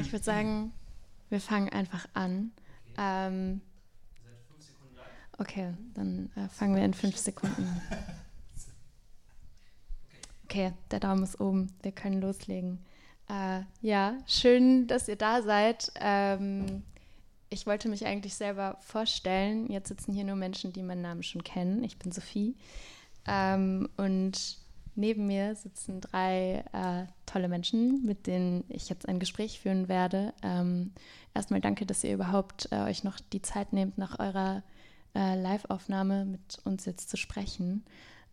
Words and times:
Ich 0.00 0.12
würde 0.12 0.24
sagen, 0.24 0.72
wir 1.28 1.40
fangen 1.40 1.68
einfach 1.70 2.06
an. 2.14 2.52
Ähm, 2.96 3.60
okay, 5.38 5.74
dann 5.94 6.30
äh, 6.36 6.48
fangen 6.48 6.76
wir 6.76 6.84
in 6.84 6.94
fünf 6.94 7.16
Sekunden 7.16 7.64
an. 7.64 7.82
Okay, 10.44 10.72
der 10.90 11.00
Daumen 11.00 11.22
ist 11.24 11.40
oben. 11.40 11.72
Wir 11.82 11.92
können 11.92 12.22
loslegen. 12.22 12.78
Äh, 13.28 13.60
ja, 13.82 14.16
schön, 14.26 14.86
dass 14.86 15.06
ihr 15.06 15.16
da 15.16 15.42
seid. 15.42 15.92
Ähm, 15.96 16.82
ich 17.50 17.66
wollte 17.66 17.88
mich 17.88 18.06
eigentlich 18.06 18.34
selber 18.34 18.78
vorstellen. 18.80 19.70
Jetzt 19.70 19.88
sitzen 19.88 20.14
hier 20.14 20.24
nur 20.24 20.36
Menschen, 20.36 20.72
die 20.72 20.82
meinen 20.82 21.02
Namen 21.02 21.22
schon 21.22 21.44
kennen. 21.44 21.84
Ich 21.84 21.98
bin 21.98 22.12
Sophie. 22.12 22.56
Ähm, 23.26 23.88
und 23.98 24.58
neben 24.98 25.26
mir 25.28 25.54
sitzen 25.54 26.00
drei 26.00 26.64
äh, 26.72 27.06
tolle 27.24 27.48
Menschen, 27.48 28.04
mit 28.04 28.26
denen 28.26 28.64
ich 28.68 28.88
jetzt 28.88 29.08
ein 29.08 29.20
Gespräch 29.20 29.60
führen 29.60 29.88
werde. 29.88 30.34
Ähm, 30.42 30.92
erstmal 31.34 31.60
danke, 31.60 31.86
dass 31.86 32.02
ihr 32.02 32.12
überhaupt 32.12 32.68
äh, 32.72 32.80
euch 32.80 33.04
noch 33.04 33.20
die 33.32 33.40
Zeit 33.40 33.72
nehmt, 33.72 33.96
nach 33.96 34.18
eurer 34.18 34.64
äh, 35.14 35.40
Live-Aufnahme 35.40 36.24
mit 36.24 36.58
uns 36.64 36.84
jetzt 36.84 37.08
zu 37.08 37.16
sprechen. 37.16 37.84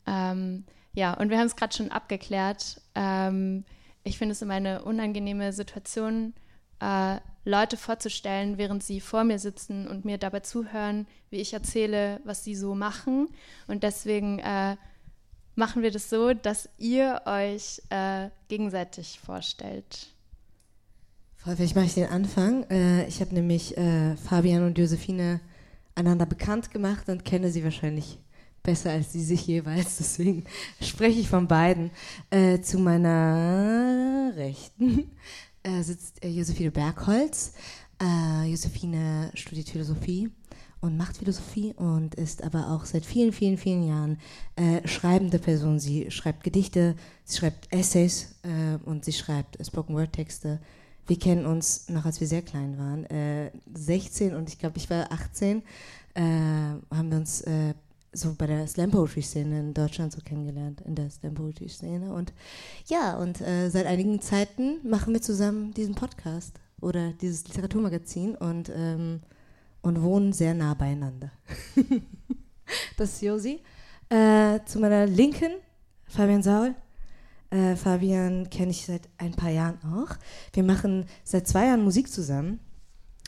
Ähm, 0.07 0.65
ja, 0.93 1.13
und 1.13 1.29
wir 1.29 1.37
haben 1.37 1.45
es 1.45 1.55
gerade 1.55 1.75
schon 1.75 1.91
abgeklärt. 1.91 2.81
Ähm, 2.95 3.63
ich 4.03 4.17
finde 4.17 4.33
es 4.33 4.41
immer 4.41 4.55
eine 4.55 4.83
unangenehme 4.83 5.53
Situation, 5.53 6.33
äh, 6.79 7.19
Leute 7.43 7.77
vorzustellen, 7.77 8.57
während 8.57 8.83
sie 8.83 8.99
vor 8.99 9.23
mir 9.23 9.37
sitzen 9.37 9.87
und 9.87 10.03
mir 10.03 10.17
dabei 10.17 10.39
zuhören, 10.39 11.05
wie 11.29 11.37
ich 11.37 11.53
erzähle, 11.53 12.21
was 12.23 12.43
sie 12.43 12.55
so 12.55 12.73
machen. 12.73 13.29
Und 13.67 13.83
deswegen 13.83 14.39
äh, 14.39 14.77
machen 15.55 15.81
wir 15.81 15.91
das 15.91 16.09
so, 16.09 16.33
dass 16.33 16.69
ihr 16.77 17.21
euch 17.25 17.81
äh, 17.89 18.29
gegenseitig 18.47 19.19
vorstellt. 19.19 20.13
Vielleicht 21.35 21.75
mache 21.75 21.85
ich 21.85 21.93
den 21.93 22.09
Anfang. 22.09 22.63
Äh, 22.69 23.07
ich 23.07 23.21
habe 23.21 23.33
nämlich 23.33 23.77
äh, 23.77 24.15
Fabian 24.17 24.65
und 24.65 24.77
Josephine 24.77 25.41
einander 25.93 26.25
bekannt 26.25 26.71
gemacht 26.71 27.07
und 27.07 27.23
kenne 27.23 27.51
sie 27.51 27.63
wahrscheinlich 27.63 28.17
besser 28.63 28.91
als 28.91 29.13
sie 29.13 29.23
sich 29.23 29.45
jeweils. 29.45 29.97
Deswegen 29.99 30.43
spreche 30.81 31.19
ich 31.19 31.29
von 31.29 31.47
beiden. 31.47 31.91
Äh, 32.31 32.61
zu 32.61 32.79
meiner 32.79 34.33
Rechten 34.35 35.11
äh, 35.63 35.81
sitzt 35.83 36.23
äh, 36.23 36.29
Josephine 36.29 36.71
Bergholz. 36.71 37.53
Äh, 38.01 38.49
Josephine 38.49 39.31
studiert 39.35 39.69
Philosophie 39.69 40.31
und 40.85 40.97
macht 40.97 41.17
Philosophie 41.17 41.73
und 41.73 42.15
ist 42.15 42.43
aber 42.43 42.71
auch 42.71 42.85
seit 42.85 43.05
vielen, 43.05 43.33
vielen, 43.33 43.57
vielen 43.57 43.83
Jahren 43.83 44.17
äh, 44.55 44.87
schreibende 44.87 45.39
Person. 45.39 45.79
Sie 45.79 46.11
schreibt 46.11 46.43
Gedichte, 46.43 46.95
sie 47.23 47.37
schreibt 47.37 47.71
Essays 47.73 48.35
äh, 48.43 48.77
und 48.85 49.03
sie 49.03 49.13
schreibt 49.13 49.57
Spoken 49.65 49.95
Word 49.95 50.13
Texte. 50.13 50.59
Wir 51.07 51.19
kennen 51.19 51.45
uns 51.45 51.89
noch, 51.89 52.05
als 52.05 52.19
wir 52.19 52.27
sehr 52.27 52.41
klein 52.41 52.79
waren, 52.79 53.05
16 53.75 54.33
und 54.33 54.49
ich 54.49 54.57
glaube, 54.57 54.77
ich 54.77 54.89
war 54.89 55.11
18, 55.11 55.61
haben 56.15 57.11
wir 57.11 57.17
uns 57.17 57.43
so 58.11 58.33
bei 58.35 58.47
der 58.47 58.67
Slam 58.67 58.89
Poetry 58.91 59.21
Szene 59.21 59.59
in 59.59 59.73
Deutschland 59.73 60.13
so 60.13 60.21
kennengelernt, 60.21 60.81
in 60.81 60.95
der 60.95 61.09
Slam 61.11 61.35
Poetry 61.35 61.69
Szene. 61.69 62.11
Und 62.11 62.33
ja, 62.87 63.17
und 63.17 63.41
äh, 63.41 63.69
seit 63.69 63.85
einigen 63.85 64.21
Zeiten 64.21 64.79
machen 64.89 65.13
wir 65.13 65.21
zusammen 65.21 65.73
diesen 65.73 65.95
Podcast 65.95 66.59
oder 66.81 67.11
dieses 67.13 67.47
Literaturmagazin 67.47 68.35
und, 68.35 68.71
ähm, 68.75 69.21
und 69.85 70.01
wohnen 70.01 70.33
sehr 70.33 70.53
nah 70.53 70.73
beieinander. 70.73 71.31
das 72.97 73.13
ist 73.13 73.21
Josi. 73.21 73.59
Äh, 74.09 74.59
zu 74.65 74.79
meiner 74.79 75.05
Linken, 75.05 75.51
Fabian 76.07 76.43
Saul. 76.43 76.75
Äh, 77.51 77.75
Fabian 77.75 78.49
kenne 78.49 78.71
ich 78.71 78.85
seit 78.85 79.07
ein 79.17 79.33
paar 79.33 79.51
Jahren 79.51 79.79
auch. 79.83 80.15
Wir 80.53 80.63
machen 80.63 81.05
seit 81.23 81.47
zwei 81.47 81.67
Jahren 81.67 81.83
Musik 81.83 82.11
zusammen 82.11 82.59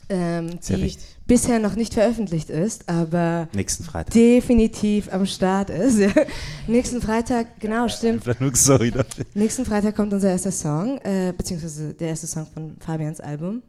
ähm, 0.08 0.58
die 0.60 0.82
wichtig. 0.82 1.16
bisher 1.26 1.58
noch 1.58 1.76
nicht 1.76 1.94
veröffentlicht 1.94 2.50
ist, 2.50 2.88
aber 2.88 3.48
nächsten 3.52 3.84
Freitag 3.84 4.12
definitiv 4.14 5.12
am 5.12 5.26
Start 5.26 5.70
ist. 5.70 6.00
nächsten 6.66 7.00
Freitag, 7.00 7.60
genau, 7.60 7.88
stimmt. 7.88 8.24
Sorry. 8.54 8.92
Nächsten 9.34 9.64
Freitag 9.64 9.96
kommt 9.96 10.12
unser 10.12 10.30
erster 10.30 10.52
Song, 10.52 10.98
äh, 10.98 11.32
beziehungsweise 11.36 11.94
der 11.94 12.08
erste 12.08 12.26
Song 12.26 12.46
von 12.46 12.76
Fabians 12.80 13.20
Album. 13.20 13.62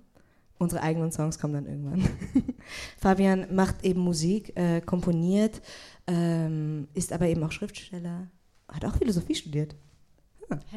Unsere 0.60 0.84
eigenen 0.84 1.12
Songs 1.12 1.40
kommen 1.40 1.54
dann 1.54 1.66
irgendwann. 1.66 2.08
Fabian 2.98 3.48
macht 3.56 3.84
eben 3.84 4.02
Musik, 4.02 4.56
äh, 4.56 4.82
komponiert, 4.82 5.62
ähm, 6.06 6.88
ist 6.94 7.14
aber 7.14 7.28
eben 7.28 7.44
auch 7.44 7.52
Schriftsteller, 7.52 8.28
hat 8.68 8.86
auch 8.86 8.98
Philosophie 8.98 9.36
studiert. 9.36 9.76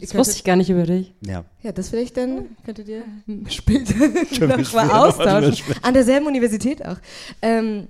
Das 0.00 0.14
wusste 0.14 0.36
ich 0.36 0.44
gar 0.44 0.56
nicht 0.56 0.70
über 0.70 0.84
dich. 0.84 1.14
Ja. 1.26 1.44
Ja, 1.62 1.72
das 1.72 1.88
vielleicht 1.88 2.16
dann 2.16 2.56
könntet 2.64 2.88
ihr 2.88 3.04
später 3.48 4.08
noch 4.46 4.72
mal 4.72 4.90
austauschen. 4.90 5.74
An 5.82 5.94
derselben 5.94 6.26
Universität 6.26 6.84
auch. 6.84 6.98
Ähm, 7.40 7.88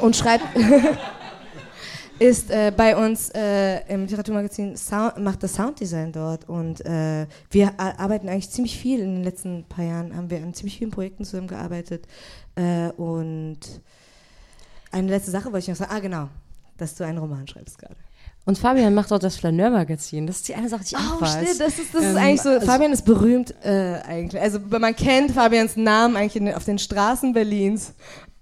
und 0.00 0.16
schreibt, 0.16 0.44
ist 2.18 2.50
äh, 2.50 2.72
bei 2.76 2.96
uns 2.96 3.30
äh, 3.34 3.80
im 3.88 4.02
Literaturmagazin, 4.02 4.76
Sound, 4.76 5.18
macht 5.18 5.42
das 5.42 5.54
Sounddesign 5.54 6.12
dort 6.12 6.48
und 6.48 6.84
äh, 6.84 7.26
wir 7.50 7.78
arbeiten 7.78 8.28
eigentlich 8.28 8.50
ziemlich 8.50 8.78
viel. 8.78 9.00
In 9.00 9.16
den 9.16 9.24
letzten 9.24 9.64
paar 9.64 9.84
Jahren 9.84 10.16
haben 10.16 10.30
wir 10.30 10.38
an 10.38 10.54
ziemlich 10.54 10.78
vielen 10.78 10.90
Projekten 10.90 11.24
zusammengearbeitet 11.24 12.06
äh, 12.56 12.88
und 12.96 13.60
eine 14.90 15.08
letzte 15.08 15.30
Sache 15.30 15.46
wollte 15.46 15.58
ich 15.58 15.68
noch 15.68 15.76
sagen. 15.76 15.92
Ah, 15.94 16.00
genau, 16.00 16.28
dass 16.76 16.94
du 16.94 17.04
einen 17.04 17.18
Roman 17.18 17.46
schreibst 17.46 17.78
gerade. 17.78 17.96
Und 18.44 18.56
Fabian 18.56 18.94
macht 18.94 19.12
auch 19.12 19.18
das 19.18 19.36
Flaneur-Magazin. 19.36 20.26
Das 20.26 20.36
ist 20.36 20.48
die 20.48 20.54
eine 20.54 20.70
Sache, 20.70 20.82
die 20.82 20.94
ich 20.94 21.00
oh, 21.00 21.16
auch 21.16 21.20
weiß. 21.20 21.32
Stimmt, 21.32 21.60
das 21.60 21.78
ist, 21.78 21.94
das 21.94 22.02
ähm, 22.02 22.10
ist 22.10 22.16
eigentlich 22.16 22.40
so. 22.40 22.48
Also 22.48 22.66
Fabian 22.66 22.92
ist 22.92 23.04
berühmt 23.04 23.54
äh, 23.62 24.00
eigentlich. 24.06 24.40
Also 24.40 24.58
man 24.58 24.96
kennt 24.96 25.32
Fabians 25.32 25.76
Namen 25.76 26.16
eigentlich 26.16 26.36
in, 26.36 26.54
auf 26.54 26.64
den 26.64 26.78
Straßen 26.78 27.34
Berlins 27.34 27.92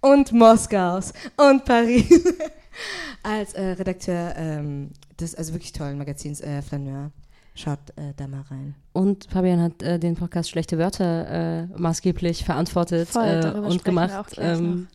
und 0.00 0.32
Moskaus 0.32 1.12
und 1.36 1.64
Paris 1.64 2.06
als 3.26 3.54
äh, 3.54 3.62
Redakteur 3.72 4.34
ähm, 4.36 4.90
des 5.20 5.34
also 5.34 5.52
wirklich 5.52 5.72
tollen 5.72 5.98
Magazins 5.98 6.40
äh, 6.40 6.62
Flaneur. 6.62 7.10
Schaut 7.54 7.78
äh, 7.96 8.12
da 8.16 8.28
mal 8.28 8.42
rein. 8.50 8.74
Und 8.92 9.28
Fabian 9.30 9.60
hat 9.60 9.82
äh, 9.82 9.98
den 9.98 10.14
Podcast 10.14 10.50
Schlechte 10.50 10.78
Wörter 10.78 11.62
äh, 11.62 11.66
maßgeblich 11.76 12.44
verantwortet 12.44 13.08
Voll, 13.08 13.24
äh, 13.24 13.58
und 13.58 13.84
gemacht. 13.84 14.36
Ähm, 14.38 14.88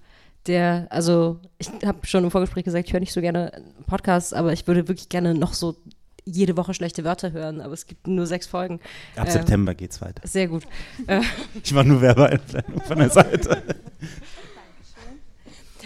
der, 0.46 0.88
also 0.90 1.40
ich 1.58 1.70
habe 1.84 2.06
schon 2.06 2.24
im 2.24 2.32
Vorgespräch 2.32 2.64
gesagt, 2.64 2.88
ich 2.88 2.94
höre 2.94 3.00
nicht 3.00 3.14
so 3.14 3.22
gerne 3.22 3.52
Podcasts, 3.88 4.32
aber 4.32 4.54
ich 4.54 4.66
würde 4.68 4.88
wirklich 4.88 5.10
gerne 5.10 5.34
noch 5.34 5.54
so 5.54 5.76
jede 6.24 6.56
Woche 6.56 6.76
schlechte 6.76 7.04
Wörter 7.04 7.32
hören, 7.32 7.62
aber 7.62 7.74
es 7.74 7.88
gibt 7.88 8.08
nur 8.08 8.28
sechs 8.28 8.46
Folgen. 8.46 8.80
Ab 9.16 9.26
ähm, 9.26 9.32
September 9.32 9.74
geht's 9.74 10.00
weiter. 10.02 10.26
Sehr 10.28 10.48
gut. 10.48 10.64
ich 11.64 11.74
mache 11.74 11.88
nur 11.88 12.00
Werbeeinblendung 12.00 12.82
von 12.82 12.98
der 12.98 13.10
Seite. 13.10 13.64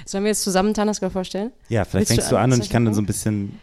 Sollen 0.06 0.24
wir 0.24 0.30
jetzt 0.30 0.44
zusammen 0.44 0.74
Tanasker 0.74 1.10
vorstellen? 1.10 1.52
Ja, 1.68 1.84
vielleicht 1.84 2.10
Willst 2.10 2.22
fängst 2.22 2.32
du 2.32 2.38
an, 2.38 2.54
und 2.54 2.64
ich 2.64 2.70
kann 2.70 2.86
dann 2.86 2.94
so 2.94 3.02
ein 3.02 3.08
bisschen 3.08 3.60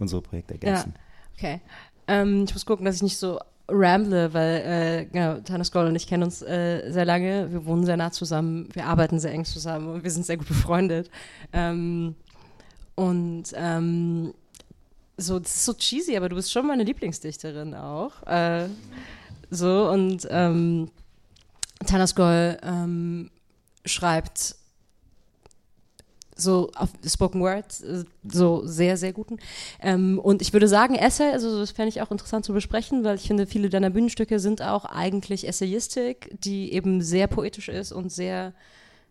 unsere 0.00 0.22
Projekte 0.22 0.54
ergänzen. 0.54 0.94
Ja, 0.96 1.00
okay. 1.36 1.60
Ähm, 2.08 2.44
ich 2.44 2.54
muss 2.54 2.64
gucken, 2.64 2.86
dass 2.86 2.96
ich 2.96 3.02
nicht 3.02 3.18
so 3.18 3.38
ramble, 3.68 4.32
weil 4.34 4.56
äh, 4.56 5.04
genau, 5.04 5.64
Skoll 5.64 5.86
und 5.86 5.94
ich 5.94 6.06
kennen 6.06 6.24
uns 6.24 6.42
äh, 6.42 6.90
sehr 6.90 7.04
lange, 7.04 7.52
wir 7.52 7.64
wohnen 7.66 7.84
sehr 7.84 7.96
nah 7.96 8.10
zusammen, 8.10 8.68
wir 8.72 8.86
arbeiten 8.86 9.20
sehr 9.20 9.32
eng 9.32 9.44
zusammen 9.44 9.88
und 9.88 10.02
wir 10.02 10.10
sind 10.10 10.26
sehr 10.26 10.36
gut 10.36 10.48
befreundet. 10.48 11.10
Ähm, 11.52 12.16
und 12.94 13.44
ähm, 13.54 14.34
so, 15.16 15.38
das 15.38 15.54
ist 15.54 15.64
so 15.66 15.74
cheesy, 15.74 16.16
aber 16.16 16.28
du 16.28 16.36
bist 16.36 16.50
schon 16.50 16.66
meine 16.66 16.82
Lieblingsdichterin 16.82 17.74
auch. 17.74 18.26
Äh, 18.26 18.68
so, 19.50 19.90
und 19.90 20.26
ähm, 20.30 20.90
Tana 21.86 22.06
Skoll 22.06 22.58
ähm, 22.62 23.30
schreibt 23.84 24.56
so 26.40 26.70
auf 26.74 26.90
Spoken 27.04 27.40
Word, 27.40 27.80
äh, 27.82 28.04
so 28.30 28.66
sehr, 28.66 28.96
sehr 28.96 29.12
guten. 29.12 29.38
Ähm, 29.80 30.18
und 30.18 30.42
ich 30.42 30.52
würde 30.52 30.68
sagen, 30.68 30.94
Essay, 30.94 31.30
also 31.30 31.58
das 31.58 31.70
fände 31.70 31.88
ich 31.88 32.02
auch 32.02 32.10
interessant 32.10 32.44
zu 32.44 32.52
besprechen, 32.52 33.04
weil 33.04 33.16
ich 33.16 33.26
finde, 33.26 33.46
viele 33.46 33.68
deiner 33.68 33.90
Bühnenstücke 33.90 34.38
sind 34.38 34.62
auch 34.62 34.84
eigentlich 34.84 35.46
Essayistik, 35.46 36.36
die 36.42 36.72
eben 36.72 37.02
sehr 37.02 37.26
poetisch 37.26 37.68
ist 37.68 37.92
und 37.92 38.10
sehr 38.10 38.52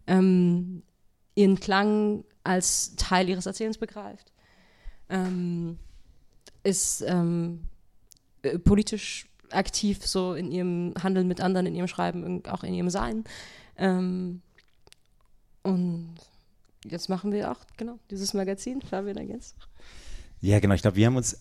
ähm, 0.07 0.83
ihren 1.36 1.59
Klang 1.59 2.24
als 2.44 2.95
Teil 2.95 3.30
ihres 3.30 3.45
Erzählens 3.45 3.77
begreift. 3.77 4.31
Ähm, 5.09 5.77
ist 6.63 7.01
ähm, 7.07 7.62
äh, 8.42 8.59
politisch 8.59 9.27
aktiv 9.51 10.06
so 10.06 10.33
in 10.33 10.51
ihrem 10.51 10.94
Handeln 11.01 11.27
mit 11.27 11.42
anderen, 11.42 11.65
in 11.65 11.75
ihrem 11.75 11.88
Schreiben, 11.88 12.45
auch 12.45 12.63
in 12.63 12.74
ihrem 12.74 12.89
Sein. 12.89 13.24
Ähm, 13.77 14.42
und 15.63 16.15
jetzt 16.86 17.10
machen 17.10 17.31
wir 17.31 17.52
auch, 17.52 17.60
genau, 17.78 18.00
dieses 18.10 18.34
Magazin. 18.34 18.81
Fabian 18.81 19.18
ergänzt. 19.18 19.56
Ja, 20.42 20.60
genau. 20.60 20.76
Ich 20.76 20.81
glaube, 20.81 20.98
wir 20.98 21.06
haben 21.06 21.18
uns 21.18 21.34
äh, 21.34 21.38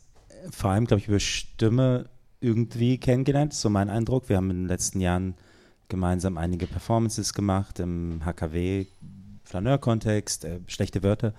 vor 0.51 0.71
allem, 0.71 0.87
glaube 0.87 1.01
ich, 1.01 1.09
über 1.09 1.21
Stimme 1.21 2.09
irgendwie 2.41 2.99
kennengelernt. 2.99 3.55
So 3.55 3.71
mein 3.71 3.91
Eindruck. 3.91 4.29
Wir 4.29 4.37
haben 4.37 4.51
in 4.51 4.63
den 4.63 4.69
letzten 4.69 5.01
Jahren 5.01 5.35
gemeinsam 5.89 6.39
einige 6.39 6.67
Performances 6.67 7.33
gemacht 7.33 7.81
im 7.81 8.25
HKW, 8.25 8.87
Flaneur-Kontext, 9.45 10.45
äh, 10.45 10.61
schlechte 10.67 11.03
Wörter. 11.03 11.35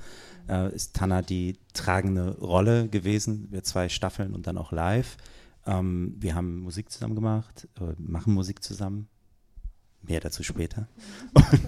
Äh, 0.48 0.74
ist 0.74 0.96
Tanna 0.96 1.22
die 1.22 1.58
tragende 1.74 2.38
Rolle 2.40 2.88
gewesen. 2.90 3.48
Wir 3.52 3.64
zwei 3.64 3.90
Staffeln 3.90 4.34
und 4.34 4.48
dann 4.48 4.58
auch 4.58 4.72
live. 4.72 5.18
Ähm, 5.66 6.16
wir 6.20 6.36
haben 6.36 6.60
Musik 6.60 6.92
zusammen 6.92 7.16
gemacht, 7.16 7.68
äh, 7.80 7.94
machen 8.00 8.34
Musik 8.34 8.64
zusammen. 8.64 9.08
Mehr 10.02 10.20
dazu 10.20 10.44
später. 10.44 10.88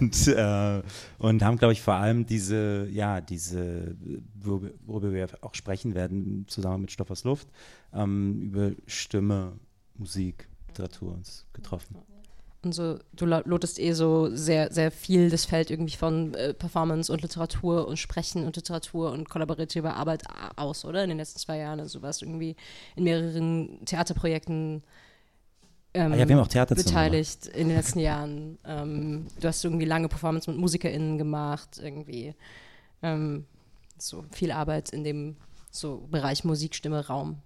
Und, 0.00 0.26
äh, 0.28 0.82
und 1.18 1.42
haben, 1.42 1.58
glaube 1.58 1.72
ich, 1.72 1.82
vor 1.82 1.94
allem 1.94 2.26
diese, 2.26 2.88
ja, 2.90 3.20
diese, 3.20 3.96
worüber 4.40 5.12
wir 5.12 5.28
auch 5.42 5.54
sprechen 5.54 5.94
werden, 5.94 6.46
zusammen 6.48 6.82
mit 6.82 6.92
Stoff 6.92 7.10
aus 7.10 7.24
Luft, 7.24 7.48
ähm, 7.92 8.40
über 8.40 8.72
Stimme, 8.86 9.52
Musik, 9.96 10.48
Literatur 10.68 11.12
uns 11.12 11.46
getroffen. 11.52 11.96
Und 12.64 12.74
so, 12.74 12.98
du 13.12 13.26
lotest 13.26 13.80
eh 13.80 13.92
so 13.92 14.34
sehr, 14.34 14.72
sehr 14.72 14.92
viel 14.92 15.30
das 15.30 15.44
Feld 15.44 15.70
irgendwie 15.70 15.96
von 15.96 16.32
äh, 16.34 16.54
Performance 16.54 17.12
und 17.12 17.20
Literatur 17.20 17.88
und 17.88 17.98
Sprechen 17.98 18.44
und 18.44 18.54
Literatur 18.54 19.10
und 19.10 19.28
kollaborative 19.28 19.94
Arbeit 19.94 20.22
aus, 20.54 20.84
oder? 20.84 21.02
In 21.02 21.08
den 21.08 21.18
letzten 21.18 21.40
zwei 21.40 21.58
Jahren. 21.58 21.80
Also 21.80 22.02
warst 22.02 22.22
du 22.22 22.26
irgendwie 22.26 22.54
in 22.94 23.02
mehreren 23.02 23.84
Theaterprojekten 23.84 24.84
ähm, 25.94 26.12
ah 26.12 26.16
ja, 26.16 26.28
wir 26.28 26.36
haben 26.36 26.42
auch 26.42 26.48
Theater 26.48 26.74
beteiligt 26.74 27.46
in 27.46 27.68
den 27.68 27.76
letzten 27.76 27.98
Jahren. 27.98 28.58
Ähm, 28.64 29.26
du 29.40 29.48
hast 29.48 29.64
irgendwie 29.64 29.84
lange 29.84 30.08
Performance 30.08 30.50
mit 30.50 30.58
MusikerInnen 30.58 31.18
gemacht, 31.18 31.80
irgendwie. 31.82 32.34
Ähm, 33.02 33.44
so 33.98 34.24
viel 34.30 34.52
Arbeit 34.52 34.90
in 34.90 35.04
dem 35.04 35.36
so 35.70 36.06
Bereich 36.10 36.44
Musik, 36.44 36.74
Stimme, 36.74 37.06
Raum. 37.06 37.38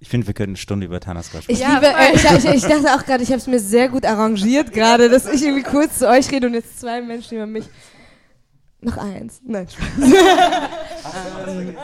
Ich 0.00 0.08
finde, 0.08 0.26
wir 0.26 0.34
können 0.34 0.50
eine 0.50 0.56
Stunde 0.56 0.86
über 0.86 1.00
Tanaskar 1.00 1.42
sprechen. 1.42 1.60
Ich, 1.60 1.66
ja, 1.66 1.74
liebe, 1.74 1.86
äh, 1.86 2.14
ich, 2.14 2.24
ich, 2.24 2.54
ich, 2.54 2.62
dachte 2.62 2.94
auch 2.94 3.04
gerade, 3.04 3.22
ich 3.22 3.30
habe 3.30 3.38
es 3.38 3.46
mir 3.48 3.58
sehr 3.58 3.88
gut 3.88 4.04
arrangiert 4.04 4.72
gerade, 4.72 5.08
dass 5.08 5.26
ich 5.26 5.42
irgendwie 5.42 5.64
kurz 5.64 5.98
zu 5.98 6.08
euch 6.08 6.30
rede 6.30 6.46
und 6.46 6.54
jetzt 6.54 6.78
zwei 6.78 7.02
Menschen 7.02 7.36
über 7.36 7.46
mich. 7.46 7.64
Noch 8.80 8.96
eins. 8.96 9.40
Nein, 9.44 9.66
ähm, 11.48 11.76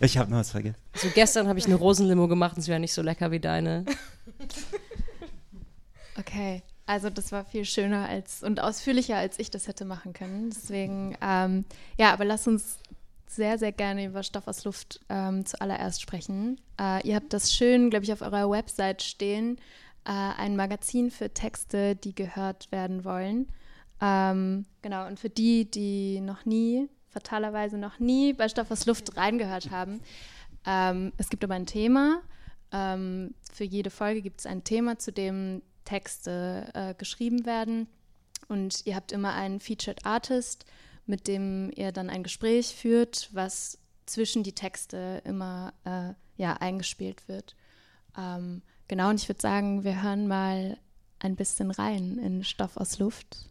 Ich 0.00 0.18
habe 0.18 0.30
noch 0.30 0.38
was 0.38 0.50
vergessen. 0.50 0.76
So 0.94 1.08
gestern 1.14 1.48
habe 1.48 1.58
ich 1.58 1.64
eine 1.64 1.76
Rosenlimo 1.76 2.28
gemacht 2.28 2.56
und 2.56 2.62
sie 2.62 2.70
war 2.70 2.78
nicht 2.78 2.92
so 2.92 3.00
lecker 3.00 3.30
wie 3.30 3.40
deine. 3.40 3.86
Okay, 6.18 6.62
also 6.86 7.10
das 7.10 7.32
war 7.32 7.44
viel 7.44 7.64
schöner 7.64 8.08
als 8.08 8.42
und 8.42 8.60
ausführlicher, 8.60 9.16
als 9.16 9.38
ich 9.38 9.50
das 9.50 9.68
hätte 9.68 9.84
machen 9.84 10.12
können. 10.12 10.50
Deswegen, 10.50 11.16
ähm, 11.20 11.64
ja, 11.98 12.12
aber 12.12 12.24
lass 12.24 12.46
uns 12.46 12.78
sehr, 13.26 13.58
sehr 13.58 13.72
gerne 13.72 14.06
über 14.06 14.22
Stoff 14.22 14.46
aus 14.46 14.64
Luft 14.64 15.00
ähm, 15.08 15.44
zuallererst 15.44 16.00
sprechen. 16.00 16.60
Äh, 16.80 17.06
ihr 17.06 17.16
habt 17.16 17.32
das 17.32 17.52
schön, 17.52 17.90
glaube 17.90 18.04
ich, 18.04 18.12
auf 18.12 18.22
eurer 18.22 18.48
Website 18.50 19.02
stehen. 19.02 19.56
Äh, 20.04 20.12
ein 20.12 20.56
Magazin 20.56 21.10
für 21.10 21.34
Texte, 21.34 21.96
die 21.96 22.14
gehört 22.14 22.70
werden 22.70 23.04
wollen. 23.04 23.48
Ähm, 24.00 24.66
genau, 24.82 25.06
und 25.06 25.18
für 25.18 25.30
die, 25.30 25.70
die 25.70 26.20
noch 26.20 26.44
nie, 26.44 26.88
fatalerweise 27.08 27.78
noch 27.78 27.98
nie 27.98 28.32
bei 28.32 28.48
Stoff 28.48 28.70
aus 28.70 28.86
Luft 28.86 29.16
reingehört 29.16 29.70
haben, 29.70 30.00
ähm, 30.66 31.12
es 31.16 31.28
gibt 31.28 31.42
aber 31.42 31.54
ein 31.54 31.66
Thema. 31.66 32.22
Ähm, 32.72 33.34
für 33.52 33.64
jede 33.64 33.90
Folge 33.90 34.22
gibt 34.22 34.40
es 34.40 34.46
ein 34.46 34.64
Thema, 34.64 34.98
zu 34.98 35.12
dem 35.12 35.62
Texte 35.86 36.70
äh, 36.74 36.94
geschrieben 36.94 37.46
werden. 37.46 37.88
Und 38.48 38.84
ihr 38.84 38.94
habt 38.94 39.12
immer 39.12 39.32
einen 39.32 39.60
Featured 39.60 40.04
Artist, 40.04 40.66
mit 41.06 41.26
dem 41.26 41.72
ihr 41.74 41.92
dann 41.92 42.10
ein 42.10 42.22
Gespräch 42.22 42.74
führt, 42.76 43.30
was 43.32 43.78
zwischen 44.04 44.42
die 44.42 44.54
Texte 44.54 45.22
immer 45.24 45.72
äh, 45.84 46.12
ja, 46.36 46.54
eingespielt 46.54 47.26
wird. 47.28 47.56
Ähm, 48.18 48.62
genau, 48.88 49.08
und 49.08 49.20
ich 49.20 49.28
würde 49.28 49.40
sagen, 49.40 49.84
wir 49.84 50.02
hören 50.02 50.28
mal 50.28 50.78
ein 51.18 51.36
bisschen 51.36 51.70
rein 51.70 52.18
in 52.18 52.44
Stoff 52.44 52.76
aus 52.76 52.98
Luft. 52.98 53.48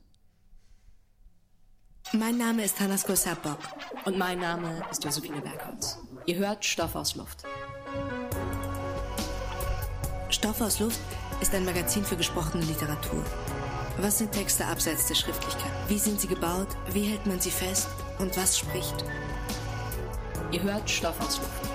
Mein 2.14 2.38
Name 2.38 2.64
ist 2.64 2.80
Hannas 2.80 3.04
Kosabok. 3.04 3.58
Und 4.06 4.18
mein 4.18 4.40
Name 4.40 4.84
ist 4.92 5.04
Josephine 5.04 5.42
Bergholz. 5.42 5.98
Ihr 6.28 6.38
hört 6.38 6.64
Stoff 6.64 6.96
aus 6.96 7.16
Luft. 7.16 7.44
Stoff 10.30 10.62
aus 10.62 10.80
Luft 10.80 11.00
ist 11.42 11.54
ein 11.54 11.66
Magazin 11.66 12.04
für 12.04 12.16
gesprochene 12.16 12.64
Literatur. 12.64 13.24
Was 13.98 14.18
sind 14.18 14.32
Texte 14.32 14.66
abseits 14.66 15.08
der 15.08 15.16
Schriftlichkeit? 15.16 15.72
Wie 15.88 15.98
sind 15.98 16.20
sie 16.20 16.28
gebaut? 16.28 16.68
Wie 16.92 17.04
hält 17.04 17.26
man 17.26 17.40
sie 17.40 17.52
fest? 17.52 17.88
Und 18.20 18.36
was 18.38 18.58
spricht? 18.58 19.06
Ihr 20.52 20.62
hört 20.62 20.90
Stoff 20.90 21.20
aus 21.20 21.38
Luft. 21.38 21.70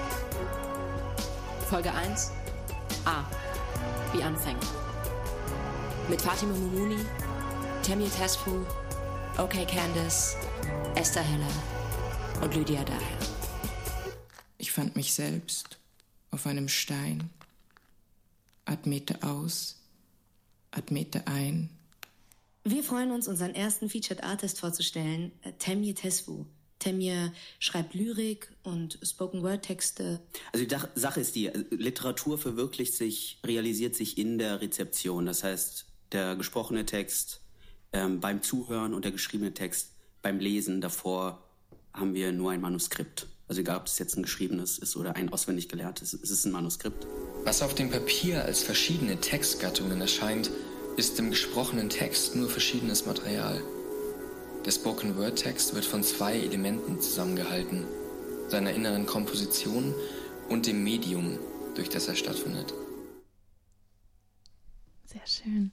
Folge 1.68 1.92
1 1.92 2.30
A. 3.04 3.24
Wie 4.12 4.22
Anfänge. 4.22 4.60
Mit 6.08 6.20
Fatima 6.20 6.52
Mumuni, 6.52 6.98
Temir 7.82 8.10
Tesfu, 8.10 8.64
OK 9.38 9.66
Candice, 9.68 10.36
Esther 10.94 11.22
Heller 11.22 12.42
und 12.42 12.54
Lydia 12.54 12.82
Daher. 12.84 13.00
Ich 14.58 14.72
fand 14.72 14.96
mich 14.96 15.14
selbst 15.14 15.78
auf 16.30 16.46
einem 16.46 16.68
Stein 16.68 17.30
atmete 18.64 19.22
aus, 19.22 19.80
atmete 20.70 21.26
ein. 21.26 21.70
Wir 22.64 22.82
freuen 22.82 23.10
uns, 23.10 23.26
unseren 23.26 23.54
ersten 23.54 23.88
Featured 23.88 24.22
Artist 24.22 24.60
vorzustellen, 24.60 25.32
äh, 25.42 25.52
Temje 25.52 25.94
Tesfu. 25.94 26.46
Temje 26.78 27.32
schreibt 27.58 27.94
Lyrik 27.94 28.52
und 28.62 28.98
Spoken 29.02 29.42
Word 29.42 29.62
Texte. 29.62 30.20
Also 30.52 30.64
die 30.64 30.76
Sache 30.94 31.20
ist 31.20 31.34
die, 31.34 31.46
äh, 31.46 31.64
Literatur 31.70 32.38
verwirklicht 32.38 32.94
sich, 32.94 33.38
realisiert 33.44 33.94
sich 33.94 34.18
in 34.18 34.38
der 34.38 34.60
Rezeption. 34.60 35.26
Das 35.26 35.44
heißt, 35.44 35.86
der 36.12 36.36
gesprochene 36.36 36.86
Text 36.86 37.40
ähm, 37.92 38.20
beim 38.20 38.42
Zuhören 38.42 38.94
und 38.94 39.04
der 39.04 39.12
geschriebene 39.12 39.54
Text 39.54 39.92
beim 40.22 40.38
Lesen 40.38 40.80
davor 40.80 41.44
haben 41.92 42.14
wir 42.14 42.32
nur 42.32 42.50
ein 42.50 42.60
Manuskript. 42.60 43.26
Also 43.50 43.62
egal, 43.62 43.78
ob 43.78 43.86
es 43.86 43.98
jetzt 43.98 44.16
ein 44.16 44.22
geschriebenes 44.22 44.78
ist 44.78 44.96
oder 44.96 45.16
ein 45.16 45.32
auswendig 45.32 45.68
gelerntes, 45.68 46.12
es 46.12 46.30
ist 46.30 46.44
ein 46.44 46.52
Manuskript. 46.52 47.04
Was 47.42 47.62
auf 47.62 47.74
dem 47.74 47.90
Papier 47.90 48.44
als 48.44 48.62
verschiedene 48.62 49.16
Textgattungen 49.16 50.00
erscheint, 50.00 50.52
ist 50.96 51.18
im 51.18 51.30
gesprochenen 51.30 51.88
Text 51.88 52.36
nur 52.36 52.48
verschiedenes 52.48 53.06
Material. 53.06 53.60
Der 54.64 54.70
Spoken 54.70 55.16
Word 55.16 55.34
Text 55.34 55.74
wird 55.74 55.84
von 55.84 56.04
zwei 56.04 56.38
Elementen 56.38 57.00
zusammengehalten, 57.00 57.86
seiner 58.46 58.72
inneren 58.72 59.06
Komposition 59.06 59.96
und 60.48 60.68
dem 60.68 60.84
Medium, 60.84 61.36
durch 61.74 61.88
das 61.88 62.06
er 62.06 62.14
stattfindet. 62.14 62.72
Sehr 65.06 65.26
schön. 65.26 65.72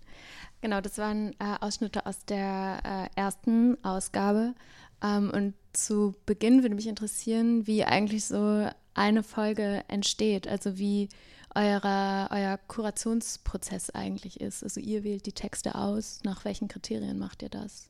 Genau, 0.61 0.81
das 0.81 0.97
waren 0.97 1.33
äh, 1.33 1.57
Ausschnitte 1.61 2.07
aus 2.07 2.25
der 2.25 3.11
äh, 3.15 3.19
ersten 3.19 3.77
Ausgabe. 3.83 4.55
Ähm, 5.01 5.31
und 5.31 5.53
zu 5.73 6.15
Beginn 6.25 6.63
würde 6.63 6.75
mich 6.75 6.87
interessieren, 6.87 7.67
wie 7.67 7.83
eigentlich 7.83 8.25
so 8.25 8.67
eine 8.93 9.23
Folge 9.23 9.83
entsteht, 9.87 10.47
also 10.47 10.77
wie 10.77 11.09
eurer, 11.55 12.29
euer 12.31 12.57
Kurationsprozess 12.67 13.89
eigentlich 13.91 14.41
ist. 14.41 14.63
Also 14.63 14.79
ihr 14.79 15.03
wählt 15.03 15.25
die 15.25 15.33
Texte 15.33 15.75
aus, 15.75 16.21
nach 16.23 16.45
welchen 16.45 16.67
Kriterien 16.67 17.17
macht 17.17 17.41
ihr 17.41 17.49
das? 17.49 17.89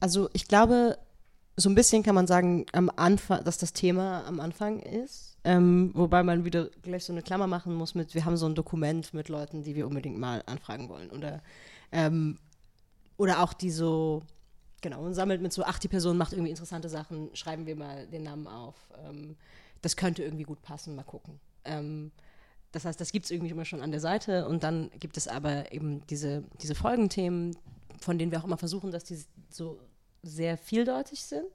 Also 0.00 0.30
ich 0.32 0.48
glaube, 0.48 0.98
so 1.56 1.68
ein 1.68 1.74
bisschen 1.74 2.02
kann 2.02 2.14
man 2.14 2.26
sagen, 2.26 2.66
am 2.72 2.90
Anfang, 2.94 3.42
dass 3.44 3.58
das 3.58 3.72
Thema 3.72 4.24
am 4.26 4.38
Anfang 4.40 4.80
ist. 4.80 5.36
Ähm, 5.44 5.90
wobei 5.94 6.22
man 6.22 6.44
wieder 6.44 6.66
gleich 6.82 7.04
so 7.04 7.12
eine 7.12 7.22
Klammer 7.22 7.46
machen 7.46 7.74
muss 7.74 7.94
mit, 7.94 8.14
wir 8.14 8.24
haben 8.24 8.36
so 8.36 8.46
ein 8.46 8.54
Dokument 8.54 9.12
mit 9.12 9.28
Leuten, 9.28 9.62
die 9.64 9.74
wir 9.74 9.86
unbedingt 9.86 10.18
mal 10.18 10.42
anfragen 10.46 10.88
wollen. 10.88 11.10
Oder 11.10 11.42
ähm, 11.90 12.38
oder 13.18 13.42
auch 13.42 13.52
die 13.52 13.70
so, 13.70 14.22
genau, 14.80 15.02
und 15.02 15.12
sammelt 15.12 15.42
mit 15.42 15.52
so, 15.52 15.64
ach, 15.64 15.78
die 15.78 15.88
Person 15.88 16.16
macht 16.16 16.32
irgendwie 16.32 16.50
interessante 16.50 16.88
Sachen, 16.88 17.28
schreiben 17.34 17.66
wir 17.66 17.76
mal 17.76 18.06
den 18.06 18.22
Namen 18.22 18.46
auf. 18.46 18.74
Ähm, 19.04 19.36
das 19.82 19.96
könnte 19.96 20.22
irgendwie 20.22 20.44
gut 20.44 20.62
passen, 20.62 20.94
mal 20.94 21.02
gucken. 21.02 21.38
Ähm, 21.64 22.12
das 22.72 22.84
heißt, 22.84 23.00
das 23.00 23.12
gibt 23.12 23.26
es 23.26 23.30
irgendwie 23.30 23.50
immer 23.50 23.64
schon 23.64 23.82
an 23.82 23.90
der 23.90 24.00
Seite 24.00 24.46
und 24.46 24.62
dann 24.62 24.90
gibt 24.98 25.16
es 25.16 25.28
aber 25.28 25.72
eben 25.72 26.06
diese, 26.06 26.44
diese 26.60 26.74
Folgenthemen, 26.74 27.56
von 27.98 28.18
denen 28.18 28.30
wir 28.30 28.38
auch 28.38 28.44
immer 28.44 28.58
versuchen, 28.58 28.90
dass 28.90 29.04
die 29.04 29.18
so 29.50 29.78
sehr 30.22 30.56
vieldeutig 30.56 31.22
sind. 31.22 31.48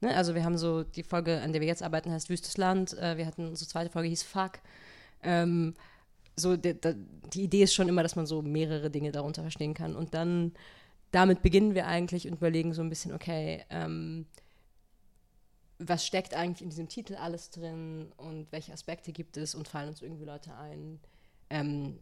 Ne? 0.00 0.14
Also 0.14 0.34
wir 0.34 0.44
haben 0.44 0.58
so, 0.58 0.84
die 0.84 1.02
Folge, 1.02 1.40
an 1.40 1.52
der 1.52 1.60
wir 1.60 1.68
jetzt 1.68 1.82
arbeiten, 1.82 2.12
heißt 2.12 2.30
Wüstes 2.30 2.56
Land. 2.56 2.96
Äh, 2.98 3.16
wir 3.16 3.26
hatten, 3.26 3.48
unsere 3.48 3.68
zweite 3.68 3.90
Folge 3.90 4.08
hieß 4.08 4.22
Fuck. 4.22 4.60
Ähm, 5.22 5.74
so, 6.36 6.56
die, 6.56 6.74
die 7.32 7.42
Idee 7.42 7.62
ist 7.62 7.74
schon 7.74 7.88
immer, 7.88 8.02
dass 8.02 8.16
man 8.16 8.26
so 8.26 8.42
mehrere 8.42 8.90
Dinge 8.90 9.12
darunter 9.12 9.42
verstehen 9.42 9.74
kann. 9.74 9.96
Und 9.96 10.14
dann 10.14 10.52
damit 11.14 11.42
beginnen 11.42 11.74
wir 11.74 11.86
eigentlich 11.86 12.26
und 12.26 12.34
überlegen 12.34 12.74
so 12.74 12.82
ein 12.82 12.88
bisschen, 12.88 13.12
okay, 13.12 13.64
ähm, 13.70 14.26
was 15.78 16.06
steckt 16.06 16.34
eigentlich 16.34 16.62
in 16.62 16.70
diesem 16.70 16.88
Titel 16.88 17.14
alles 17.14 17.50
drin 17.50 18.12
und 18.16 18.50
welche 18.52 18.72
Aspekte 18.72 19.12
gibt 19.12 19.36
es 19.36 19.54
und 19.54 19.68
fallen 19.68 19.88
uns 19.88 20.02
irgendwie 20.02 20.24
Leute 20.24 20.54
ein, 20.56 21.00
ähm, 21.50 21.98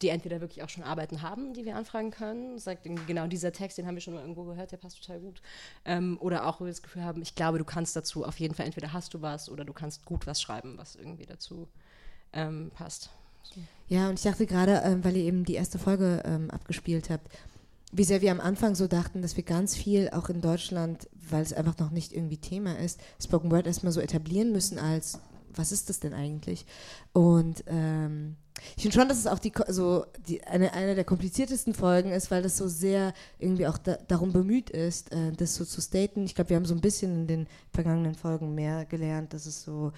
die 0.00 0.08
entweder 0.08 0.40
wirklich 0.40 0.62
auch 0.62 0.68
schon 0.68 0.82
Arbeiten 0.82 1.22
haben, 1.22 1.54
die 1.54 1.64
wir 1.64 1.76
anfragen 1.76 2.10
können, 2.10 2.58
sagt 2.58 2.84
genau 3.06 3.26
dieser 3.28 3.52
Text, 3.52 3.78
den 3.78 3.86
haben 3.86 3.94
wir 3.94 4.00
schon 4.00 4.14
mal 4.14 4.20
irgendwo 4.20 4.44
gehört, 4.44 4.72
der 4.72 4.76
passt 4.76 5.00
total 5.00 5.20
gut, 5.20 5.40
ähm, 5.84 6.18
oder 6.20 6.46
auch, 6.46 6.60
wo 6.60 6.64
wir 6.64 6.72
das 6.72 6.82
Gefühl 6.82 7.04
haben, 7.04 7.22
ich 7.22 7.34
glaube, 7.34 7.58
du 7.58 7.64
kannst 7.64 7.94
dazu 7.94 8.24
auf 8.24 8.38
jeden 8.40 8.54
Fall, 8.54 8.66
entweder 8.66 8.92
hast 8.92 9.14
du 9.14 9.22
was 9.22 9.48
oder 9.48 9.64
du 9.64 9.72
kannst 9.72 10.04
gut 10.04 10.26
was 10.26 10.42
schreiben, 10.42 10.76
was 10.76 10.96
irgendwie 10.96 11.26
dazu 11.26 11.68
ähm, 12.32 12.70
passt. 12.74 13.10
Ja, 13.88 14.08
und 14.08 14.18
ich 14.18 14.22
dachte 14.22 14.46
gerade, 14.46 14.82
ähm, 14.84 15.04
weil 15.04 15.16
ihr 15.16 15.24
eben 15.24 15.44
die 15.44 15.54
erste 15.54 15.78
Folge 15.78 16.22
ähm, 16.24 16.50
abgespielt 16.50 17.10
habt, 17.10 17.28
wie 17.92 18.04
sehr 18.04 18.22
wir 18.22 18.32
am 18.32 18.40
Anfang 18.40 18.74
so 18.74 18.88
dachten, 18.88 19.20
dass 19.20 19.36
wir 19.36 19.44
ganz 19.44 19.76
viel 19.76 20.08
auch 20.10 20.30
in 20.30 20.40
Deutschland, 20.40 21.08
weil 21.28 21.42
es 21.42 21.52
einfach 21.52 21.78
noch 21.78 21.90
nicht 21.90 22.12
irgendwie 22.12 22.38
Thema 22.38 22.78
ist, 22.78 22.98
Spoken 23.22 23.50
Word 23.50 23.66
erstmal 23.66 23.92
so 23.92 24.00
etablieren 24.00 24.50
müssen 24.50 24.78
als, 24.78 25.20
was 25.54 25.72
ist 25.72 25.90
das 25.90 26.00
denn 26.00 26.14
eigentlich? 26.14 26.64
Und 27.12 27.64
ähm, 27.66 28.36
ich 28.76 28.82
finde 28.82 28.96
schon, 28.96 29.08
dass 29.08 29.18
es 29.18 29.26
auch 29.26 29.38
die, 29.38 29.52
so 29.68 30.06
die, 30.26 30.42
eine, 30.44 30.72
eine 30.72 30.94
der 30.94 31.04
kompliziertesten 31.04 31.74
Folgen 31.74 32.12
ist, 32.12 32.30
weil 32.30 32.42
das 32.42 32.56
so 32.56 32.66
sehr 32.66 33.12
irgendwie 33.38 33.66
auch 33.66 33.76
da, 33.76 33.98
darum 34.08 34.32
bemüht 34.32 34.70
ist, 34.70 35.12
äh, 35.12 35.32
das 35.32 35.54
so 35.54 35.64
zu 35.64 35.82
staten. 35.82 36.24
Ich 36.24 36.34
glaube, 36.34 36.50
wir 36.50 36.56
haben 36.56 36.64
so 36.64 36.74
ein 36.74 36.80
bisschen 36.80 37.14
in 37.14 37.26
den 37.26 37.46
vergangenen 37.72 38.14
Folgen 38.14 38.54
mehr 38.54 38.86
gelernt, 38.86 39.34
dass 39.34 39.44
es 39.44 39.62
so 39.62 39.92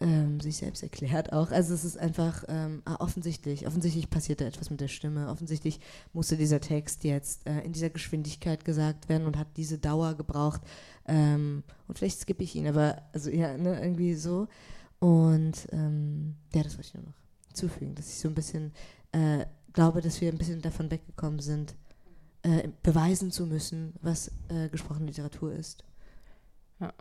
ähm, 0.00 0.40
sich 0.40 0.58
selbst 0.58 0.82
erklärt 0.82 1.32
auch. 1.32 1.50
Also 1.50 1.74
es 1.74 1.84
ist 1.84 1.98
einfach 1.98 2.44
ähm, 2.48 2.82
ah, 2.84 2.96
offensichtlich, 2.98 3.66
offensichtlich 3.66 4.10
passiert 4.10 4.40
da 4.40 4.44
etwas 4.44 4.70
mit 4.70 4.80
der 4.80 4.88
Stimme. 4.88 5.28
Offensichtlich 5.28 5.80
musste 6.12 6.36
dieser 6.36 6.60
Text 6.60 7.04
jetzt 7.04 7.46
äh, 7.46 7.60
in 7.60 7.72
dieser 7.72 7.90
Geschwindigkeit 7.90 8.64
gesagt 8.64 9.08
werden 9.08 9.26
und 9.26 9.38
hat 9.38 9.56
diese 9.56 9.78
Dauer 9.78 10.14
gebraucht. 10.14 10.60
Ähm, 11.06 11.62
und 11.88 11.98
vielleicht 11.98 12.20
skippe 12.20 12.44
ich 12.44 12.54
ihn, 12.56 12.66
aber 12.66 13.02
also 13.12 13.30
ja, 13.30 13.56
ne, 13.56 13.80
irgendwie 13.80 14.14
so. 14.14 14.48
Und 14.98 15.66
ähm, 15.72 16.36
ja, 16.54 16.62
das 16.62 16.76
wollte 16.76 16.88
ich 16.88 16.94
nur 16.94 17.04
noch 17.04 17.54
zufügen, 17.54 17.94
dass 17.94 18.08
ich 18.08 18.18
so 18.18 18.28
ein 18.28 18.34
bisschen 18.34 18.72
äh, 19.12 19.46
glaube, 19.72 20.00
dass 20.00 20.20
wir 20.20 20.30
ein 20.30 20.38
bisschen 20.38 20.60
davon 20.60 20.90
weggekommen 20.90 21.40
sind, 21.40 21.74
äh, 22.42 22.68
beweisen 22.82 23.30
zu 23.30 23.46
müssen, 23.46 23.94
was 24.02 24.30
äh, 24.48 24.68
gesprochene 24.68 25.06
Literatur 25.06 25.52
ist. 25.52 25.84
Ja. 26.80 26.92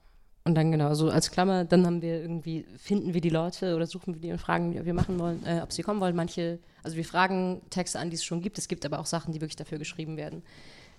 Und 0.47 0.53
dann 0.53 0.71
genau, 0.71 0.93
so 0.93 1.09
als 1.09 1.31
Klammer, 1.31 1.65
dann 1.65 1.87
haben 1.87 2.03
wir 2.03 2.21
irgendwie, 2.21 2.65
finden 2.77 3.15
wir 3.15 3.21
die 3.21 3.29
Leute 3.29 3.75
oder 3.75 3.87
suchen 3.87 4.13
wir 4.13 4.21
die 4.21 4.31
und 4.31 4.37
fragen, 4.37 4.75
wie 4.75 4.85
wir 4.85 4.93
machen 4.93 5.17
wollen, 5.19 5.43
äh, 5.43 5.61
ob 5.63 5.73
sie 5.73 5.81
kommen 5.81 5.99
wollen. 5.99 6.15
Manche, 6.15 6.59
also 6.83 6.95
wir 6.95 7.03
fragen 7.03 7.63
Texte 7.71 7.97
an, 7.97 8.11
die 8.11 8.15
es 8.15 8.23
schon 8.23 8.41
gibt. 8.41 8.59
Es 8.59 8.67
gibt 8.67 8.85
aber 8.85 8.99
auch 8.99 9.07
Sachen, 9.07 9.33
die 9.33 9.41
wirklich 9.41 9.55
dafür 9.55 9.79
geschrieben 9.79 10.17
werden. 10.17 10.43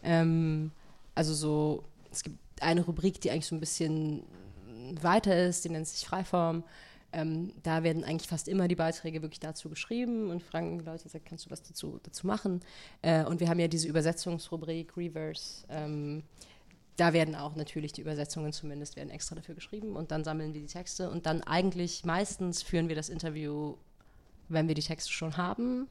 Ähm, 0.03 0.73
also 1.15 1.33
so, 1.33 1.85
es 2.11 2.25
gibt 2.25 2.39
eine 2.61 2.85
Rubrik, 2.85 3.21
die 3.21 3.31
eigentlich 3.31 3.47
so 3.47 3.55
ein 3.55 3.61
bisschen 3.61 4.25
weiter 5.01 5.47
ist, 5.47 5.65
die 5.65 5.69
nennt 5.69 5.87
sich 5.87 6.05
Freiform. 6.05 6.65
Ähm, 7.13 7.53
da 7.63 7.85
werden 7.85 8.03
eigentlich 8.03 8.29
fast 8.29 8.49
immer 8.49 8.67
die 8.67 8.75
Beiträge 8.75 9.23
wirklich 9.23 9.39
dazu 9.39 9.69
geschrieben 9.69 10.29
und 10.31 10.43
fragen 10.43 10.81
die 10.81 10.85
Leute, 10.85 11.09
kannst 11.21 11.47
du 11.47 11.51
was 11.51 11.63
dazu, 11.63 12.01
dazu 12.03 12.27
machen? 12.27 12.63
Äh, 13.01 13.25
und 13.25 13.39
wir 13.39 13.49
haben 13.49 13.61
ja 13.61 13.69
diese 13.69 13.87
Übersetzungsrubrik, 13.87 14.97
Reverse. 14.97 15.65
Ähm, 15.69 16.25
da 16.97 17.13
werden 17.13 17.35
auch 17.35 17.55
natürlich 17.57 17.93
die 17.93 18.01
Übersetzungen 18.01 18.53
zumindest 18.53 18.97
werden 18.97 19.11
extra 19.11 19.35
dafür 19.35 19.55
geschrieben 19.55 19.97
und 19.97 20.11
dann 20.11 20.25
sammeln 20.25 20.55
wir 20.55 20.61
die 20.61 20.67
Texte 20.67 21.11
und 21.11 21.27
dann 21.27 21.43
eigentlich 21.43 22.05
meistens 22.05 22.63
führen 22.63 22.89
wir 22.89 22.97
das 22.97 23.09
Interview, 23.09 23.77
wenn 24.49 24.69
wir 24.69 24.75
die 24.75 24.83
Texte 24.83 25.13
schon 25.13 25.37
haben. 25.37 25.89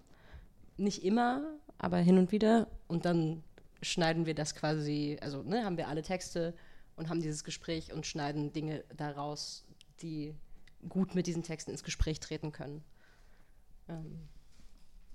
Nicht 0.77 1.03
immer, 1.03 1.43
aber 1.77 1.97
hin 1.97 2.17
und 2.17 2.31
wieder 2.31 2.67
und 2.88 3.05
dann 3.05 3.43
schneiden 3.81 4.25
wir 4.25 4.33
das 4.33 4.55
quasi, 4.55 5.17
also 5.21 5.43
ne, 5.43 5.63
haben 5.63 5.77
wir 5.77 5.88
alle 5.88 6.01
Texte 6.01 6.53
und 6.95 7.09
haben 7.09 7.21
dieses 7.21 7.43
Gespräch 7.43 7.93
und 7.93 8.05
schneiden 8.05 8.51
Dinge 8.51 8.83
daraus, 8.95 9.65
die 10.01 10.33
gut 10.89 11.13
mit 11.13 11.27
diesen 11.27 11.43
Texten 11.43 11.71
ins 11.71 11.83
Gespräch 11.83 12.19
treten 12.19 12.51
können. 12.51 12.83
Ähm, 13.88 14.27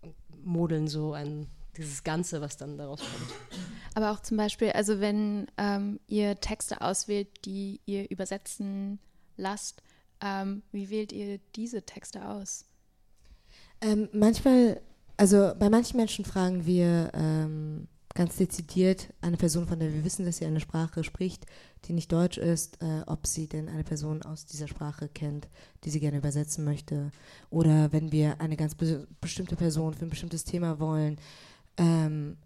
und 0.03 0.15
modeln 0.45 0.89
so 0.89 1.13
ein 1.13 1.49
dieses 1.77 2.03
Ganze, 2.03 2.41
was 2.41 2.57
dann 2.57 2.79
daraus 2.79 3.01
kommt. 3.01 3.33
Aber 3.95 4.13
auch 4.13 4.21
zum 4.21 4.37
Beispiel, 4.37 4.71
also 4.71 5.01
wenn 5.01 5.47
ähm, 5.57 6.01
ihr 6.07 6.37
Texte 6.41 6.81
auswählt, 6.81 7.45
die 7.45 7.81
ihr 7.87 8.11
übersetzen 8.11 9.01
lasst, 9.37 9.83
ähm, 10.21 10.63
wie 10.71 10.91
wählt 10.91 11.13
ihr 11.13 11.39
diese 11.57 11.83
Texte 11.83 12.29
aus? 12.29 12.67
Ähm, 13.81 14.09
manchmal, 14.13 14.81
also 15.17 15.53
bei 15.59 15.71
manchen 15.71 15.97
Menschen 15.97 16.25
fragen 16.25 16.67
wir 16.67 17.11
ähm, 17.15 17.89
ganz 18.15 18.37
dezidiert 18.37 19.13
eine 19.21 19.37
Person, 19.37 19.67
von 19.67 19.79
der 19.79 19.93
wir 19.93 20.05
wissen, 20.05 20.27
dass 20.27 20.39
sie 20.39 20.45
eine 20.45 20.61
Sprache 20.61 21.05
spricht, 21.05 21.47
die 21.85 21.93
nicht 21.93 22.13
Deutsch 22.13 22.39
ist, 22.39 22.83
äh, 22.83 23.03
ob 23.07 23.27
sie 23.27 23.49
denn 23.49 23.69
eine 23.69 23.85
Person 23.85 24.23
aus 24.23 24.45
dieser 24.45 24.69
Sprache 24.69 25.09
kennt, 25.09 25.49
die 25.85 25.91
sie 25.91 26.01
gerne 26.01 26.19
übersetzen 26.19 26.65
möchte. 26.65 27.11
Oder 27.51 27.93
wenn 27.93 28.13
wir 28.13 28.41
eine 28.41 28.57
ganz 28.57 28.75
be 28.75 29.07
bestimmte 29.21 29.57
Person 29.57 29.95
für 29.95 30.05
ein 30.05 30.11
bestimmtes 30.11 30.45
Thema 30.45 30.79
wollen, 30.81 31.19
ähm, 31.77 32.37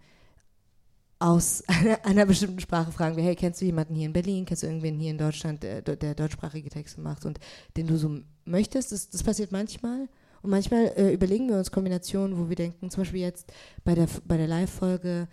aus 1.24 1.62
einer, 2.02 2.26
bestimmten 2.26 2.60
Sprache 2.60 2.92
fragen 2.92 3.16
wir, 3.16 3.24
hey, 3.24 3.34
kennst 3.34 3.58
du 3.62 3.64
jemanden 3.64 3.94
hier 3.94 4.04
in 4.04 4.12
Berlin, 4.12 4.44
kennst 4.44 4.62
du 4.62 4.66
irgendwen 4.66 4.98
hier 4.98 5.10
in 5.10 5.16
Deutschland, 5.16 5.62
der, 5.62 5.80
der 5.80 6.14
deutschsprachige 6.14 6.68
Texte 6.68 7.00
macht 7.00 7.24
und 7.24 7.40
den 7.78 7.86
du 7.86 7.96
so 7.96 8.20
möchtest? 8.44 8.92
Das, 8.92 9.08
das 9.08 9.22
passiert 9.22 9.50
manchmal. 9.50 10.08
Und 10.42 10.50
manchmal 10.50 10.92
äh, 10.96 11.14
überlegen 11.14 11.48
wir 11.48 11.56
uns 11.56 11.72
Kombinationen, 11.72 12.38
wo 12.38 12.50
wir 12.50 12.56
denken, 12.56 12.90
zum 12.90 13.00
Beispiel 13.00 13.22
jetzt 13.22 13.50
bei 13.84 13.94
der, 13.94 14.06
bei 14.26 14.36
der 14.36 14.46
Live-Folge, 14.46 15.26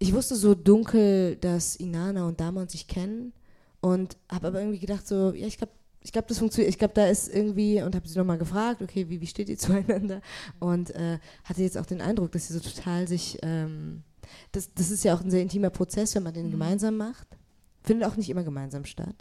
ich 0.00 0.12
wusste 0.12 0.34
so 0.34 0.56
dunkel, 0.56 1.36
dass 1.36 1.76
Inana 1.76 2.26
und 2.26 2.40
Damon 2.40 2.66
sich 2.66 2.88
kennen 2.88 3.32
und 3.80 4.16
habe 4.28 4.48
aber 4.48 4.58
irgendwie 4.58 4.80
gedacht 4.80 5.06
so, 5.06 5.32
ja, 5.32 5.46
ich 5.46 5.58
glaube, 5.58 5.72
ich 6.00 6.12
glaube, 6.12 6.26
das 6.28 6.38
funktioniert. 6.38 6.70
Ich 6.70 6.78
glaube, 6.78 6.92
da 6.92 7.06
ist 7.06 7.32
irgendwie, 7.32 7.80
und 7.80 7.94
habe 7.94 8.06
sie 8.06 8.18
nochmal 8.18 8.36
gefragt, 8.36 8.82
okay, 8.82 9.08
wie, 9.08 9.20
wie 9.20 9.26
steht 9.26 9.48
ihr 9.48 9.58
zueinander? 9.58 10.20
Und 10.58 10.90
äh, 10.90 11.18
hatte 11.44 11.62
jetzt 11.62 11.78
auch 11.78 11.86
den 11.86 12.00
Eindruck, 12.00 12.32
dass 12.32 12.48
sie 12.48 12.54
so 12.54 12.60
total 12.60 13.06
sich, 13.06 13.38
ähm, 13.42 14.02
das, 14.52 14.72
das 14.74 14.90
ist 14.90 15.04
ja 15.04 15.14
auch 15.14 15.20
ein 15.20 15.30
sehr 15.30 15.42
intimer 15.42 15.70
Prozess, 15.70 16.14
wenn 16.14 16.22
man 16.22 16.34
den 16.34 16.46
mhm. 16.46 16.52
gemeinsam 16.52 16.96
macht. 16.96 17.26
Findet 17.82 18.08
auch 18.08 18.16
nicht 18.16 18.30
immer 18.30 18.44
gemeinsam 18.44 18.84
statt. 18.84 19.16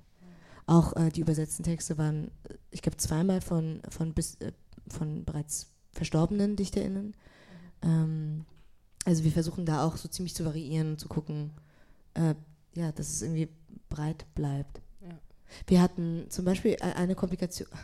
Auch 0.66 0.96
äh, 0.96 1.10
die 1.10 1.22
übersetzten 1.22 1.64
Texte 1.64 1.98
waren, 1.98 2.32
ich 2.72 2.82
glaube, 2.82 2.98
zweimal 2.98 3.42
von, 3.42 3.82
von, 3.90 4.14
bis, 4.14 4.36
äh, 4.36 4.54
von 4.88 5.26
bereits 5.26 5.68
verstorbenen 5.92 6.56
DichterInnen. 6.56 7.08
Mhm. 7.08 7.90
Ähm, 7.90 8.46
also 9.06 9.24
wir 9.24 9.32
versuchen 9.32 9.66
da 9.66 9.86
auch 9.86 9.98
so 9.98 10.08
ziemlich 10.08 10.34
zu 10.34 10.46
variieren 10.46 10.92
und 10.92 11.00
zu 11.00 11.10
gucken, 11.10 11.52
äh, 12.14 12.36
ja, 12.76 12.92
dass 12.92 13.10
es 13.10 13.22
irgendwie 13.22 13.50
breit 13.90 14.26
bleibt. 14.34 14.82
Wir 15.68 15.82
hatten 15.82 16.26
zum 16.30 16.46
Beispiel 16.46 16.72
e-, 16.72 16.82
eine 16.82 17.16
Komplikation. 17.16 17.68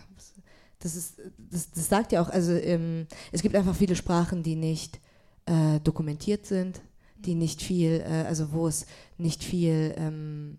Das, 0.82 0.96
ist, 0.96 1.20
das, 1.38 1.72
das 1.72 1.90
sagt 1.90 2.14
ja 2.14 2.22
auch, 2.22 2.30
also 2.30 2.54
ähm, 2.54 3.06
es 3.34 3.42
gibt 3.42 3.54
einfach 3.54 3.76
viele 3.76 3.98
Sprachen, 3.98 4.44
die 4.44 4.56
nicht 4.56 5.02
äh, 5.46 5.82
dokumentiert 5.82 6.46
sind, 6.46 6.80
die 7.26 7.36
nicht 7.36 7.62
viel, 7.62 8.04
äh, 8.06 8.26
also 8.28 8.52
wo 8.52 8.68
es 8.68 8.86
nicht 9.18 9.44
viel 9.44 9.94
ähm, 9.98 10.58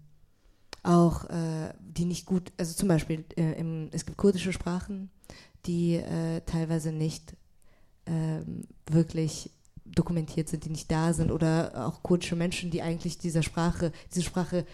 auch, 0.83 1.25
äh, 1.29 1.73
die 1.81 2.05
nicht 2.05 2.27
gut, 2.27 2.53
also 2.57 2.75
zum 2.75 2.89
Beispiel, 2.89 3.25
äh, 3.37 3.59
im, 3.59 3.89
es 3.93 4.07
gibt 4.07 4.19
kurdische 4.19 4.53
Sprachen, 4.53 5.11
die 5.67 5.97
äh, 5.97 6.41
teilweise 6.47 6.93
nicht 6.93 7.37
ähm, 8.07 8.63
wirklich 8.91 9.51
dokumentiert 9.85 10.49
sind, 10.49 10.65
die 10.65 10.71
nicht 10.71 10.91
da 10.91 11.13
sind, 11.13 11.31
oder 11.31 11.87
auch 11.87 12.03
kurdische 12.03 12.37
Menschen, 12.37 12.71
die 12.71 12.83
eigentlich 12.83 13.19
dieser 13.19 13.43
Sprache, 13.43 13.93
diese 14.11 14.23
Sprache 14.23 14.65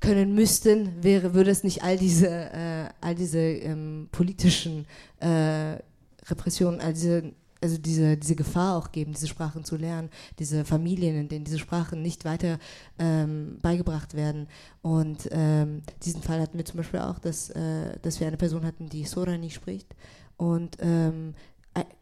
können 0.00 0.34
müssten, 0.34 1.02
wäre, 1.02 1.34
würde 1.34 1.50
es 1.50 1.64
nicht 1.64 1.82
all 1.82 1.96
diese, 1.96 2.28
äh, 2.28 2.88
all 3.00 3.14
diese 3.14 3.38
ähm, 3.38 4.08
politischen 4.12 4.86
äh, 5.20 5.78
Repressionen, 6.26 6.80
all 6.80 6.92
diese, 6.92 7.32
also 7.60 7.78
diese, 7.78 8.16
diese 8.16 8.36
Gefahr 8.36 8.76
auch 8.76 8.92
geben, 8.92 9.12
diese 9.12 9.28
Sprachen 9.28 9.64
zu 9.64 9.76
lernen, 9.76 10.10
diese 10.38 10.64
Familien, 10.64 11.16
in 11.16 11.28
denen 11.28 11.44
diese 11.44 11.58
Sprachen 11.58 12.02
nicht 12.02 12.24
weiter 12.24 12.58
ähm, 12.98 13.58
beigebracht 13.62 14.14
werden. 14.14 14.48
Und 14.82 15.28
ähm, 15.32 15.82
diesen 16.02 16.22
Fall 16.22 16.40
hatten 16.40 16.58
wir 16.58 16.64
zum 16.64 16.78
Beispiel 16.78 17.00
auch, 17.00 17.18
dass, 17.18 17.50
äh, 17.50 17.98
dass 18.02 18.20
wir 18.20 18.26
eine 18.26 18.36
Person 18.36 18.64
hatten, 18.64 18.88
die 18.88 19.04
Sora 19.04 19.36
nicht 19.36 19.54
spricht 19.54 19.94
und 20.36 20.76
ähm, 20.80 21.34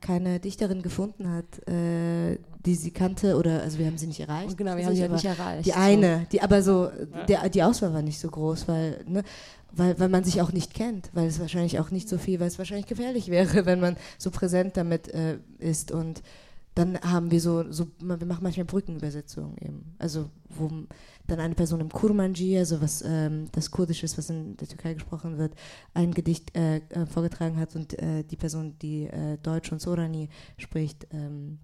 keine 0.01 0.41
Dichterin 0.41 0.83
gefunden 0.83 1.31
hat, 1.31 1.69
äh, 1.69 2.39
die 2.65 2.75
sie 2.75 2.91
kannte 2.91 3.37
oder 3.37 3.63
also 3.63 3.79
wir 3.79 3.87
haben 3.87 3.99
sie 3.99 4.07
nicht 4.07 4.21
erreicht. 4.21 4.57
Genau, 4.57 4.77
wir 4.77 4.87
haben 4.87 4.95
sie 4.95 5.09
nicht 5.09 5.25
erreicht. 5.25 5.67
Die 5.67 5.75
eine, 5.75 6.27
die 6.33 6.43
aber 6.43 6.63
so 6.63 6.85
ja. 6.87 7.25
der, 7.27 7.49
die 7.49 7.63
Auswahl 7.63 7.93
war 7.93 8.03
nicht 8.03 8.19
so 8.19 8.29
groß, 8.29 8.69
weil 8.69 9.05
ne, 9.07 9.23
weil, 9.77 9.99
weil 9.99 10.09
man 10.09 10.25
sich 10.25 10.41
auch 10.41 10.53
nicht 10.53 10.75
kennt, 10.75 11.11
weil 11.15 11.27
es 11.27 11.41
wahrscheinlich 11.41 11.79
auch 11.81 11.91
nicht 11.91 12.09
so 12.09 12.19
viel, 12.19 12.41
weil 12.41 12.49
es 12.49 12.59
wahrscheinlich 12.59 12.87
gefährlich 12.87 13.29
wäre, 13.31 13.67
wenn 13.67 13.81
man 13.81 13.97
so 14.19 14.31
präsent 14.31 14.77
damit 14.77 15.09
äh, 15.09 15.39
ist 15.59 15.91
und 15.91 16.23
dann 16.75 17.01
haben 17.03 17.31
wir 17.31 17.41
so, 17.41 17.71
so, 17.71 17.87
wir 18.01 18.27
machen 18.27 18.43
manchmal 18.43 18.65
Brückenübersetzungen 18.65 19.57
eben. 19.59 19.95
Also 19.99 20.29
wo 20.49 20.69
dann 21.27 21.41
eine 21.41 21.55
Person 21.55 21.81
im 21.81 21.89
Kurmanji, 21.89 22.59
also 22.59 22.81
was 22.81 23.03
ähm, 23.03 23.49
das 23.53 23.71
Kurdisch 23.71 24.03
ist, 24.03 24.19
was 24.19 24.31
in 24.31 24.57
der 24.57 24.69
Türkei 24.69 24.95
gesprochen 24.95 25.39
wird, 25.39 25.55
ein 25.95 26.13
Gedicht 26.13 26.55
äh, 26.57 26.77
äh, 26.77 27.07
vorgetragen 27.07 27.59
hat 27.59 27.75
und 27.75 27.99
äh, 27.99 28.25
die 28.25 28.37
Person, 28.37 28.79
die 28.81 29.05
äh, 29.05 29.39
Deutsch 29.39 29.73
und 29.73 29.81
Sorani 29.81 30.29
spricht, 30.59 31.07
ähm, 31.13 31.59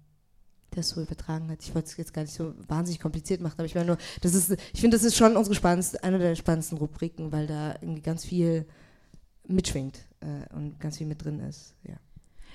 das 0.71 0.89
so 0.89 1.01
übertragen 1.01 1.49
hat. 1.49 1.61
Ich 1.63 1.75
wollte 1.75 1.89
es 1.89 1.97
jetzt 1.97 2.13
gar 2.13 2.23
nicht 2.23 2.33
so 2.33 2.53
wahnsinnig 2.67 2.99
kompliziert 2.99 3.41
machen, 3.41 3.55
aber 3.57 3.65
ich 3.65 3.75
meine 3.75 3.87
nur, 3.87 3.97
das 4.21 4.33
ist, 4.33 4.51
ich 4.73 4.81
finde, 4.81 4.97
das 4.97 5.03
ist 5.03 5.17
schon 5.17 5.37
unsere 5.37 5.55
spannendste, 5.55 6.03
eine 6.03 6.17
der 6.17 6.35
spannendsten 6.35 6.77
Rubriken, 6.77 7.31
weil 7.31 7.45
da 7.45 7.75
irgendwie 7.81 8.01
ganz 8.01 8.25
viel 8.25 8.65
mitschwingt 9.47 10.07
äh, 10.21 10.53
und 10.55 10.79
ganz 10.79 10.97
viel 10.97 11.07
mit 11.07 11.23
drin 11.23 11.39
ist. 11.39 11.75
Ja, 11.83 11.97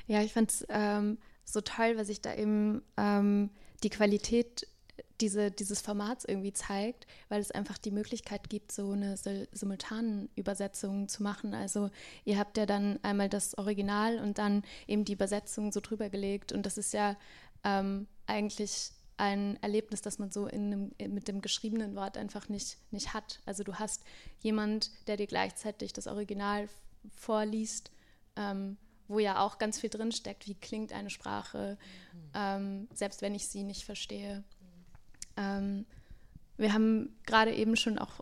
ja 0.07 0.23
ich 0.23 0.33
fand 0.33 0.51
es 0.51 0.67
ähm, 0.71 1.19
so 1.45 1.61
toll, 1.61 1.97
weil 1.97 2.05
sich 2.05 2.21
da 2.21 2.35
eben 2.35 2.83
ähm, 2.97 3.51
die 3.83 3.91
Qualität 3.91 4.67
diese, 5.21 5.51
dieses 5.51 5.81
Formats 5.81 6.25
irgendwie 6.25 6.53
zeigt, 6.53 7.07
weil 7.29 7.41
es 7.41 7.51
einfach 7.51 7.79
die 7.79 7.91
Möglichkeit 7.91 8.49
gibt, 8.49 8.73
so 8.73 8.93
eine 8.93 9.17
simultane 9.17 10.29
Übersetzung 10.37 11.09
zu 11.09 11.23
machen. 11.23 11.55
Also 11.55 11.91
ihr 12.25 12.39
habt 12.39 12.57
ja 12.59 12.67
dann 12.67 12.99
einmal 13.03 13.29
das 13.29 13.57
Original 13.59 14.19
und 14.19 14.39
dann 14.39 14.63
eben 14.87 15.05
die 15.05 15.15
Übersetzung 15.15 15.73
so 15.73 15.81
drüber 15.81 16.09
gelegt 16.09 16.53
und 16.53 16.67
das 16.67 16.79
ist 16.79 16.93
ja 16.93 17.17
ähm, 17.65 18.07
eigentlich 18.27 18.91
ein 19.19 19.59
Erlebnis, 19.63 20.03
das 20.03 20.19
man 20.19 20.31
so 20.31 20.47
in 20.47 20.93
einem, 21.01 21.15
mit 21.15 21.27
dem 21.29 21.41
geschriebenen 21.41 21.97
Wort 21.97 22.19
einfach 22.19 22.51
nicht, 22.51 22.77
nicht 22.91 23.15
hat. 23.15 23.41
Also 23.47 23.65
du 23.65 23.77
hast 23.77 24.03
jemand, 24.41 24.91
der 25.07 25.17
dir 25.17 25.27
gleichzeitig 25.27 25.95
das 25.95 26.07
Original 26.07 26.69
vorliest 27.17 27.91
ähm, 28.37 28.77
wo 29.09 29.19
ja 29.19 29.41
auch 29.41 29.59
ganz 29.59 29.79
viel 29.79 29.91
drinsteckt, 29.91 30.47
wie 30.47 30.55
klingt 30.55 30.93
eine 30.93 31.11
Sprache, 31.11 31.79
ähm, 32.35 32.89
selbst 32.93 33.23
wenn 33.23 33.35
ich 33.35 33.49
sie 33.49 33.63
nicht 33.63 33.85
verstehe. 33.85 34.45
Ähm, 35.37 35.87
wir 36.57 36.73
haben 36.73 37.17
gerade 37.27 37.55
eben 37.55 37.77
schon 37.77 37.99
auch 37.99 38.21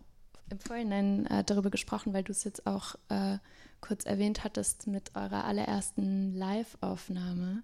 im 0.50 0.59
Vorhinein 0.59 1.26
äh, 1.26 1.44
darüber 1.44 1.71
gesprochen, 1.71 2.12
weil 2.12 2.25
du 2.25 2.33
es 2.33 2.44
jetzt 2.44 2.66
auch 2.66 2.97
äh, 3.09 3.38
kurz 3.80 4.04
erwähnt 4.04 4.44
hattest 4.44 4.87
mit 4.87 5.14
eurer 5.14 5.44
allerersten 5.44 6.35
Live-Aufnahme. 6.35 7.62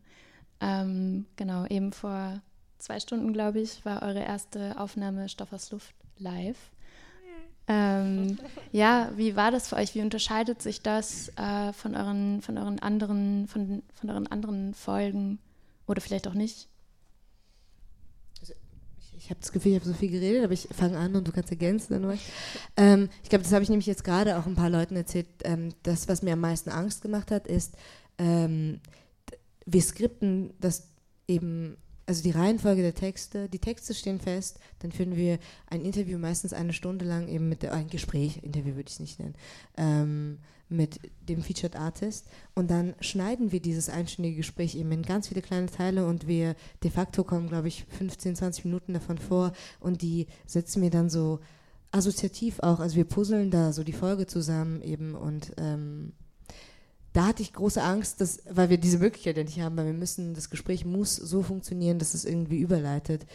Ähm, 0.61 1.27
genau, 1.37 1.67
eben 1.67 1.93
vor 1.93 2.43
zwei 2.79 3.01
Stunden, 3.01 3.33
glaube 3.33 3.61
ich, 3.61 3.85
war 3.85 4.03
eure 4.03 4.23
erste 4.23 4.79
Aufnahme 4.79 5.29
Stoff 5.29 5.53
aus 5.53 5.71
Luft 5.71 5.95
live. 6.19 6.71
Ähm, 7.73 8.37
ja, 8.73 9.13
wie 9.15 9.37
war 9.37 9.53
das 9.53 9.69
für 9.69 9.77
euch? 9.77 9.95
Wie 9.95 10.03
unterscheidet 10.03 10.61
sich 10.61 10.83
das 10.83 11.29
äh, 11.37 11.73
von 11.73 11.95
euren, 11.95 12.43
von 12.43 12.59
euren 12.59 12.81
anderen, 12.81 13.47
von, 13.47 13.85
von 13.95 14.11
euren 14.11 14.27
anderen 14.27 14.75
Folgen 14.75 15.39
oder 15.87 16.01
vielleicht 16.01 16.27
auch 16.27 16.35
nicht? 16.35 16.69
Ich 19.21 19.31
habe 19.31 19.41
das 19.41 19.53
Gefühl, 19.53 19.73
ich 19.73 19.81
habe 19.81 19.89
so 19.89 19.95
viel 19.95 20.11
geredet, 20.11 20.43
aber 20.43 20.55
ich 20.55 20.67
fange 20.73 20.99
an 20.99 21.15
und 21.15 21.29
du 21.29 21.33
kannst 21.33 21.51
ergänzen. 21.51 22.19
Ähm, 22.77 23.09
ich 23.23 23.29
glaube, 23.29 23.45
das 23.45 23.53
habe 23.53 23.63
ich 23.63 23.69
nämlich 23.69 23.87
jetzt 23.87 24.03
gerade 24.03 24.39
auch 24.39 24.47
ein 24.47 24.55
paar 24.55 24.71
Leuten 24.71 24.97
erzählt. 24.97 25.29
Ähm, 25.45 25.71
das, 25.83 26.09
was 26.09 26.23
mir 26.23 26.33
am 26.33 26.41
meisten 26.41 26.71
Angst 26.71 27.03
gemacht 27.03 27.31
hat, 27.31 27.47
ist, 27.47 27.75
ähm, 28.19 28.81
wir 29.67 29.83
skripten 29.83 30.55
das 30.59 30.89
eben 31.29 31.77
also 32.07 32.25
die 32.25 32.33
Reihenfolge 32.33 32.83
der 32.83 32.95
Texte, 32.95 33.49
die 33.49 33.61
Texte 33.61 33.95
stehen 33.95 34.19
fest, 34.19 34.59
dann 34.81 34.91
führen 34.91 35.15
wir 35.15 35.39
ein 35.69 35.81
Interview 35.81 36.19
meistens 36.19 36.53
eine 36.53 36.73
Stunde 36.73 37.05
lang 37.05 37.29
eben 37.29 37.49
mit 37.49 37.63
der, 37.63 37.73
ein 37.73 37.87
Gespräch, 37.87 38.43
Interview 38.43 38.75
würde 38.75 38.89
ich 38.89 38.95
es 38.95 39.01
nicht 39.01 39.21
nennen, 39.21 39.37
ähm, 39.77 40.39
mit 40.71 41.01
dem 41.29 41.43
Featured 41.43 41.77
Artist 41.77 42.27
und 42.55 42.71
dann 42.71 42.95
schneiden 43.01 43.53
wir 43.53 43.61
dieses 43.61 43.89
einstündige 43.89 44.37
Gespräch 44.37 44.75
eben 44.77 44.93
in 44.93 45.03
ganz 45.03 45.29
viele 45.29 45.43
kleine 45.43 45.67
Teile 45.67 46.07
und 46.07 46.27
wir 46.27 46.55
de 46.83 46.91
facto 46.91 47.25
kommen, 47.25 47.49
glaube 47.49 47.69
ich, 47.69 47.85
15, 47.99 48.37
20 48.37 48.65
Minuten 48.65 48.95
davon 48.95 49.19
vor 49.19 49.53
und 49.81 50.03
die 50.03 50.27
setzen 50.47 50.83
wir 50.83 50.91
dann 50.91 51.11
so 51.11 51.41
assoziativ 51.91 52.61
auch, 52.61 52.81
also 52.81 52.97
wir 52.97 53.05
puzzeln 53.05 53.51
da 53.51 53.73
so 53.73 53.83
die 53.83 53.93
Folge 53.93 54.27
zusammen 54.27 54.81
eben 54.81 55.15
und 55.15 55.53
ähm, 55.57 56.13
da 57.13 57.27
hatte 57.27 57.43
ich 57.43 57.53
große 57.53 57.83
Angst, 57.83 58.21
dass, 58.21 58.41
weil 58.49 58.71
wir 58.71 58.79
diese 58.79 58.99
Möglichkeit 58.99 59.37
ja 59.37 59.43
nicht 59.43 59.61
haben, 59.61 59.77
weil 59.77 59.87
wir 59.87 59.93
müssen, 59.93 60.35
das 60.35 60.51
Gespräch 60.51 60.85
muss 60.85 61.17
so 61.17 61.43
funktionieren, 61.43 61.99
dass 61.99 62.15
es 62.15 62.25
irgendwie 62.25 62.59
überleitet. 62.59 63.27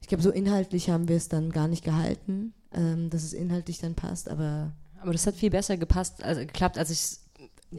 Ich 0.00 0.08
glaube, 0.08 0.22
so 0.22 0.30
inhaltlich 0.30 0.90
haben 0.90 1.06
wir 1.08 1.16
es 1.16 1.28
dann 1.28 1.50
gar 1.50 1.68
nicht 1.68 1.84
gehalten, 1.84 2.52
ähm, 2.72 3.10
dass 3.10 3.22
es 3.22 3.32
inhaltlich 3.32 3.78
dann 3.78 3.94
passt, 3.94 4.28
aber. 4.28 4.72
Aber 5.02 5.12
das 5.12 5.26
hat 5.26 5.34
viel 5.34 5.50
besser 5.50 5.76
gepasst, 5.76 6.22
also 6.22 6.40
geklappt, 6.40 6.78
als 6.78 6.90
ich 6.90 6.98
es 6.98 7.22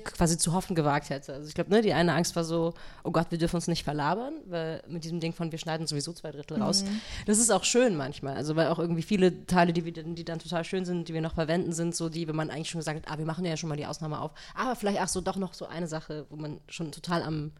quasi 0.03 0.38
zu 0.38 0.53
hoffen 0.53 0.75
gewagt 0.75 1.10
hätte. 1.10 1.34
Also 1.34 1.48
ich 1.48 1.53
glaube, 1.53 1.70
ne, 1.70 1.82
die 1.82 1.94
eine 1.94 2.13
Angst 2.13 2.36
war 2.36 2.44
so, 2.44 2.74
oh 3.03 3.12
Gott, 3.12 3.27
wir 3.30 3.38
dürfen 3.38 3.58
uns 3.58 3.68
nicht 3.68 3.84
verlabern, 3.84 4.34
weil 4.46 4.82
mit 4.88 5.03
diesem 5.03 5.20
Ding 5.20 5.34
von 5.34 5.51
wir 5.51 5.60
schneiden 5.60 5.86
sowieso 5.86 6.13
zwei 6.13 6.32
Drittel 6.32 6.62
raus. 6.62 6.84
Mhm. 6.84 7.01
Das 7.27 7.38
ist 7.38 7.51
auch 7.51 7.63
schön 7.63 7.96
manchmal, 7.96 8.36
also 8.36 8.56
weil 8.56 8.68
auch 8.68 8.80
irgendwie 8.80 9.03
viele 9.03 9.46
Teile, 9.46 9.72
die, 9.72 9.86
wir, 9.86 9.92
die 9.92 10.25
dann 10.25 10.39
total 10.39 10.63
schön 10.63 10.86
sind, 10.86 11.10
die 11.10 11.13
wir 11.13 11.22
noch 11.22 11.36
verwenden, 11.36 11.74
sind 11.74 11.96
so 11.96 12.10
die, 12.10 12.27
wenn 12.27 12.36
man 12.36 12.50
eigentlich 12.50 12.70
schon 12.70 12.80
gesagt 12.80 13.06
hat, 13.06 13.13
ah, 13.13 13.18
wir 13.20 13.25
machen 13.25 13.46
ja 13.46 13.56
schon 13.56 13.70
mal 13.70 13.75
die 13.75 13.86
Ausnahme 13.86 14.20
auf, 14.20 14.32
aber 14.56 14.75
vielleicht 14.75 15.00
ach 15.00 15.08
so 15.08 15.22
doch 15.22 15.36
noch 15.36 15.53
so 15.53 15.68
eine 15.68 15.88
Sache, 15.88 16.25
wo 16.30 16.36
man 16.38 16.60
schon 16.68 16.92
total 16.92 17.22
am 17.22 17.51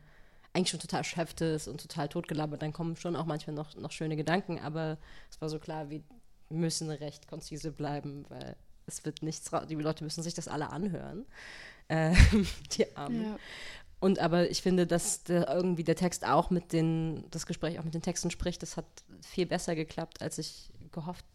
eigentlich 0.56 0.70
schon 0.70 0.80
total 0.80 1.00
erschöpft 1.00 1.42
ist 1.42 1.68
und 1.68 1.82
total 1.82 2.08
totgelabert, 2.10 2.62
dann 2.62 2.74
kommen 2.74 2.96
schon 2.96 3.16
auch 3.16 3.26
manchmal 3.26 3.56
noch, 3.56 3.76
noch 3.76 3.92
schöne 3.92 4.16
Gedanken, 4.16 4.60
aber 4.60 5.00
es 5.32 5.42
war 5.42 5.50
so 5.50 5.58
klar, 5.58 5.90
wir 5.90 6.02
müssen 6.50 6.92
recht 6.92 7.28
konzise 7.28 7.72
bleiben, 7.72 8.26
weil 8.30 8.56
es 8.86 9.06
wird 9.06 9.24
nichts, 9.24 9.52
die 9.70 9.76
Leute 9.76 10.04
müssen 10.04 10.24
sich 10.24 10.34
das 10.34 10.48
alle 10.48 10.70
anhören 10.70 11.26
äh, 11.88 12.14
die 12.78 12.96
Armen. 12.96 13.24
Ja. 13.24 13.40
Und 14.00 14.20
aber 14.20 14.50
ich 14.50 14.62
finde, 14.62 14.86
dass 14.86 15.24
der, 15.24 15.48
irgendwie 15.48 15.84
der 15.84 15.96
Text 15.96 16.26
auch 16.26 16.50
mit 16.50 16.74
den, 16.74 17.24
das 17.32 17.46
Gespräch 17.46 17.80
auch 17.80 17.86
mit 17.86 17.94
den 17.94 18.02
Texten 18.02 18.32
spricht, 18.32 18.62
das 18.62 18.76
hat 18.76 18.86
viel 19.22 19.46
besser 19.46 19.76
geklappt, 19.76 20.22
als 20.22 20.38
ich 20.38 20.72
gehofft 20.92 21.26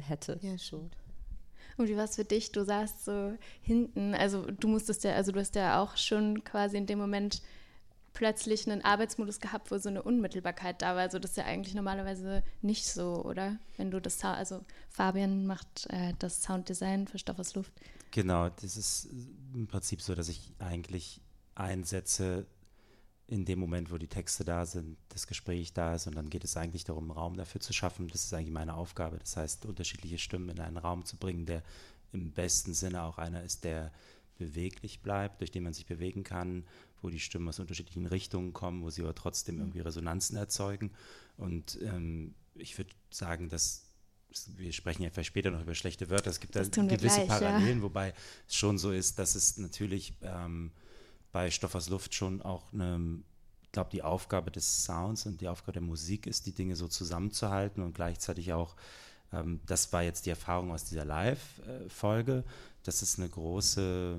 hätte. 0.00 0.38
Ja, 0.42 0.56
schon. 0.56 0.90
Und 1.76 1.88
wie 1.88 1.96
war 1.96 2.04
es 2.04 2.14
für 2.14 2.24
dich? 2.24 2.52
Du 2.52 2.64
saßt 2.64 3.04
so 3.04 3.36
hinten, 3.62 4.14
also 4.14 4.46
du 4.46 4.68
musstest 4.68 5.02
ja, 5.02 5.14
also 5.14 5.32
du 5.32 5.40
hast 5.40 5.56
ja 5.56 5.82
auch 5.82 5.96
schon 5.96 6.44
quasi 6.44 6.76
in 6.76 6.86
dem 6.86 7.00
Moment 7.00 7.42
plötzlich 8.14 8.70
einen 8.70 8.82
Arbeitsmodus 8.82 9.40
gehabt, 9.40 9.70
wo 9.70 9.78
so 9.78 9.88
eine 9.88 10.02
Unmittelbarkeit 10.02 10.80
da 10.80 10.94
war. 10.94 11.02
Also 11.02 11.18
das 11.18 11.32
ist 11.32 11.36
ja 11.36 11.44
eigentlich 11.44 11.74
normalerweise 11.74 12.42
nicht 12.62 12.86
so, 12.86 13.22
oder? 13.24 13.58
Wenn 13.76 13.90
du 13.90 14.00
das, 14.00 14.24
also 14.24 14.64
Fabian 14.88 15.46
macht 15.46 15.86
äh, 15.90 16.14
das 16.18 16.42
Sounddesign 16.42 17.08
für 17.08 17.18
Stoff 17.18 17.38
aus 17.38 17.54
Luft. 17.54 17.72
Genau, 18.12 18.48
das 18.48 18.76
ist 18.76 19.08
im 19.52 19.66
Prinzip 19.66 20.00
so, 20.00 20.14
dass 20.14 20.28
ich 20.28 20.54
eigentlich 20.60 21.20
einsetze 21.56 22.46
in 23.26 23.44
dem 23.44 23.58
Moment, 23.58 23.90
wo 23.90 23.98
die 23.98 24.06
Texte 24.06 24.44
da 24.44 24.66
sind, 24.66 24.96
das 25.08 25.26
Gespräch 25.26 25.72
da 25.72 25.94
ist 25.94 26.06
und 26.06 26.14
dann 26.14 26.30
geht 26.30 26.44
es 26.44 26.56
eigentlich 26.56 26.84
darum, 26.84 27.10
Raum 27.10 27.36
dafür 27.36 27.60
zu 27.60 27.72
schaffen. 27.72 28.08
Das 28.08 28.24
ist 28.24 28.34
eigentlich 28.34 28.52
meine 28.52 28.74
Aufgabe. 28.74 29.18
Das 29.18 29.36
heißt, 29.36 29.66
unterschiedliche 29.66 30.18
Stimmen 30.18 30.50
in 30.50 30.60
einen 30.60 30.76
Raum 30.76 31.04
zu 31.04 31.16
bringen, 31.16 31.46
der 31.46 31.62
im 32.12 32.32
besten 32.32 32.74
Sinne 32.74 33.02
auch 33.02 33.18
einer 33.18 33.42
ist, 33.42 33.64
der 33.64 33.92
beweglich 34.36 35.00
bleibt, 35.00 35.40
durch 35.40 35.50
den 35.50 35.62
man 35.62 35.72
sich 35.72 35.86
bewegen 35.86 36.22
kann, 36.22 36.64
wo 37.04 37.10
die 37.10 37.20
Stimmen 37.20 37.48
aus 37.48 37.60
unterschiedlichen 37.60 38.06
Richtungen 38.06 38.52
kommen, 38.52 38.82
wo 38.82 38.90
sie 38.90 39.02
aber 39.02 39.14
trotzdem 39.14 39.58
irgendwie 39.58 39.80
Resonanzen 39.80 40.36
erzeugen. 40.36 40.90
Und 41.36 41.78
ähm, 41.82 42.34
ich 42.54 42.76
würde 42.78 42.90
sagen, 43.10 43.48
dass 43.48 43.84
wir 44.56 44.72
sprechen 44.72 45.02
ja 45.02 45.10
vielleicht 45.10 45.28
später 45.28 45.50
noch 45.50 45.62
über 45.62 45.74
schlechte 45.74 46.10
Wörter, 46.10 46.30
es 46.30 46.40
gibt 46.40 46.56
da 46.56 46.64
gewisse 46.64 46.98
gleich, 46.98 47.28
Parallelen, 47.28 47.78
ja. 47.78 47.82
wobei 47.84 48.14
es 48.48 48.56
schon 48.56 48.78
so 48.78 48.90
ist, 48.90 49.18
dass 49.18 49.34
es 49.36 49.58
natürlich 49.58 50.14
ähm, 50.22 50.72
bei 51.30 51.50
Stoff 51.50 51.74
aus 51.74 51.88
Luft 51.88 52.14
schon 52.14 52.42
auch 52.42 52.72
eine, 52.72 53.20
ich 53.62 53.72
glaube, 53.72 53.90
die 53.90 54.02
Aufgabe 54.02 54.50
des 54.50 54.84
Sounds 54.84 55.26
und 55.26 55.40
die 55.40 55.48
Aufgabe 55.48 55.72
der 55.72 55.82
Musik 55.82 56.26
ist, 56.26 56.46
die 56.46 56.52
Dinge 56.52 56.74
so 56.74 56.88
zusammenzuhalten 56.88 57.82
und 57.82 57.94
gleichzeitig 57.94 58.52
auch, 58.52 58.76
ähm, 59.32 59.60
das 59.66 59.92
war 59.92 60.02
jetzt 60.02 60.26
die 60.26 60.30
Erfahrung 60.30 60.72
aus 60.72 60.84
dieser 60.84 61.04
Live-Folge, 61.04 62.44
dass 62.82 63.02
es 63.02 63.18
eine 63.18 63.28
große, 63.28 64.18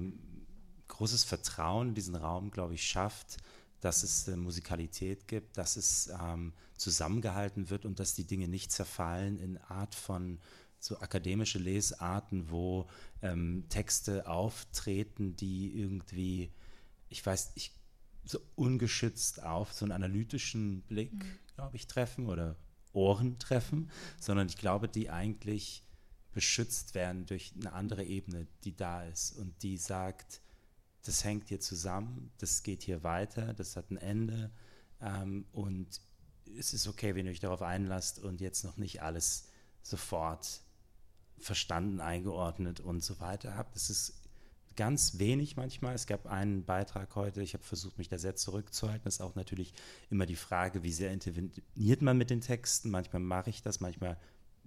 großes 0.87 1.23
Vertrauen 1.23 1.89
in 1.89 1.95
diesen 1.95 2.15
Raum, 2.15 2.51
glaube 2.51 2.73
ich, 2.73 2.85
schafft, 2.85 3.37
dass 3.81 4.03
es 4.03 4.27
äh, 4.27 4.35
Musikalität 4.35 5.27
gibt, 5.27 5.57
dass 5.57 5.75
es 5.77 6.09
ähm, 6.21 6.53
zusammengehalten 6.77 7.69
wird 7.69 7.85
und 7.85 7.99
dass 7.99 8.15
die 8.15 8.25
Dinge 8.25 8.47
nicht 8.47 8.71
zerfallen 8.71 9.37
in 9.39 9.57
Art 9.57 9.95
von 9.95 10.39
so 10.79 10.99
akademische 10.99 11.59
Lesarten, 11.59 12.49
wo 12.49 12.87
ähm, 13.21 13.65
Texte 13.69 14.27
auftreten, 14.27 15.35
die 15.35 15.79
irgendwie, 15.79 16.51
ich 17.09 17.25
weiß, 17.25 17.51
ich, 17.55 17.71
so 18.23 18.39
ungeschützt 18.55 19.43
auf 19.43 19.73
so 19.73 19.85
einen 19.85 19.91
analytischen 19.91 20.81
Blick, 20.83 21.13
mhm. 21.13 21.39
glaube 21.55 21.75
ich, 21.75 21.87
treffen 21.87 22.27
oder 22.27 22.55
Ohren 22.93 23.37
treffen, 23.39 23.91
sondern 24.19 24.47
ich 24.47 24.57
glaube, 24.57 24.87
die 24.87 25.09
eigentlich 25.09 25.83
beschützt 26.33 26.95
werden 26.95 27.25
durch 27.25 27.53
eine 27.59 27.73
andere 27.73 28.03
Ebene, 28.03 28.47
die 28.63 28.75
da 28.75 29.03
ist 29.05 29.37
und 29.37 29.61
die 29.63 29.77
sagt, 29.77 30.41
das 31.05 31.23
hängt 31.23 31.49
hier 31.49 31.59
zusammen, 31.59 32.31
das 32.39 32.63
geht 32.63 32.83
hier 32.83 33.03
weiter, 33.03 33.53
das 33.53 33.75
hat 33.75 33.91
ein 33.91 33.97
Ende 33.97 34.51
ähm, 35.01 35.45
und 35.51 36.01
es 36.57 36.73
ist 36.73 36.87
okay, 36.87 37.15
wenn 37.15 37.25
ihr 37.25 37.31
euch 37.31 37.39
darauf 37.39 37.61
einlasst 37.61 38.19
und 38.19 38.41
jetzt 38.41 38.63
noch 38.63 38.77
nicht 38.77 39.01
alles 39.01 39.49
sofort 39.81 40.61
verstanden, 41.37 41.99
eingeordnet 41.99 42.79
und 42.79 43.03
so 43.03 43.19
weiter 43.19 43.55
habt. 43.55 43.75
Das 43.75 43.89
ist 43.89 44.13
ganz 44.75 45.19
wenig 45.19 45.55
manchmal. 45.55 45.95
Es 45.95 46.07
gab 46.07 46.25
einen 46.25 46.65
Beitrag 46.65 47.15
heute, 47.15 47.41
ich 47.41 47.53
habe 47.53 47.63
versucht, 47.63 47.97
mich 47.97 48.09
da 48.09 48.17
sehr 48.17 48.35
zurückzuhalten. 48.35 49.03
Das 49.03 49.15
ist 49.15 49.21
auch 49.21 49.35
natürlich 49.35 49.73
immer 50.09 50.25
die 50.25 50.35
Frage, 50.35 50.83
wie 50.83 50.91
sehr 50.91 51.11
interveniert 51.11 52.01
man 52.01 52.17
mit 52.17 52.29
den 52.29 52.41
Texten. 52.41 52.89
Manchmal 52.89 53.21
mache 53.21 53.49
ich 53.49 53.61
das, 53.61 53.79
manchmal 53.79 54.17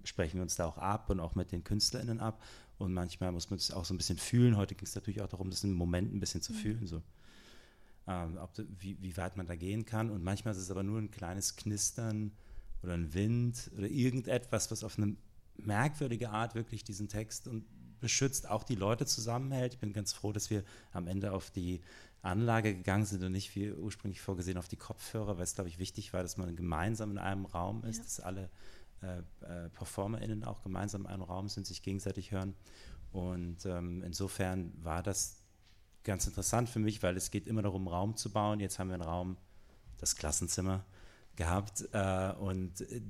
sprechen 0.03 0.37
wir 0.37 0.43
uns 0.43 0.55
da 0.55 0.65
auch 0.65 0.77
ab 0.77 1.09
und 1.09 1.19
auch 1.19 1.35
mit 1.35 1.51
den 1.51 1.63
KünstlerInnen 1.63 2.19
ab. 2.19 2.41
Und 2.77 2.93
manchmal 2.93 3.31
muss 3.31 3.49
man 3.49 3.57
es 3.57 3.71
auch 3.71 3.85
so 3.85 3.93
ein 3.93 3.97
bisschen 3.97 4.17
fühlen. 4.17 4.55
Heute 4.55 4.75
ging 4.75 4.85
es 4.85 4.95
natürlich 4.95 5.21
auch 5.21 5.27
darum, 5.27 5.49
das 5.49 5.63
im 5.63 5.73
Moment 5.73 6.13
ein 6.13 6.19
bisschen 6.19 6.41
zu 6.41 6.53
mhm. 6.53 6.57
fühlen, 6.57 6.87
so. 6.87 7.01
Ähm, 8.07 8.37
ob, 8.37 8.51
wie, 8.79 8.97
wie 9.01 9.15
weit 9.17 9.37
man 9.37 9.45
da 9.45 9.55
gehen 9.55 9.85
kann. 9.85 10.09
Und 10.09 10.23
manchmal 10.23 10.53
ist 10.53 10.61
es 10.61 10.71
aber 10.71 10.83
nur 10.83 10.99
ein 10.99 11.11
kleines 11.11 11.55
Knistern 11.55 12.31
oder 12.81 12.93
ein 12.93 13.13
Wind 13.13 13.69
oder 13.77 13.87
irgendetwas, 13.87 14.71
was 14.71 14.83
auf 14.83 14.97
eine 14.97 15.15
merkwürdige 15.57 16.29
Art 16.29 16.55
wirklich 16.55 16.83
diesen 16.83 17.09
Text 17.09 17.47
und 17.47 17.65
beschützt, 17.99 18.49
auch 18.49 18.63
die 18.63 18.75
Leute 18.75 19.05
zusammenhält. 19.05 19.73
Ich 19.73 19.79
bin 19.79 19.93
ganz 19.93 20.13
froh, 20.13 20.31
dass 20.31 20.49
wir 20.49 20.63
am 20.93 21.07
Ende 21.07 21.33
auf 21.33 21.51
die 21.51 21.81
Anlage 22.21 22.73
gegangen 22.73 23.05
sind 23.05 23.23
und 23.23 23.31
nicht 23.31 23.55
wie 23.55 23.71
ursprünglich 23.71 24.21
vorgesehen 24.21 24.57
auf 24.57 24.67
die 24.67 24.75
Kopfhörer, 24.75 25.37
weil 25.37 25.43
es, 25.43 25.55
glaube 25.55 25.69
ich, 25.69 25.79
wichtig 25.79 26.13
war, 26.13 26.21
dass 26.21 26.37
man 26.37 26.55
gemeinsam 26.55 27.11
in 27.11 27.17
einem 27.17 27.45
Raum 27.45 27.83
ist, 27.83 27.97
ja. 27.97 28.03
dass 28.03 28.19
alle 28.19 28.49
äh, 29.01 29.19
äh, 29.45 29.69
PerformerInnen 29.69 30.43
auch 30.43 30.61
gemeinsam 30.61 31.01
in 31.01 31.07
einem 31.07 31.23
Raum 31.23 31.47
sind, 31.47 31.65
sich 31.65 31.81
gegenseitig 31.81 32.31
hören. 32.31 32.55
Und 33.11 33.65
ähm, 33.65 34.03
insofern 34.03 34.73
war 34.83 35.01
das 35.01 35.41
ganz 36.03 36.27
interessant 36.27 36.69
für 36.69 36.79
mich, 36.79 37.01
weil 37.01 37.17
es 37.17 37.31
geht 37.31 37.47
immer 37.47 37.61
darum, 37.61 37.87
Raum 37.87 38.15
zu 38.15 38.31
bauen. 38.31 38.59
Jetzt 38.59 38.79
haben 38.79 38.89
wir 38.89 38.95
einen 38.95 39.03
Raum, 39.03 39.37
das 39.97 40.15
Klassenzimmer, 40.15 40.85
gehabt 41.35 41.87
äh, 41.93 42.33
und 42.33 42.81
äh, 42.81 43.01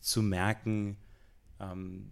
zu 0.00 0.22
merken, 0.22 0.96
ähm, 1.60 2.10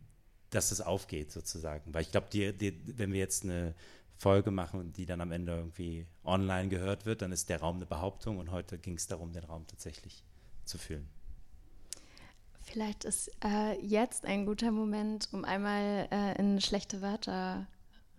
dass 0.50 0.70
es 0.70 0.80
aufgeht 0.80 1.32
sozusagen. 1.32 1.92
Weil 1.92 2.02
ich 2.02 2.10
glaube, 2.10 2.28
wenn 2.30 3.12
wir 3.12 3.18
jetzt 3.18 3.44
eine 3.44 3.74
Folge 4.16 4.50
machen 4.50 4.80
und 4.80 4.96
die 4.96 5.06
dann 5.06 5.20
am 5.20 5.32
Ende 5.32 5.52
irgendwie 5.52 6.06
online 6.24 6.68
gehört 6.68 7.06
wird, 7.06 7.22
dann 7.22 7.32
ist 7.32 7.48
der 7.48 7.60
Raum 7.60 7.76
eine 7.76 7.86
Behauptung 7.86 8.38
und 8.38 8.50
heute 8.50 8.78
ging 8.78 8.96
es 8.96 9.06
darum, 9.06 9.32
den 9.32 9.44
Raum 9.44 9.66
tatsächlich 9.66 10.22
zu 10.64 10.76
füllen. 10.76 11.08
Vielleicht 12.70 13.04
ist 13.04 13.30
äh, 13.42 13.80
jetzt 13.80 14.26
ein 14.26 14.44
guter 14.44 14.70
Moment, 14.70 15.28
um 15.32 15.44
einmal 15.44 16.06
äh, 16.10 16.38
in 16.38 16.60
schlechte 16.60 17.00
Wörter 17.00 17.66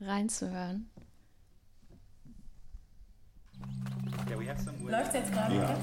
reinzuhören. 0.02 0.90
Läuft 4.88 5.14
jetzt 5.14 5.32
gerade? 5.32 5.56
Ja. 5.56 5.78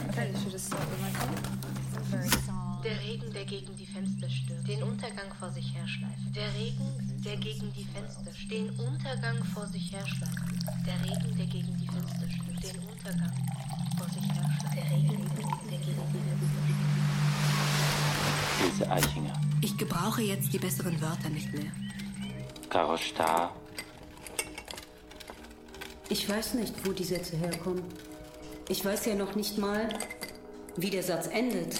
Der 2.82 3.00
Regen, 3.00 3.32
der 3.32 3.44
gegen 3.44 3.76
die 3.76 3.86
Fenster 3.86 4.28
stürzt, 4.28 4.68
den 4.68 4.82
Untergang 4.82 5.32
vor 5.38 5.50
sich 5.50 5.72
herschleift. 5.72 6.34
Der 6.34 6.52
Regen, 6.54 7.22
der 7.24 7.36
gegen 7.36 7.72
die 7.72 7.84
Fenster 7.84 8.32
stürzt, 8.32 8.50
den 8.50 8.70
Untergang 8.80 9.44
vor 9.44 9.66
sich 9.68 9.92
herschleift. 9.92 10.34
Der 10.86 11.00
Regen, 11.04 11.36
der 11.36 11.46
gegen 11.46 11.76
die 11.78 11.86
Fenster 11.86 12.28
stürzt, 12.28 12.74
den 12.74 12.80
Untergang 12.88 13.32
vor 13.96 14.08
sich 14.08 14.26
herschleift. 14.26 14.76
Der 14.76 14.90
Regen, 14.90 15.30
der 15.70 15.78
gegen 15.78 16.02
die 16.12 16.18
Fenster 16.18 16.46
stürzt. 16.46 16.55
Ilse 18.64 18.90
Eichinger, 18.90 19.40
Ich 19.60 19.76
gebrauche 19.76 20.22
jetzt 20.22 20.52
die 20.52 20.58
besseren 20.58 21.00
Wörter 21.00 21.28
nicht 21.28 21.52
mehr. 21.52 21.70
Caro 22.70 22.96
Starr, 22.96 23.54
Ich 26.08 26.28
weiß 26.28 26.54
nicht, 26.54 26.74
wo 26.86 26.92
die 26.92 27.04
Sätze 27.04 27.36
herkommen. 27.36 27.82
Ich 28.68 28.84
weiß 28.84 29.06
ja 29.06 29.14
noch 29.14 29.34
nicht 29.34 29.58
mal, 29.58 29.88
wie 30.76 30.90
der 30.90 31.02
Satz 31.02 31.26
endet. 31.28 31.78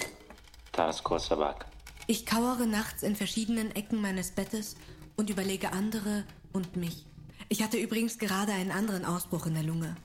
Taras 0.71 1.03
Korsabak, 1.03 1.65
Ich 2.07 2.25
kauere 2.25 2.65
nachts 2.67 3.03
in 3.03 3.15
verschiedenen 3.15 3.71
Ecken 3.75 4.01
meines 4.01 4.31
Bettes 4.31 4.75
und 5.15 5.29
überlege 5.29 5.71
andere 5.71 6.23
und 6.53 6.75
mich. 6.75 7.05
Ich 7.49 7.63
hatte 7.63 7.77
übrigens 7.77 8.17
gerade 8.17 8.51
einen 8.51 8.71
anderen 8.71 9.05
Ausbruch 9.05 9.45
in 9.45 9.53
der 9.55 9.63
Lunge. 9.63 9.95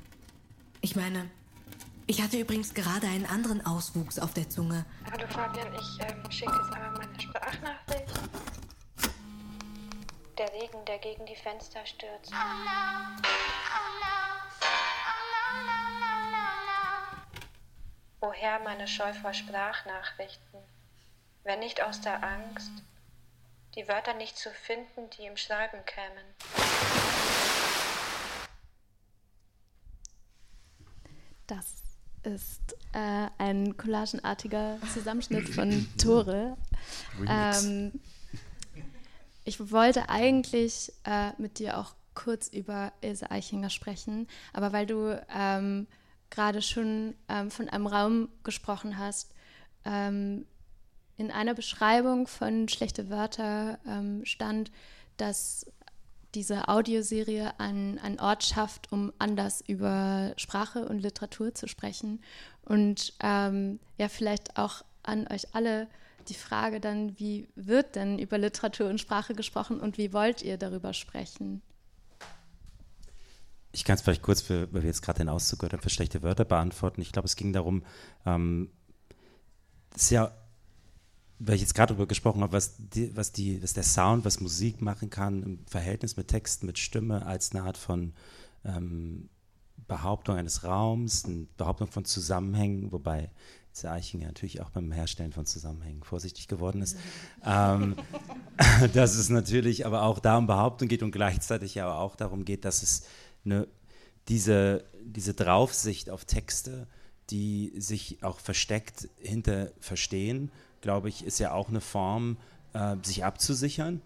Ich 0.80 0.96
meine, 0.96 1.28
ich 2.06 2.22
hatte 2.22 2.38
übrigens 2.38 2.74
gerade 2.74 3.06
einen 3.06 3.26
anderen 3.26 3.64
Auswuchs 3.64 4.18
auf 4.18 4.32
der 4.34 4.48
Zunge. 4.48 4.84
Hallo 5.10 5.26
Fabian, 5.28 5.74
ich 5.74 6.00
ähm, 6.00 6.30
schicke 6.30 6.52
jetzt 6.52 6.72
einmal 6.74 6.92
meine 6.92 7.20
Sprachnachricht. 7.20 8.20
Der 10.38 10.52
Regen, 10.52 10.84
der 10.86 10.98
gegen 10.98 11.26
die 11.26 11.36
Fenster 11.36 11.84
stürzt. 11.86 12.32
Woher 18.20 18.60
meine 18.60 18.88
Scheu 18.88 19.12
vor 19.14 19.34
Sprachnachrichten? 19.34 20.60
Wenn 21.44 21.58
nicht 21.58 21.82
aus 21.82 22.00
der 22.00 22.22
Angst, 22.22 22.70
die 23.74 23.88
Wörter 23.88 24.14
nicht 24.14 24.36
zu 24.36 24.50
finden, 24.50 25.10
die 25.10 25.26
im 25.26 25.36
Schreiben 25.36 25.84
kämen. 25.84 26.24
Das 31.46 31.82
ist 32.24 32.76
äh, 32.92 33.26
ein 33.38 33.76
collagenartiger 33.76 34.78
Zusammenschnitt 34.92 35.48
von 35.48 35.86
Tore. 35.98 36.56
Ähm, 37.26 37.92
ich 39.44 39.72
wollte 39.72 40.08
eigentlich 40.08 40.92
äh, 41.04 41.30
mit 41.38 41.58
dir 41.58 41.78
auch 41.78 41.94
kurz 42.14 42.48
über 42.48 42.92
Ilse 43.00 43.30
Eichinger 43.30 43.70
sprechen, 43.70 44.28
aber 44.52 44.72
weil 44.72 44.86
du 44.86 45.20
ähm, 45.34 45.86
gerade 46.30 46.62
schon 46.62 47.14
ähm, 47.28 47.50
von 47.50 47.68
einem 47.68 47.86
Raum 47.86 48.28
gesprochen 48.44 48.98
hast, 48.98 49.34
ähm, 49.84 50.46
in 51.16 51.30
einer 51.30 51.54
Beschreibung 51.54 52.26
von 52.26 52.68
Schlechte 52.68 53.10
Wörter 53.10 53.78
ähm, 53.86 54.24
stand, 54.24 54.70
dass 55.16 55.66
diese 56.34 56.68
Audioserie 56.68 57.58
einen, 57.58 57.98
einen 57.98 58.18
Ort 58.20 58.44
schafft, 58.44 58.90
um 58.92 59.12
anders 59.18 59.62
über 59.66 60.32
Sprache 60.36 60.86
und 60.86 60.98
Literatur 60.98 61.54
zu 61.54 61.68
sprechen. 61.68 62.22
Und 62.62 63.14
ähm, 63.22 63.80
ja, 63.98 64.08
vielleicht 64.08 64.56
auch 64.56 64.82
an 65.02 65.26
euch 65.28 65.54
alle 65.54 65.88
die 66.28 66.34
Frage 66.34 66.80
dann, 66.80 67.18
wie 67.18 67.48
wird 67.54 67.96
denn 67.96 68.18
über 68.18 68.38
Literatur 68.38 68.88
und 68.88 69.00
Sprache 69.00 69.34
gesprochen 69.34 69.80
und 69.80 69.98
wie 69.98 70.12
wollt 70.12 70.42
ihr 70.42 70.56
darüber 70.56 70.94
sprechen? 70.94 71.62
Ich 73.72 73.84
kann 73.84 73.94
es 73.94 74.02
vielleicht 74.02 74.22
kurz, 74.22 74.42
für, 74.42 74.72
weil 74.72 74.82
wir 74.82 74.88
jetzt 74.88 75.02
gerade 75.02 75.18
den 75.18 75.28
Auszug 75.28 75.60
gehört 75.60 75.72
haben, 75.72 75.82
für 75.82 75.90
schlechte 75.90 76.22
Wörter 76.22 76.44
beantworten. 76.44 77.00
Ich 77.00 77.10
glaube, 77.10 77.26
es 77.26 77.36
ging 77.36 77.52
darum, 77.52 77.84
ähm, 78.26 78.70
ja, 80.10 80.32
weil 81.44 81.56
ich 81.56 81.60
jetzt 81.60 81.74
gerade 81.74 81.92
darüber 81.92 82.06
gesprochen 82.06 82.42
habe, 82.42 82.52
was, 82.52 82.76
die, 82.78 83.14
was, 83.16 83.32
die, 83.32 83.62
was 83.62 83.72
der 83.72 83.82
Sound, 83.82 84.24
was 84.24 84.40
Musik 84.40 84.80
machen 84.80 85.10
kann 85.10 85.42
im 85.42 85.58
Verhältnis 85.66 86.16
mit 86.16 86.28
Texten, 86.28 86.66
mit 86.66 86.78
Stimme, 86.78 87.26
als 87.26 87.52
eine 87.52 87.64
Art 87.64 87.76
von 87.76 88.12
ähm, 88.64 89.28
Behauptung 89.88 90.36
eines 90.36 90.62
Raums, 90.62 91.24
eine 91.24 91.46
Behauptung 91.56 91.88
von 91.88 92.04
Zusammenhängen, 92.04 92.92
wobei 92.92 93.30
diese 93.74 93.90
Eichinger 93.90 94.26
natürlich 94.26 94.60
auch 94.60 94.70
beim 94.70 94.92
Herstellen 94.92 95.32
von 95.32 95.44
Zusammenhängen 95.44 96.04
vorsichtig 96.04 96.46
geworden 96.46 96.80
ist. 96.80 96.96
ähm, 97.44 97.96
dass 98.94 99.16
es 99.16 99.28
natürlich 99.28 99.84
aber 99.84 100.02
auch 100.02 100.20
da 100.20 100.38
um 100.38 100.46
Behauptung 100.46 100.86
geht 100.86 101.02
und 101.02 101.10
gleichzeitig 101.10 101.80
aber 101.82 101.98
auch 101.98 102.14
darum 102.14 102.44
geht, 102.44 102.64
dass 102.64 102.84
es 102.84 103.04
eine, 103.44 103.66
diese, 104.28 104.84
diese 105.04 105.34
Draufsicht 105.34 106.08
auf 106.08 106.24
Texte, 106.24 106.86
die 107.30 107.72
sich 107.78 108.22
auch 108.22 108.38
versteckt 108.38 109.08
hinter 109.18 109.72
Verstehen, 109.80 110.52
glaube 110.82 111.08
ich, 111.08 111.24
ist 111.24 111.38
ja 111.38 111.52
auch 111.52 111.70
eine 111.70 111.80
Form, 111.80 112.36
äh, 112.74 112.96
sich 113.02 113.24
abzusichern 113.24 114.02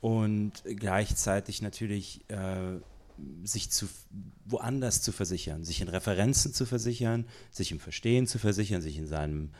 und 0.00 0.52
gleichzeitig 0.64 1.60
natürlich 1.60 2.28
äh, 2.28 2.78
sich 3.44 3.70
zu 3.70 3.86
woanders 4.44 5.02
zu 5.02 5.12
versichern, 5.12 5.64
sich 5.64 5.80
in 5.80 5.88
Referenzen 5.88 6.52
zu 6.52 6.66
versichern, 6.66 7.26
sich 7.50 7.70
im 7.70 7.80
Verstehen 7.80 8.26
zu 8.26 8.38
versichern, 8.38 8.82
sich 8.82 8.98
in 8.98 9.06
seinem 9.06 9.50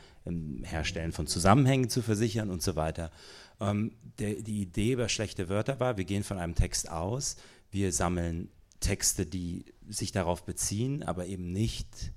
Herstellen 0.63 1.11
von 1.11 1.27
Zusammenhängen 1.27 1.89
zu 1.89 2.01
versichern 2.01 2.49
und 2.49 2.61
so 2.61 2.75
weiter. 2.75 3.11
Ähm, 3.59 3.91
der, 4.19 4.35
die 4.41 4.61
Idee 4.61 4.93
über 4.93 5.07
schlechte 5.07 5.49
Wörter 5.49 5.79
war, 5.79 5.97
wir 5.97 6.05
gehen 6.05 6.23
von 6.23 6.37
einem 6.37 6.55
Text 6.55 6.89
aus, 6.89 7.37
wir 7.71 7.91
sammeln 7.93 8.49
Texte, 8.79 9.25
die 9.25 9.65
sich 9.87 10.11
darauf 10.11 10.43
beziehen, 10.43 11.03
aber 11.03 11.25
eben 11.25 11.51
nicht 11.51 12.11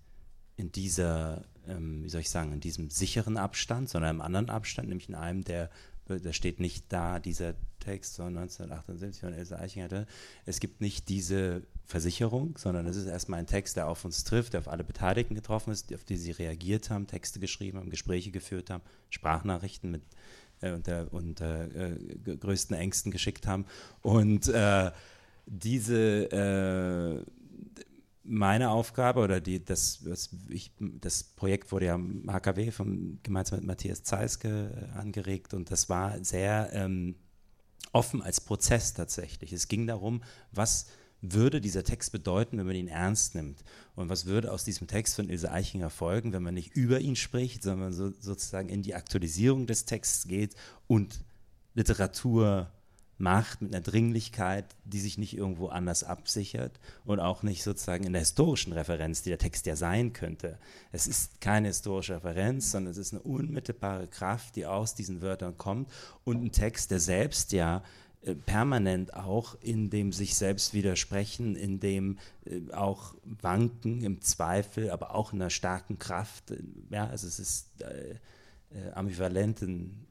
in 0.57 0.73
dieser, 0.73 1.45
ähm, 1.69 2.05
wie 2.05 2.09
soll 2.09 2.21
ich 2.21 2.31
sagen, 2.31 2.53
in 2.53 2.61
diesem 2.61 2.91
sicheren 2.91 3.37
Abstand, 3.37 3.89
sondern 3.89 4.17
im 4.17 4.21
anderen 4.21 4.51
Abstand, 4.51 4.89
nämlich 4.89 5.09
in 5.09 5.15
einem, 5.15 5.45
der, 5.45 5.71
da 6.07 6.33
steht 6.33 6.61
nicht 6.61 6.87
da 6.89 7.19
dieser 7.19 7.55
Text 7.81 8.17
von 8.17 8.37
1978 8.37 9.21
von 9.21 9.33
Elsa 9.33 9.57
Eichinger. 9.57 10.07
Es 10.47 10.61
gibt 10.61 10.81
nicht 10.81 11.09
diese 11.09 11.63
Versicherung, 11.85 12.57
sondern 12.59 12.87
es 12.87 12.97
ist 12.97 13.07
erstmal 13.07 13.41
ein 13.41 13.47
Text, 13.47 13.77
der 13.77 13.89
auf 13.89 14.05
uns 14.05 14.25
trifft, 14.25 14.53
der 14.53 14.61
auf 14.61 14.69
alle 14.69 14.85
Beteiligten 14.85 15.35
getroffen 15.35 15.73
ist, 15.73 15.93
auf 15.95 16.05
die 16.05 16.17
sie 16.17 16.33
reagiert 16.33 16.91
haben, 16.91 17.07
Texte 17.07 17.41
geschrieben 17.41 17.79
haben, 17.79 17.91
Gespräche 17.91 18.31
geführt 18.31 18.71
haben, 18.71 18.83
Sprachnachrichten 19.11 19.91
mit 19.91 20.03
äh, 20.61 20.73
unter, 20.73 21.13
unter 21.13 21.75
äh, 21.75 21.97
größten 22.37 22.77
Ängsten 22.77 23.11
geschickt 23.11 23.47
haben. 23.47 23.65
Und 24.03 24.49
äh, 24.49 24.91
diese 25.47 26.31
äh, 26.31 27.25
meine 28.29 28.71
Aufgabe 28.71 29.21
oder 29.21 29.41
die, 29.41 29.65
das, 29.65 30.05
ich, 30.49 30.73
das 30.79 31.25
Projekt 31.25 31.73
wurde 31.73 31.87
ja 31.87 31.95
am 31.95 32.25
HKW 32.29 32.71
vom, 32.71 33.19
gemeinsam 33.23 33.61
mit 33.61 33.67
Matthias 33.67 34.03
Zeiske 34.03 34.91
äh, 34.95 34.99
angeregt 34.99 35.55
und 35.55 35.71
das 35.71 35.89
war 35.89 36.23
sehr 36.25 36.71
ähm, 36.73 37.17
offen 37.93 38.23
als 38.23 38.41
Prozess 38.41 38.95
tatsächlich. 38.95 39.53
Es 39.53 39.69
ging 39.69 39.87
darum, 39.87 40.23
was 40.53 40.87
würde 41.21 41.61
dieser 41.61 41.83
Text 41.83 42.13
bedeuten, 42.13 42.59
wenn 42.59 42.67
man 42.67 42.77
ihn 42.77 42.89
ernst 42.89 43.35
nimmt? 43.35 43.65
Und 43.97 44.09
was 44.09 44.27
würde 44.27 44.53
aus 44.53 44.65
diesem 44.65 44.87
Text 44.87 45.17
von 45.17 45.29
Ilse 45.29 45.51
Eichinger 45.51 45.91
folgen, 45.91 46.33
wenn 46.33 46.43
man 46.43 46.55
nicht 46.55 46.77
über 46.77 47.01
ihn 47.01 47.17
spricht, 47.17 47.63
sondern 47.63 47.93
so, 47.93 48.13
sozusagen 48.21 48.69
in 48.69 48.83
die 48.83 48.95
Aktualisierung 48.95 49.67
des 49.67 49.85
Texts 49.85 50.29
geht 50.29 50.55
und 50.87 51.25
Literatur 51.75 52.71
macht 53.19 53.61
mit 53.61 53.75
einer 53.75 53.83
Dringlichkeit, 53.83 54.65
die 54.85 55.01
sich 55.01 55.19
nicht 55.19 55.37
irgendwo 55.37 55.69
anders 55.69 56.05
absichert 56.05 56.79
und 57.05 57.19
auch 57.19 57.43
nicht 57.43 57.65
sozusagen 57.65 58.05
in 58.05 58.13
der 58.13 58.21
historischen 58.21 58.73
Referenz, 58.73 59.23
die 59.23 59.31
der 59.31 59.39
Text 59.39 59.67
ja 59.67 59.75
sein 59.77 60.13
könnte. 60.13 60.59
Es 60.93 61.07
ist 61.09 61.41
keine 61.41 61.69
historische 61.69 62.15
Referenz, 62.15 62.71
sondern 62.71 62.93
es 62.93 62.99
ist 62.99 63.13
eine 63.13 63.23
unmittelbare 63.23 64.07
Kraft, 64.07 64.55
die 64.57 64.67
aus 64.67 64.95
diesen 64.95 65.21
Wörtern 65.21 65.59
kommt 65.59 65.91
und 66.25 66.43
ein 66.43 66.53
Text, 66.53 66.93
der 66.93 67.01
selbst 67.01 67.53
ja 67.53 67.83
äh, 68.23 68.35
permanent 68.35 69.15
auch 69.15 69.57
in 69.61 69.91
dem 69.91 70.13
sich 70.13 70.37
selbst 70.37 70.73
widersprechen, 70.73 71.57
in 71.57 71.81
dem 71.81 72.19
äh, 72.45 72.73
auch 72.73 73.15
Wanken 73.25 74.03
im 74.03 74.21
Zweifel, 74.21 74.91
aber 74.91 75.15
auch 75.15 75.33
in 75.33 75.43
einer 75.43 75.51
starken 75.51 75.99
Kraft. 75.99 76.53
Äh, 76.53 76.63
ja, 76.91 77.09
also 77.09 77.27
es 77.27 77.41
ist 77.41 77.83
äh, 77.83 78.17
ambivalenten 78.93 80.07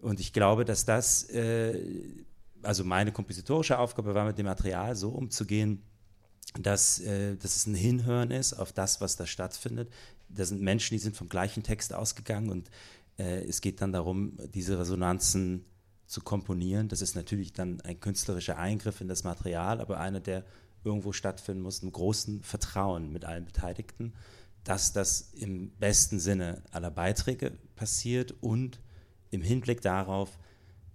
und 0.00 0.20
ich 0.20 0.32
glaube, 0.32 0.64
dass 0.64 0.84
das, 0.84 1.24
äh, 1.30 2.24
also 2.62 2.84
meine 2.84 3.12
kompositorische 3.12 3.78
Aufgabe 3.78 4.14
war, 4.14 4.26
mit 4.26 4.38
dem 4.38 4.46
Material 4.46 4.94
so 4.96 5.10
umzugehen, 5.10 5.82
dass, 6.60 7.00
äh, 7.00 7.36
dass 7.36 7.56
es 7.56 7.66
ein 7.66 7.74
Hinhören 7.74 8.30
ist 8.30 8.54
auf 8.54 8.72
das, 8.72 9.00
was 9.00 9.16
da 9.16 9.26
stattfindet. 9.26 9.90
Da 10.28 10.44
sind 10.44 10.60
Menschen, 10.60 10.94
die 10.94 10.98
sind 10.98 11.16
vom 11.16 11.28
gleichen 11.28 11.62
Text 11.62 11.92
ausgegangen 11.92 12.50
und 12.50 12.70
äh, 13.18 13.44
es 13.44 13.60
geht 13.60 13.80
dann 13.80 13.92
darum, 13.92 14.36
diese 14.54 14.78
Resonanzen 14.78 15.64
zu 16.06 16.20
komponieren. 16.20 16.88
Das 16.88 17.02
ist 17.02 17.16
natürlich 17.16 17.52
dann 17.52 17.80
ein 17.80 18.00
künstlerischer 18.00 18.58
Eingriff 18.58 19.00
in 19.00 19.08
das 19.08 19.24
Material, 19.24 19.80
aber 19.80 19.98
einer, 19.98 20.20
der 20.20 20.44
irgendwo 20.84 21.12
stattfinden 21.12 21.62
muss, 21.62 21.82
im 21.82 21.90
großen 21.90 22.42
Vertrauen 22.42 23.12
mit 23.12 23.24
allen 23.24 23.44
Beteiligten, 23.44 24.14
dass 24.62 24.92
das 24.92 25.32
im 25.32 25.70
besten 25.78 26.20
Sinne 26.20 26.62
aller 26.70 26.90
Beiträge 26.90 27.52
passiert 27.74 28.34
und 28.40 28.80
im 29.30 29.42
Hinblick 29.42 29.80
darauf, 29.80 30.38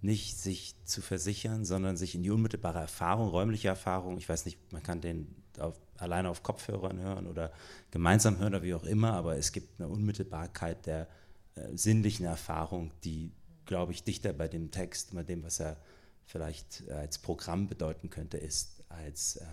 nicht 0.00 0.38
sich 0.38 0.74
zu 0.84 1.00
versichern, 1.00 1.64
sondern 1.64 1.96
sich 1.96 2.14
in 2.14 2.22
die 2.22 2.30
unmittelbare 2.30 2.80
Erfahrung, 2.80 3.28
räumliche 3.28 3.68
Erfahrung, 3.68 4.18
ich 4.18 4.28
weiß 4.28 4.44
nicht, 4.46 4.58
man 4.72 4.82
kann 4.82 5.00
den 5.00 5.34
auf, 5.58 5.80
alleine 5.96 6.28
auf 6.28 6.42
Kopfhörern 6.42 6.98
hören 6.98 7.26
oder 7.26 7.52
gemeinsam 7.90 8.38
hören 8.38 8.54
oder 8.54 8.62
wie 8.64 8.74
auch 8.74 8.84
immer, 8.84 9.12
aber 9.12 9.36
es 9.36 9.52
gibt 9.52 9.80
eine 9.80 9.88
Unmittelbarkeit 9.88 10.86
der 10.86 11.08
äh, 11.54 11.76
sinnlichen 11.76 12.26
Erfahrung, 12.26 12.90
die, 13.04 13.32
glaube 13.64 13.92
ich, 13.92 14.02
dichter 14.02 14.32
bei 14.32 14.48
dem 14.48 14.70
Text, 14.70 15.14
bei 15.14 15.22
dem, 15.22 15.44
was 15.44 15.60
er 15.60 15.76
vielleicht 16.24 16.82
äh, 16.88 16.92
als 16.92 17.18
Programm 17.18 17.68
bedeuten 17.68 18.10
könnte, 18.10 18.38
ist, 18.38 18.82
als 18.88 19.36
äh, 19.36 19.44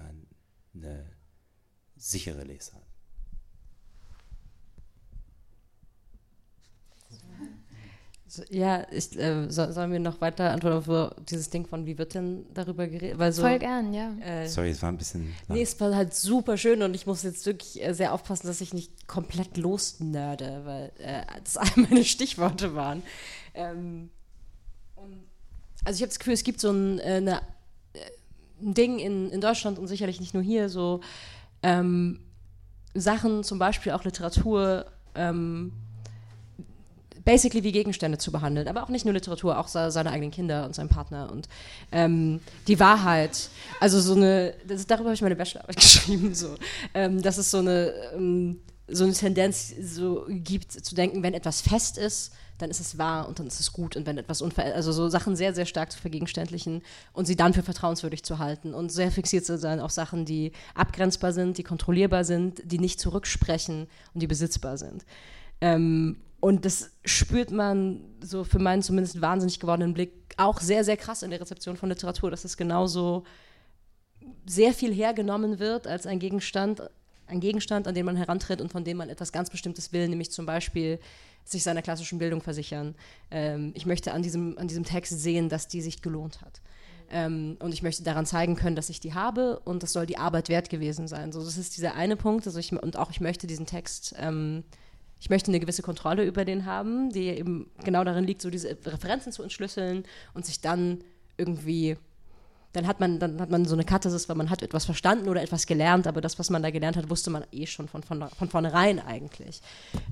eine 0.73 1.05
sichere 1.95 2.43
Lesart. 2.43 2.81
Ja, 8.49 8.85
ich, 8.91 9.17
äh, 9.17 9.49
so, 9.49 9.71
sollen 9.71 9.91
wir 9.91 9.99
noch 9.99 10.21
weiter 10.21 10.51
antworten 10.51 10.89
auf 10.89 11.15
dieses 11.25 11.49
Ding 11.49 11.65
von, 11.65 11.85
wie 11.85 11.97
wird 11.97 12.13
denn 12.13 12.45
darüber 12.53 12.87
geredet? 12.87 13.17
Weil 13.17 13.31
so, 13.31 13.41
Voll 13.41 13.57
gern, 13.57 13.93
ja. 13.93 14.11
Äh, 14.19 14.47
Sorry, 14.47 14.69
es 14.69 14.81
war 14.81 14.91
ein 14.91 14.97
bisschen. 14.97 15.33
Lang. 15.47 15.57
Nee, 15.57 15.63
es 15.63 15.79
war 15.79 15.95
halt 15.95 16.13
super 16.13 16.57
schön 16.57 16.83
und 16.83 16.93
ich 16.93 17.07
muss 17.07 17.23
jetzt 17.23 17.45
wirklich 17.45 17.83
äh, 17.83 17.93
sehr 17.93 18.13
aufpassen, 18.13 18.47
dass 18.47 18.61
ich 18.61 18.73
nicht 18.73 19.07
komplett 19.07 19.57
losnörde, 19.57 20.61
weil 20.63 20.91
äh, 20.99 21.23
das 21.43 21.57
all 21.57 21.69
meine 21.75 22.05
Stichworte 22.05 22.75
waren. 22.75 23.01
Ähm, 23.55 24.11
also 25.85 25.97
ich 25.97 26.01
habe 26.01 26.09
das 26.09 26.19
Gefühl, 26.19 26.33
es 26.33 26.43
gibt 26.43 26.59
so 26.59 26.71
ein, 26.71 26.99
äh, 26.99 27.03
eine, 27.03 27.37
äh, 27.93 27.99
ein 28.61 28.73
Ding 28.73 28.99
in, 28.99 29.31
in 29.31 29.41
Deutschland 29.41 29.79
und 29.79 29.87
sicherlich 29.87 30.19
nicht 30.19 30.33
nur 30.33 30.43
hier, 30.43 30.69
so 30.69 31.01
ähm, 31.63 32.19
Sachen, 32.93 33.43
zum 33.43 33.59
Beispiel 33.59 33.93
auch 33.93 34.03
Literatur, 34.03 34.85
ähm, 35.15 35.71
basically 37.25 37.63
wie 37.63 37.71
Gegenstände 37.71 38.17
zu 38.17 38.31
behandeln, 38.31 38.67
aber 38.67 38.83
auch 38.83 38.89
nicht 38.89 39.05
nur 39.05 39.13
Literatur, 39.13 39.57
auch 39.57 39.67
seine 39.67 40.11
eigenen 40.11 40.31
Kinder 40.31 40.65
und 40.65 40.75
seinen 40.75 40.89
Partner 40.89 41.31
und 41.31 41.47
ähm, 41.91 42.39
die 42.67 42.79
Wahrheit. 42.79 43.49
Also 43.79 43.99
so 43.99 44.13
eine, 44.13 44.53
das, 44.67 44.85
darüber 44.87 45.09
habe 45.09 45.15
ich 45.15 45.21
meine 45.21 45.35
Bachelorarbeit 45.35 45.75
geschrieben, 45.81 46.33
so, 46.33 46.55
ähm, 46.93 47.21
dass 47.21 47.37
es 47.37 47.51
so 47.51 47.59
eine, 47.59 47.93
ähm, 48.15 48.61
so 48.87 49.03
eine 49.03 49.13
Tendenz 49.13 49.73
so 49.81 50.25
gibt, 50.29 50.71
zu 50.71 50.95
denken, 50.95 51.23
wenn 51.23 51.33
etwas 51.33 51.61
fest 51.61 51.97
ist, 51.97 52.33
dann 52.57 52.69
ist 52.69 52.81
es 52.81 52.97
wahr 52.97 53.27
und 53.27 53.39
dann 53.39 53.47
ist 53.47 53.59
es 53.59 53.71
gut 53.71 53.95
und 53.95 54.05
wenn 54.05 54.17
etwas 54.17 54.41
unver 54.41 54.63
also 54.75 54.91
so 54.91 55.07
Sachen 55.07 55.37
sehr 55.37 55.55
sehr 55.55 55.65
stark 55.65 55.93
zu 55.93 55.99
vergegenständlichen 55.99 56.81
und 57.13 57.25
sie 57.25 57.37
dann 57.37 57.53
für 57.53 57.63
vertrauenswürdig 57.63 58.23
zu 58.23 58.37
halten 58.37 58.73
und 58.73 58.91
sehr 58.91 59.11
fixiert 59.11 59.45
zu 59.45 59.57
sein 59.57 59.79
auf 59.79 59.91
Sachen, 59.91 60.25
die 60.25 60.51
abgrenzbar 60.75 61.31
sind, 61.31 61.57
die 61.57 61.63
kontrollierbar 61.63 62.25
sind, 62.25 62.61
die 62.65 62.79
nicht 62.79 62.99
zurücksprechen 62.99 63.87
und 64.13 64.21
die 64.21 64.27
besitzbar 64.27 64.77
sind. 64.77 65.05
Ähm, 65.61 66.17
und 66.39 66.65
das 66.65 66.91
spürt 67.03 67.51
man 67.51 68.01
so 68.21 68.43
für 68.43 68.59
meinen 68.59 68.81
zumindest 68.81 69.21
wahnsinnig 69.21 69.59
gewordenen 69.59 69.93
Blick 69.93 70.11
auch 70.37 70.61
sehr, 70.61 70.83
sehr 70.83 70.97
krass 70.97 71.23
in 71.23 71.31
der 71.31 71.41
Rezeption 71.41 71.75
von 71.75 71.89
Literatur, 71.89 72.31
dass 72.31 72.45
es 72.45 72.55
genauso 72.55 73.23
sehr 74.45 74.73
viel 74.73 74.93
hergenommen 74.93 75.59
wird 75.59 75.85
als 75.85 76.05
ein 76.05 76.19
Gegenstand, 76.19 76.81
ein 77.27 77.39
Gegenstand, 77.39 77.87
an 77.87 77.95
den 77.95 78.05
man 78.05 78.15
herantritt 78.15 78.61
und 78.61 78.71
von 78.71 78.83
dem 78.83 78.97
man 78.97 79.09
etwas 79.09 79.31
ganz 79.31 79.49
Bestimmtes 79.49 79.91
will, 79.91 80.07
nämlich 80.07 80.31
zum 80.31 80.45
Beispiel 80.45 80.99
sich 81.43 81.63
seiner 81.63 81.81
klassischen 81.81 82.19
Bildung 82.19 82.41
versichern. 82.41 82.95
Ähm, 83.31 83.71
ich 83.75 83.85
möchte 83.85 84.13
an 84.13 84.21
diesem, 84.21 84.57
an 84.57 84.67
diesem 84.67 84.85
Text 84.85 85.19
sehen, 85.19 85.49
dass 85.49 85.67
die 85.67 85.81
sich 85.81 86.01
gelohnt 86.01 86.41
hat. 86.41 86.61
Ähm, 87.11 87.57
und 87.59 87.73
ich 87.73 87.81
möchte 87.81 88.03
daran 88.03 88.25
zeigen 88.25 88.55
können, 88.55 88.75
dass 88.75 88.89
ich 88.89 88.99
die 88.99 89.13
habe 89.13 89.59
und 89.59 89.83
das 89.83 89.93
soll 89.93 90.05
die 90.05 90.17
Arbeit 90.17 90.47
wert 90.47 90.69
gewesen 90.69 91.07
sein. 91.07 91.31
So, 91.31 91.43
das 91.43 91.57
ist 91.57 91.75
dieser 91.75 91.95
eine 91.95 92.15
Punkt. 92.15 92.45
Also 92.45 92.59
ich, 92.59 92.71
und 92.71 92.97
auch 92.97 93.09
ich 93.09 93.19
möchte 93.19 93.47
diesen 93.47 93.65
Text 93.65 94.13
ähm, 94.17 94.63
ich 95.19 95.29
möchte 95.29 95.51
eine 95.51 95.59
gewisse 95.59 95.81
Kontrolle 95.81 96.23
über 96.25 96.45
den 96.45 96.65
haben, 96.65 97.09
die 97.09 97.27
eben 97.27 97.69
genau 97.83 98.03
darin 98.03 98.23
liegt, 98.23 98.41
so 98.41 98.49
diese 98.49 98.69
Referenzen 98.69 99.31
zu 99.31 99.43
entschlüsseln 99.43 100.03
und 100.33 100.45
sich 100.45 100.61
dann 100.61 101.03
irgendwie, 101.37 101.97
dann 102.71 102.87
hat 102.87 102.99
man, 102.99 103.19
dann 103.19 103.41
hat 103.41 103.49
man 103.49 103.65
so 103.65 103.75
eine 103.75 103.83
Katharsis, 103.83 104.29
weil 104.29 104.37
man 104.37 104.49
hat 104.49 104.63
etwas 104.63 104.85
verstanden 104.85 105.27
oder 105.27 105.41
etwas 105.41 105.65
gelernt, 105.67 106.07
aber 106.07 106.21
das, 106.21 106.39
was 106.39 106.49
man 106.49 106.63
da 106.63 106.71
gelernt 106.71 106.95
hat, 106.95 107.09
wusste 107.09 107.29
man 107.31 107.43
eh 107.51 107.65
schon 107.65 107.87
von, 107.87 108.01
von, 108.01 108.29
von 108.29 108.49
vornherein 108.49 108.99
eigentlich. 108.99 109.61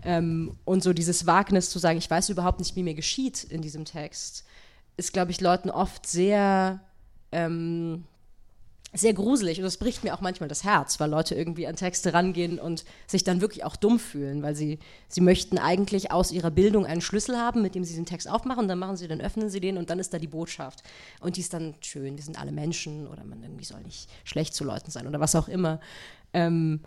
Ähm, 0.03 0.57
und 0.65 0.83
so 0.83 0.91
dieses 0.91 1.25
Wagnis 1.25 1.69
zu 1.69 1.79
sagen, 1.79 1.97
ich 1.97 2.09
weiß 2.09 2.29
überhaupt 2.29 2.59
nicht, 2.59 2.75
wie 2.75 2.83
mir 2.83 2.95
geschieht 2.95 3.45
in 3.45 3.61
diesem 3.61 3.85
Text, 3.85 4.43
ist, 4.97 5.13
glaube 5.13 5.31
ich, 5.31 5.39
Leuten 5.39 5.69
oft 5.69 6.05
sehr 6.05 6.81
ähm, 7.31 8.03
sehr 8.93 9.13
gruselig 9.13 9.57
und 9.57 9.63
das 9.65 9.77
bricht 9.77 10.03
mir 10.03 10.13
auch 10.13 10.21
manchmal 10.21 10.47
das 10.47 10.63
Herz, 10.63 10.99
weil 10.99 11.09
Leute 11.09 11.35
irgendwie 11.35 11.67
an 11.67 11.75
Texte 11.75 12.13
rangehen 12.13 12.57
und 12.57 12.85
sich 13.05 13.23
dann 13.23 13.41
wirklich 13.41 13.63
auch 13.65 13.75
dumm 13.75 13.99
fühlen, 13.99 14.41
weil 14.43 14.55
sie, 14.55 14.79
sie 15.09 15.21
möchten 15.21 15.57
eigentlich 15.57 16.11
aus 16.11 16.31
ihrer 16.31 16.51
Bildung 16.51 16.85
einen 16.85 17.01
Schlüssel 17.01 17.37
haben, 17.37 17.61
mit 17.61 17.75
dem 17.75 17.83
sie 17.83 17.95
den 17.95 18.05
Text 18.05 18.29
aufmachen, 18.29 18.67
dann 18.67 18.79
machen 18.79 18.95
sie, 18.95 19.07
dann 19.07 19.19
öffnen 19.19 19.49
sie 19.49 19.59
den 19.59 19.77
und 19.77 19.89
dann 19.89 19.99
ist 19.99 20.13
da 20.13 20.19
die 20.19 20.27
Botschaft. 20.27 20.83
Und 21.19 21.35
die 21.35 21.41
ist 21.41 21.53
dann 21.53 21.75
schön, 21.81 22.15
wir 22.15 22.23
sind 22.23 22.39
alle 22.39 22.51
Menschen 22.51 23.07
oder 23.07 23.25
man 23.25 23.43
irgendwie 23.43 23.65
soll 23.65 23.81
nicht 23.81 24.09
schlecht 24.23 24.55
zu 24.55 24.63
Leuten 24.63 24.89
sein 24.89 25.05
oder 25.05 25.19
was 25.19 25.35
auch 25.35 25.49
immer. 25.49 25.81
Ähm, 26.33 26.81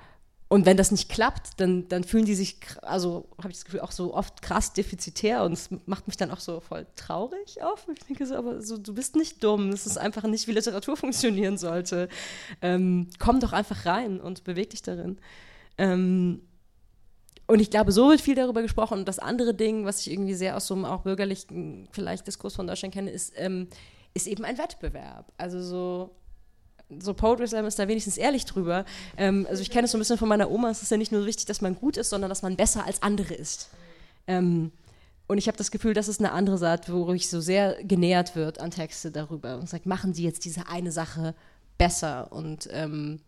und 0.53 0.67
wenn 0.67 0.77
das 0.77 0.91
nicht 0.91 1.09
klappt, 1.09 1.61
dann, 1.61 1.87
dann 1.89 2.03
fühlen 2.03 2.25
die 2.25 2.35
sich, 2.35 2.57
also 2.83 3.29
habe 3.39 3.51
ich 3.51 3.59
das 3.59 3.65
Gefühl, 3.65 3.81
auch 3.81 3.93
so 3.93 4.13
oft 4.13 4.43
krass 4.43 4.73
defizitär 4.73 5.45
und 5.45 5.53
es 5.53 5.69
macht 5.87 6.09
mich 6.09 6.17
dann 6.17 6.33
auch 6.33 6.41
so 6.41 6.59
voll 6.59 6.89
traurig 6.97 7.63
auf. 7.63 7.87
Ich 7.95 8.05
denke 8.05 8.27
so, 8.27 8.35
aber 8.35 8.61
so, 8.61 8.77
du 8.77 8.93
bist 8.93 9.15
nicht 9.15 9.45
dumm, 9.45 9.71
das 9.71 9.87
ist 9.87 9.97
einfach 9.97 10.25
nicht, 10.25 10.49
wie 10.49 10.53
Literatur 10.53 10.97
funktionieren 10.97 11.57
sollte. 11.57 12.09
Ähm, 12.63 13.11
komm 13.21 13.39
doch 13.39 13.53
einfach 13.53 13.87
rein 13.87 14.21
und 14.21 14.43
beweg 14.43 14.71
dich 14.71 14.83
darin. 14.83 15.19
Ähm, 15.79 16.43
und 17.47 17.61
ich 17.61 17.71
glaube, 17.71 17.93
so 17.93 18.09
wird 18.09 18.21
viel 18.21 18.35
darüber 18.35 18.63
gesprochen. 18.63 18.99
Und 18.99 19.09
das 19.09 19.21
andere 19.21 19.55
Ding, 19.55 19.85
was 19.85 20.01
ich 20.01 20.11
irgendwie 20.13 20.35
sehr 20.35 20.57
aus 20.57 20.67
so 20.67 20.75
einem 20.75 20.85
auch 20.85 21.03
bürgerlichen 21.03 21.89
vielleicht 21.93 22.27
Diskurs 22.27 22.57
von 22.57 22.67
Deutschland 22.67 22.93
kenne, 22.93 23.13
ist, 23.13 23.35
ähm, 23.37 23.69
ist 24.15 24.27
eben 24.27 24.45
ein 24.45 24.59
Wettbewerb. 24.59 25.33
Also 25.37 25.63
so 25.63 26.11
so 26.99 27.15
Poetry 27.15 27.47
Slam 27.49 27.67
ist 27.67 27.79
da 27.79 27.89
wenigstens 27.89 28.17
ehrlich 28.17 28.45
drüber. 28.45 28.85
Ähm, 29.17 29.47
also 29.49 29.63
ich 29.63 29.71
kenne 29.71 29.85
es 29.85 29.93
so 29.93 29.99
ein 29.99 30.01
bisschen 30.01 30.19
von 30.19 30.29
meiner 30.29 30.51
Oma, 30.51 30.71
es 30.71 30.83
ist 30.83 30.91
ja 30.91 30.97
nicht 30.97 31.13
nur 31.13 31.27
wichtig, 31.27 31.47
dass 31.47 31.61
man 31.61 31.77
gut 31.77 31.97
ist, 31.97 32.11
sondern 32.11 32.29
dass 32.29 32.43
man 32.43 32.57
besser 32.57 32.85
als 32.85 33.03
andere 33.03 33.35
ist. 33.35 33.71
Ähm, 34.27 34.73
und 35.27 35.39
ich 35.39 35.47
habe 35.47 35.57
das 35.57 35.71
Gefühl, 35.71 35.95
das 35.95 36.09
ist 36.09 36.21
eine 36.21 36.33
andere 36.33 36.59
Saat, 36.59 36.91
wo 36.91 37.13
ich 37.13 37.31
so 37.31 37.41
sehr 37.41 37.83
genähert 37.85 38.35
wird 38.35 38.61
an 38.61 38.73
Texte 38.73 39.11
darüber 39.11 39.59
und 39.59 39.69
sagt, 39.69 39.87
machen 39.87 40.13
Sie 40.13 40.25
jetzt 40.25 40.45
diese 40.45 40.67
eine 40.69 40.91
Sache 40.91 41.35
besser 41.79 42.33
und 42.33 42.69
ähm, 42.73 43.21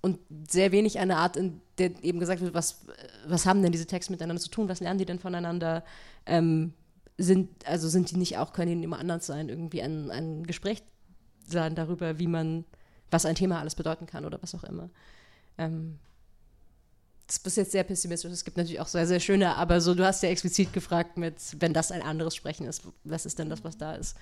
und 0.00 0.20
sehr 0.48 0.72
wenig 0.72 0.98
eine 0.98 1.16
Art, 1.16 1.36
in 1.36 1.60
der 1.78 1.90
eben 2.02 2.20
gesagt 2.20 2.40
wird, 2.40 2.54
was, 2.54 2.84
was 3.26 3.46
haben 3.46 3.62
denn 3.62 3.72
diese 3.72 3.86
Texte 3.86 4.12
miteinander 4.12 4.40
zu 4.40 4.48
tun, 4.48 4.68
was 4.68 4.80
lernen 4.80 4.98
die 4.98 5.04
denn 5.04 5.18
voneinander? 5.18 5.84
Ähm, 6.26 6.72
sind, 7.16 7.66
also 7.66 7.88
sind 7.88 8.10
die 8.12 8.16
nicht 8.16 8.38
auch, 8.38 8.52
können 8.52 8.78
die 8.78 8.84
immer 8.84 9.00
anders 9.00 9.26
sein, 9.26 9.48
irgendwie 9.48 9.82
ein, 9.82 10.10
ein 10.10 10.46
Gespräch 10.46 10.82
sein 11.44 11.74
darüber, 11.74 12.18
wie 12.18 12.28
man 12.28 12.64
was 13.10 13.26
ein 13.26 13.34
Thema 13.34 13.60
alles 13.60 13.74
bedeuten 13.74 14.06
kann 14.06 14.24
oder 14.24 14.40
was 14.42 14.54
auch 14.54 14.64
immer. 14.64 14.90
Ähm, 15.56 15.98
das 17.26 17.38
ist 17.38 17.56
jetzt 17.56 17.72
sehr 17.72 17.84
pessimistisch. 17.84 18.32
Es 18.32 18.44
gibt 18.44 18.56
natürlich 18.56 18.80
auch 18.80 18.86
sehr, 18.86 19.06
sehr 19.06 19.20
schöne, 19.20 19.56
aber 19.56 19.80
so, 19.80 19.94
du 19.94 20.04
hast 20.04 20.22
ja 20.22 20.30
explizit 20.30 20.72
gefragt 20.72 21.18
mit, 21.18 21.34
wenn 21.60 21.74
das 21.74 21.92
ein 21.92 22.02
anderes 22.02 22.34
Sprechen 22.34 22.66
ist, 22.66 22.82
was 23.04 23.26
ist 23.26 23.38
denn 23.38 23.50
das, 23.50 23.64
was 23.64 23.76
da 23.76 23.94
ist? 23.94 24.16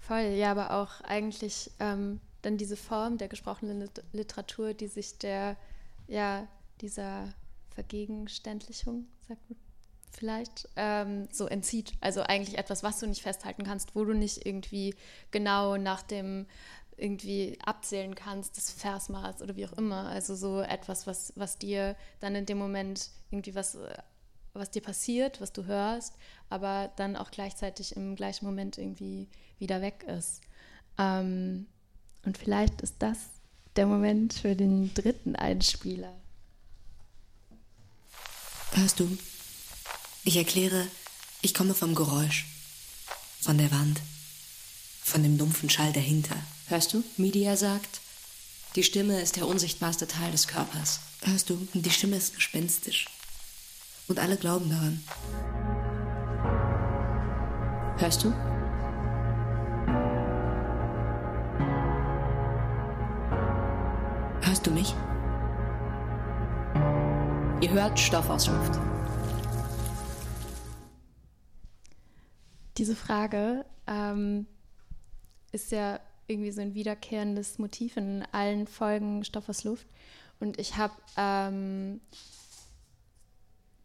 Voll, 0.00 0.34
ja, 0.36 0.50
aber 0.50 0.72
auch 0.72 1.02
eigentlich 1.02 1.70
ähm, 1.78 2.20
dann 2.42 2.56
diese 2.56 2.76
Form 2.76 3.18
der 3.18 3.28
gesprochenen 3.28 3.88
Literatur, 4.12 4.72
die 4.72 4.86
sich 4.86 5.18
der, 5.18 5.56
ja, 6.06 6.46
dieser 6.80 7.32
Vergegenständlichung, 7.74 9.06
sagt 9.28 9.50
man 9.50 9.58
vielleicht, 10.16 10.68
ähm, 10.76 11.28
so 11.32 11.46
entzieht. 11.46 11.92
Also 12.00 12.22
eigentlich 12.22 12.58
etwas, 12.58 12.82
was 12.82 13.00
du 13.00 13.06
nicht 13.06 13.22
festhalten 13.22 13.64
kannst, 13.64 13.94
wo 13.94 14.04
du 14.04 14.14
nicht 14.14 14.46
irgendwie 14.46 14.94
genau 15.30 15.76
nach 15.76 16.02
dem 16.02 16.46
irgendwie 16.96 17.58
abzählen 17.64 18.14
kannst, 18.14 18.56
das 18.56 18.70
Versmaß 18.70 19.42
oder 19.42 19.56
wie 19.56 19.66
auch 19.66 19.72
immer. 19.72 20.08
Also 20.08 20.34
so 20.34 20.60
etwas, 20.60 21.06
was, 21.06 21.32
was 21.36 21.58
dir 21.58 21.96
dann 22.20 22.34
in 22.34 22.46
dem 22.46 22.58
Moment 22.58 23.10
irgendwie 23.30 23.54
was, 23.54 23.76
was 24.52 24.70
dir 24.70 24.82
passiert, 24.82 25.40
was 25.40 25.52
du 25.52 25.64
hörst, 25.64 26.14
aber 26.48 26.92
dann 26.96 27.16
auch 27.16 27.30
gleichzeitig 27.30 27.96
im 27.96 28.14
gleichen 28.14 28.46
Moment 28.46 28.78
irgendwie 28.78 29.28
wieder 29.58 29.82
weg 29.82 30.04
ist. 30.06 30.40
Ähm, 30.98 31.66
und 32.24 32.38
vielleicht 32.38 32.80
ist 32.80 32.96
das 33.00 33.18
der 33.76 33.86
Moment 33.86 34.34
für 34.34 34.54
den 34.54 34.94
dritten 34.94 35.34
Einspieler. 35.34 36.12
Hörst 38.72 39.00
du? 39.00 39.18
Ich 40.26 40.38
erkläre, 40.38 40.86
ich 41.42 41.52
komme 41.52 41.74
vom 41.74 41.94
Geräusch. 41.94 42.46
Von 43.42 43.58
der 43.58 43.70
Wand. 43.70 44.00
Von 45.02 45.22
dem 45.22 45.36
dumpfen 45.36 45.68
Schall 45.68 45.92
dahinter. 45.92 46.36
Hörst 46.68 46.94
du? 46.94 47.04
Media 47.18 47.58
sagt, 47.58 48.00
die 48.74 48.82
Stimme 48.82 49.20
ist 49.20 49.36
der 49.36 49.46
unsichtbarste 49.46 50.08
Teil 50.08 50.32
des 50.32 50.48
Körpers. 50.48 51.00
Hörst 51.24 51.50
du? 51.50 51.68
Die 51.74 51.90
Stimme 51.90 52.16
ist 52.16 52.34
gespenstisch. 52.34 53.04
Und 54.08 54.18
alle 54.18 54.38
glauben 54.38 54.70
daran. 54.70 55.04
Hörst 57.98 58.24
du? 58.24 58.32
Hörst 64.40 64.66
du 64.66 64.70
mich? 64.70 64.94
Ihr 67.60 67.70
hört 67.70 68.00
Stoff 68.00 68.30
aus 68.30 68.46
Luft. 68.46 68.80
Diese 72.76 72.96
Frage 72.96 73.64
ähm, 73.86 74.46
ist 75.52 75.70
ja 75.70 76.00
irgendwie 76.26 76.50
so 76.50 76.60
ein 76.60 76.74
wiederkehrendes 76.74 77.58
Motiv 77.58 77.96
in 77.96 78.24
allen 78.32 78.66
Folgen 78.66 79.24
Stoff 79.24 79.48
aus 79.48 79.64
Luft. 79.64 79.86
Und 80.40 80.58
ich 80.58 80.76
habe 80.76 80.94
ähm, 81.16 82.00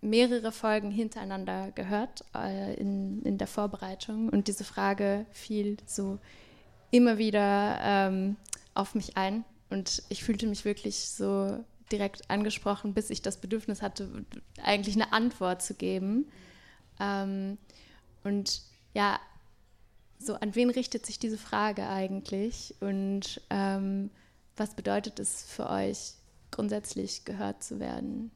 mehrere 0.01 0.51
Folgen 0.51 0.91
hintereinander 0.91 1.71
gehört 1.71 2.23
äh, 2.33 2.73
in, 2.75 3.21
in 3.23 3.37
der 3.37 3.47
Vorbereitung. 3.47 4.29
Und 4.29 4.47
diese 4.47 4.63
Frage 4.63 5.25
fiel 5.31 5.77
so 5.85 6.19
immer 6.91 7.17
wieder 7.17 7.79
ähm, 7.81 8.37
auf 8.73 8.95
mich 8.95 9.17
ein. 9.17 9.43
Und 9.69 10.01
ich 10.09 10.23
fühlte 10.23 10.47
mich 10.47 10.65
wirklich 10.65 11.09
so 11.09 11.63
direkt 11.91 12.29
angesprochen, 12.29 12.93
bis 12.93 13.09
ich 13.09 13.21
das 13.21 13.37
Bedürfnis 13.37 13.81
hatte, 13.81 14.25
eigentlich 14.63 14.95
eine 14.95 15.11
Antwort 15.11 15.61
zu 15.61 15.73
geben. 15.73 16.31
Ähm, 16.99 17.57
und 18.23 18.61
ja, 18.99 19.17
so 20.19 20.33
an 20.33 20.55
wen 20.55 20.69
richtet 20.69 21.05
sich 21.05 21.19
diese 21.19 21.37
Frage 21.37 21.87
eigentlich 21.87 22.75
und 22.81 23.41
ähm, 23.49 24.09
was 24.57 24.75
bedeutet 24.75 25.19
es 25.19 25.41
für 25.43 25.69
euch, 25.69 26.15
grundsätzlich 26.51 27.23
gehört 27.23 27.63
zu 27.63 27.79
werden? 27.79 28.29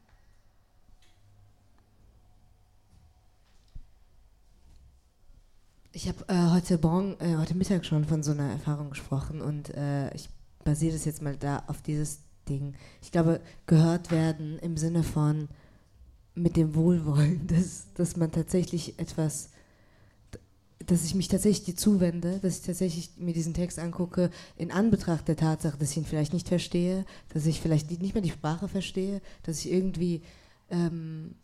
Ich 5.91 6.07
habe 6.07 6.23
äh, 6.29 6.51
heute 6.51 6.77
Morgen, 6.77 7.17
äh, 7.19 7.35
heute 7.35 7.55
Mittag 7.55 7.85
schon 7.85 8.05
von 8.05 8.23
so 8.23 8.31
einer 8.31 8.49
Erfahrung 8.49 8.89
gesprochen 8.89 9.41
und 9.41 9.69
äh, 9.75 10.13
ich 10.15 10.29
basiere 10.63 10.93
das 10.93 11.03
jetzt 11.03 11.21
mal 11.21 11.35
da 11.35 11.63
auf 11.67 11.81
dieses 11.81 12.21
Ding. 12.47 12.73
Ich 13.01 13.11
glaube, 13.11 13.41
gehört 13.67 14.11
werden 14.11 14.59
im 14.59 14.77
Sinne 14.77 15.03
von 15.03 15.49
mit 16.35 16.55
dem 16.55 16.73
Wohlwollen, 16.73 17.47
dass, 17.47 17.91
dass 17.95 18.15
man 18.15 18.31
tatsächlich 18.31 18.97
etwas, 18.97 19.49
dass 20.85 21.05
ich 21.05 21.15
mich 21.15 21.27
tatsächlich 21.27 21.65
dir 21.65 21.75
zuwende, 21.75 22.39
dass 22.39 22.57
ich 22.57 22.65
tatsächlich 22.65 23.11
mir 23.17 23.33
diesen 23.33 23.53
Text 23.53 23.79
angucke, 23.79 24.29
in 24.57 24.71
Anbetracht 24.71 25.27
der 25.27 25.35
Tatsache, 25.35 25.77
dass 25.77 25.91
ich 25.91 25.97
ihn 25.97 26.05
vielleicht 26.05 26.33
nicht 26.33 26.47
verstehe, 26.47 27.05
dass 27.33 27.45
ich 27.45 27.61
vielleicht 27.61 27.89
nicht 27.89 28.13
mehr 28.13 28.23
die 28.23 28.31
Sprache 28.31 28.67
verstehe, 28.67 29.21
dass 29.43 29.59
ich 29.59 29.71
irgendwie 29.71 30.21
ähm, 30.69 31.35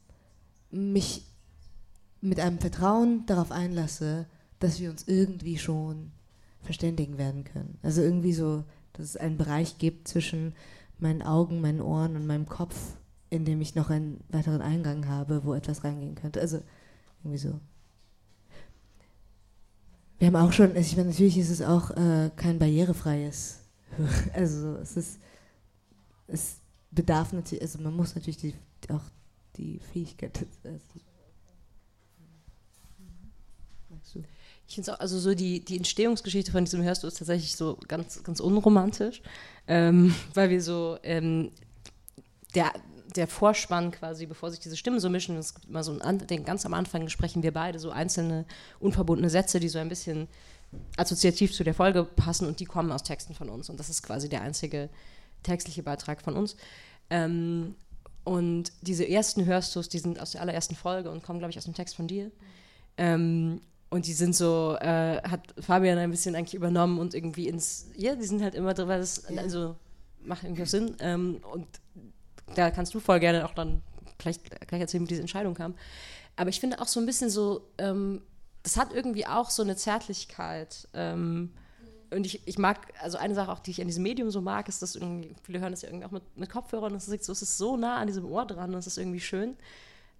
mich 0.71 1.23
mit 2.21 2.39
einem 2.39 2.59
Vertrauen 2.59 3.25
darauf 3.25 3.51
einlasse, 3.51 4.25
dass 4.59 4.79
wir 4.79 4.89
uns 4.89 5.07
irgendwie 5.07 5.57
schon 5.57 6.11
verständigen 6.61 7.17
werden 7.17 7.45
können. 7.45 7.77
Also 7.81 8.01
irgendwie 8.01 8.33
so, 8.33 8.63
dass 8.93 9.05
es 9.05 9.17
einen 9.17 9.37
Bereich 9.37 9.77
gibt 9.77 10.07
zwischen 10.07 10.53
meinen 10.99 11.21
Augen, 11.21 11.61
meinen 11.61 11.81
Ohren 11.81 12.15
und 12.15 12.27
meinem 12.27 12.45
Kopf, 12.45 12.97
in 13.29 13.45
dem 13.45 13.61
ich 13.61 13.75
noch 13.75 13.89
einen 13.89 14.19
weiteren 14.29 14.61
Eingang 14.61 15.07
habe, 15.07 15.45
wo 15.45 15.53
etwas 15.53 15.83
reingehen 15.83 16.15
könnte. 16.15 16.41
Also 16.41 16.61
irgendwie 17.23 17.37
so. 17.37 17.59
Wir 20.19 20.27
haben 20.27 20.35
auch 20.35 20.51
schon, 20.51 20.75
also 20.75 20.81
ich 20.81 20.97
meine, 20.97 21.09
natürlich 21.09 21.37
ist 21.37 21.49
es 21.49 21.61
auch 21.61 21.91
äh, 21.91 22.29
kein 22.35 22.59
barrierefreies. 22.59 23.55
Also 24.33 24.75
es 24.75 24.95
ist, 24.95 25.19
es 26.27 26.57
bedarf 26.91 27.33
natürlich, 27.33 27.61
also 27.63 27.79
man 27.79 27.95
muss 27.95 28.15
natürlich 28.15 28.37
die, 28.37 28.53
auch 28.89 29.01
die 29.57 29.79
Fähigkeit. 29.91 30.45
Also? 30.63 30.99
Ich 34.67 34.75
finde 34.75 34.93
auch, 34.93 34.99
also 34.99 35.19
so 35.19 35.33
die, 35.33 35.65
die 35.65 35.77
Entstehungsgeschichte 35.77 36.51
von 36.51 36.63
diesem 36.63 36.83
Hörst 36.83 37.01
du 37.01 37.07
ist 37.07 37.17
tatsächlich 37.17 37.55
so 37.55 37.79
ganz, 37.87 38.21
ganz 38.23 38.39
unromantisch, 38.39 39.21
ähm, 39.67 40.13
weil 40.35 40.51
wir 40.51 40.61
so, 40.61 40.99
ähm, 41.01 41.51
der, 42.53 42.71
der 43.15 43.27
Vorspann 43.27 43.91
quasi, 43.91 44.25
bevor 44.25 44.51
sich 44.51 44.59
diese 44.59 44.77
Stimmen 44.77 44.99
so 44.99 45.09
mischen, 45.09 45.37
es 45.37 45.55
gibt 45.55 45.67
immer 45.67 45.83
so 45.83 45.97
ein, 45.99 46.19
den, 46.19 46.45
ganz 46.45 46.65
am 46.65 46.73
Anfang 46.73 47.09
sprechen 47.09 47.43
wir 47.43 47.53
beide 47.53 47.79
so 47.79 47.91
einzelne 47.91 48.45
unverbundene 48.79 49.29
Sätze, 49.29 49.59
die 49.59 49.69
so 49.69 49.79
ein 49.79 49.89
bisschen 49.89 50.27
assoziativ 50.97 51.53
zu 51.53 51.63
der 51.63 51.73
Folge 51.73 52.03
passen 52.03 52.47
und 52.47 52.59
die 52.59 52.65
kommen 52.65 52.91
aus 52.91 53.03
Texten 53.03 53.33
von 53.33 53.49
uns 53.49 53.69
und 53.69 53.79
das 53.79 53.89
ist 53.89 54.03
quasi 54.03 54.29
der 54.29 54.41
einzige 54.41 54.89
textliche 55.43 55.83
Beitrag 55.83 56.21
von 56.21 56.35
uns. 56.35 56.55
Ähm, 57.09 57.75
und 58.23 58.71
diese 58.81 59.07
ersten 59.07 59.45
Hörstus, 59.45 59.89
die 59.89 59.99
sind 59.99 60.19
aus 60.19 60.31
der 60.31 60.41
allerersten 60.41 60.75
Folge 60.75 61.09
und 61.09 61.23
kommen, 61.23 61.39
glaube 61.39 61.51
ich, 61.51 61.57
aus 61.57 61.63
dem 61.63 61.73
Text 61.73 61.95
von 61.95 62.07
dir. 62.07 62.31
Ähm, 62.97 63.61
und 63.89 64.05
die 64.05 64.13
sind 64.13 64.35
so, 64.35 64.77
äh, 64.79 65.19
hat 65.23 65.55
Fabian 65.59 65.97
ein 65.97 66.11
bisschen 66.11 66.35
eigentlich 66.35 66.53
übernommen 66.53 66.99
und 66.99 67.15
irgendwie 67.15 67.47
ins, 67.47 67.87
ja, 67.95 68.15
die 68.15 68.25
sind 68.25 68.43
halt 68.43 68.53
immer 68.53 68.75
drin, 68.75 68.87
weil 68.87 68.99
das, 68.99 69.25
also 69.25 69.75
macht 70.23 70.43
irgendwie 70.43 70.65
Sinn. 70.65 70.95
Ähm, 70.99 71.41
und 71.51 71.65
da 72.55 72.71
kannst 72.71 72.93
du 72.93 72.99
voll 72.99 73.19
gerne 73.19 73.45
auch 73.45 73.53
dann 73.53 73.81
vielleicht 74.19 74.67
gleich 74.67 74.81
erzählen, 74.81 75.03
wie 75.03 75.07
diese 75.07 75.21
Entscheidung 75.21 75.53
kam. 75.53 75.75
Aber 76.35 76.49
ich 76.49 76.59
finde 76.59 76.79
auch 76.81 76.87
so 76.87 76.99
ein 76.99 77.05
bisschen 77.05 77.29
so, 77.29 77.67
ähm, 77.77 78.21
das 78.63 78.77
hat 78.77 78.93
irgendwie 78.93 79.25
auch 79.25 79.49
so 79.49 79.63
eine 79.63 79.75
Zärtlichkeit. 79.75 80.87
Ähm, 80.93 81.51
und 82.11 82.25
ich, 82.25 82.47
ich 82.47 82.57
mag, 82.57 82.87
also 83.01 83.17
eine 83.17 83.35
Sache 83.35 83.51
auch, 83.51 83.59
die 83.59 83.71
ich 83.71 83.81
an 83.81 83.87
diesem 83.87 84.03
Medium 84.03 84.31
so 84.31 84.41
mag, 84.41 84.67
ist, 84.67 84.81
dass 84.81 84.93
viele 85.43 85.59
hören 85.59 85.71
das 85.71 85.81
ja 85.83 85.89
irgendwie 85.89 86.05
auch 86.05 86.11
mit, 86.11 86.23
mit 86.37 86.49
Kopfhörern 86.49 86.91
und 86.91 86.97
es 86.97 87.07
ist, 87.07 87.23
so, 87.23 87.31
es 87.31 87.41
ist 87.41 87.57
so 87.57 87.77
nah 87.77 87.97
an 87.97 88.07
diesem 88.07 88.25
Ohr 88.25 88.45
dran 88.45 88.73
und 88.73 88.79
es 88.79 88.87
ist 88.87 88.97
irgendwie 88.97 89.19
schön. 89.19 89.55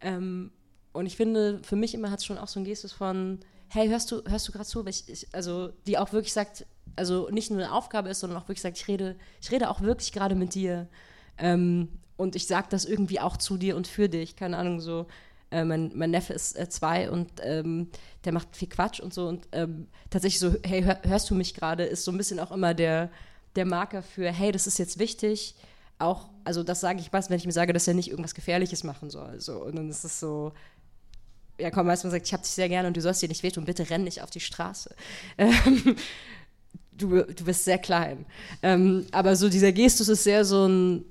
Ähm, 0.02 0.52
und 0.94 1.06
ich 1.06 1.18
finde, 1.18 1.62
für 1.63 1.76
mich 1.76 1.94
immer 1.94 2.12
hat 2.12 2.20
es 2.20 2.26
schon 2.26 2.38
auch 2.38 2.48
so 2.48 2.60
ein 2.60 2.63
Gestus 2.63 2.92
von, 2.92 3.39
hey, 3.70 3.88
hörst 3.88 4.12
du, 4.12 4.24
hörst 4.26 4.48
du 4.48 4.52
gerade 4.52 4.65
zu? 4.65 4.86
Ich, 4.88 5.08
ich, 5.10 5.28
also, 5.32 5.70
die 5.88 5.98
auch 5.98 6.12
wirklich 6.13 6.34
sagt, 6.34 6.65
also 6.96 7.30
nicht 7.30 7.52
nur 7.52 7.60
eine 7.60 7.72
Aufgabe 7.72 8.10
ist, 8.10 8.20
sondern 8.20 8.39
auch 8.39 8.48
wirklich 8.48 8.62
sagt, 8.62 8.78
ich 8.78 8.88
rede, 8.88 9.15
ich 9.42 9.52
rede 9.52 9.70
auch 9.70 9.82
wirklich 9.82 10.12
gerade 10.12 10.36
mit 10.36 10.54
dir. 10.54 10.88
Ähm, 11.38 11.89
und 12.20 12.36
ich 12.36 12.48
sage 12.48 12.68
das 12.70 12.84
irgendwie 12.84 13.22
auch 13.22 13.38
zu 13.38 13.56
dir 13.56 13.78
und 13.78 13.88
für 13.88 14.10
dich. 14.10 14.36
Keine 14.36 14.58
Ahnung, 14.58 14.82
so. 14.82 15.08
Äh, 15.52 15.64
mein, 15.64 15.92
mein 15.96 16.12
Neffe 16.12 16.34
ist 16.34 16.60
äh, 16.60 16.68
zwei 16.68 17.10
und 17.10 17.32
ähm, 17.42 17.90
der 18.26 18.34
macht 18.34 18.56
viel 18.58 18.68
Quatsch 18.68 19.00
und 19.00 19.14
so. 19.14 19.30
Und 19.30 19.48
ähm, 19.54 19.88
tatsächlich 20.10 20.40
so, 20.40 20.54
hey, 20.64 20.84
hör, 20.84 21.00
hörst 21.04 21.30
du 21.30 21.34
mich 21.34 21.54
gerade, 21.54 21.86
ist 21.86 22.04
so 22.04 22.12
ein 22.12 22.18
bisschen 22.18 22.42
auch 22.42 22.52
immer 22.52 22.74
der, 22.74 23.10
der 23.56 23.66
Marker 23.66 24.04
für, 24.04 24.30
hey, 24.32 24.52
das 24.52 24.68
ist 24.68 24.78
jetzt 24.80 25.00
wichtig. 25.00 25.56
Auch, 25.98 26.30
also 26.44 26.62
das 26.62 26.82
sage 26.82 27.00
ich 27.00 27.14
was, 27.14 27.30
wenn 27.30 27.38
ich 27.38 27.46
mir 27.46 27.54
sage, 27.54 27.72
dass 27.72 27.88
er 27.88 27.94
nicht 27.94 28.10
irgendwas 28.10 28.36
Gefährliches 28.36 28.84
machen 28.84 29.10
soll. 29.10 29.40
So. 29.40 29.64
Und 29.64 29.78
dann 29.78 29.90
ist 29.90 30.04
es 30.04 30.20
so, 30.20 30.52
ja 31.58 31.72
komm, 31.72 31.88
weißt 31.88 32.04
du, 32.04 32.08
man 32.08 32.12
sagt, 32.12 32.28
ich 32.28 32.34
hab 32.34 32.44
dich 32.44 32.52
sehr 32.52 32.68
gerne 32.68 32.90
und 32.90 32.98
du 32.98 33.02
sollst 33.02 33.22
dir 33.22 33.30
nicht 33.30 33.44
wehtun, 33.44 33.64
bitte 33.64 33.90
renn 33.90 34.04
nicht 34.04 34.22
auf 34.22 34.30
die 34.30 34.42
Straße. 34.42 34.94
Ähm, 35.38 35.96
du, 36.92 37.24
du 37.24 37.46
bist 37.46 37.64
sehr 37.64 37.78
klein. 37.78 38.26
Ähm, 38.62 39.08
aber 39.14 39.38
so 39.38 39.48
dieser 39.48 39.72
Gestus 39.72 40.10
ist 40.10 40.26
sehr 40.26 40.44
so 40.44 40.68
ein, 40.68 41.06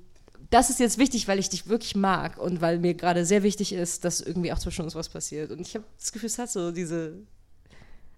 das 0.49 0.69
ist 0.69 0.79
jetzt 0.79 0.97
wichtig, 0.97 1.27
weil 1.27 1.39
ich 1.39 1.49
dich 1.49 1.67
wirklich 1.67 1.95
mag 1.95 2.37
und 2.37 2.61
weil 2.61 2.79
mir 2.79 2.93
gerade 2.93 3.25
sehr 3.25 3.43
wichtig 3.43 3.73
ist, 3.73 4.03
dass 4.05 4.21
irgendwie 4.21 4.51
auch 4.51 4.59
zwischen 4.59 4.83
uns 4.83 4.95
was 4.95 5.09
passiert. 5.09 5.51
Und 5.51 5.61
ich 5.61 5.75
habe 5.75 5.85
das 5.97 6.11
Gefühl, 6.11 6.27
es 6.27 6.39
hat 6.39 6.49
so 6.49 6.71
diese, 6.71 7.13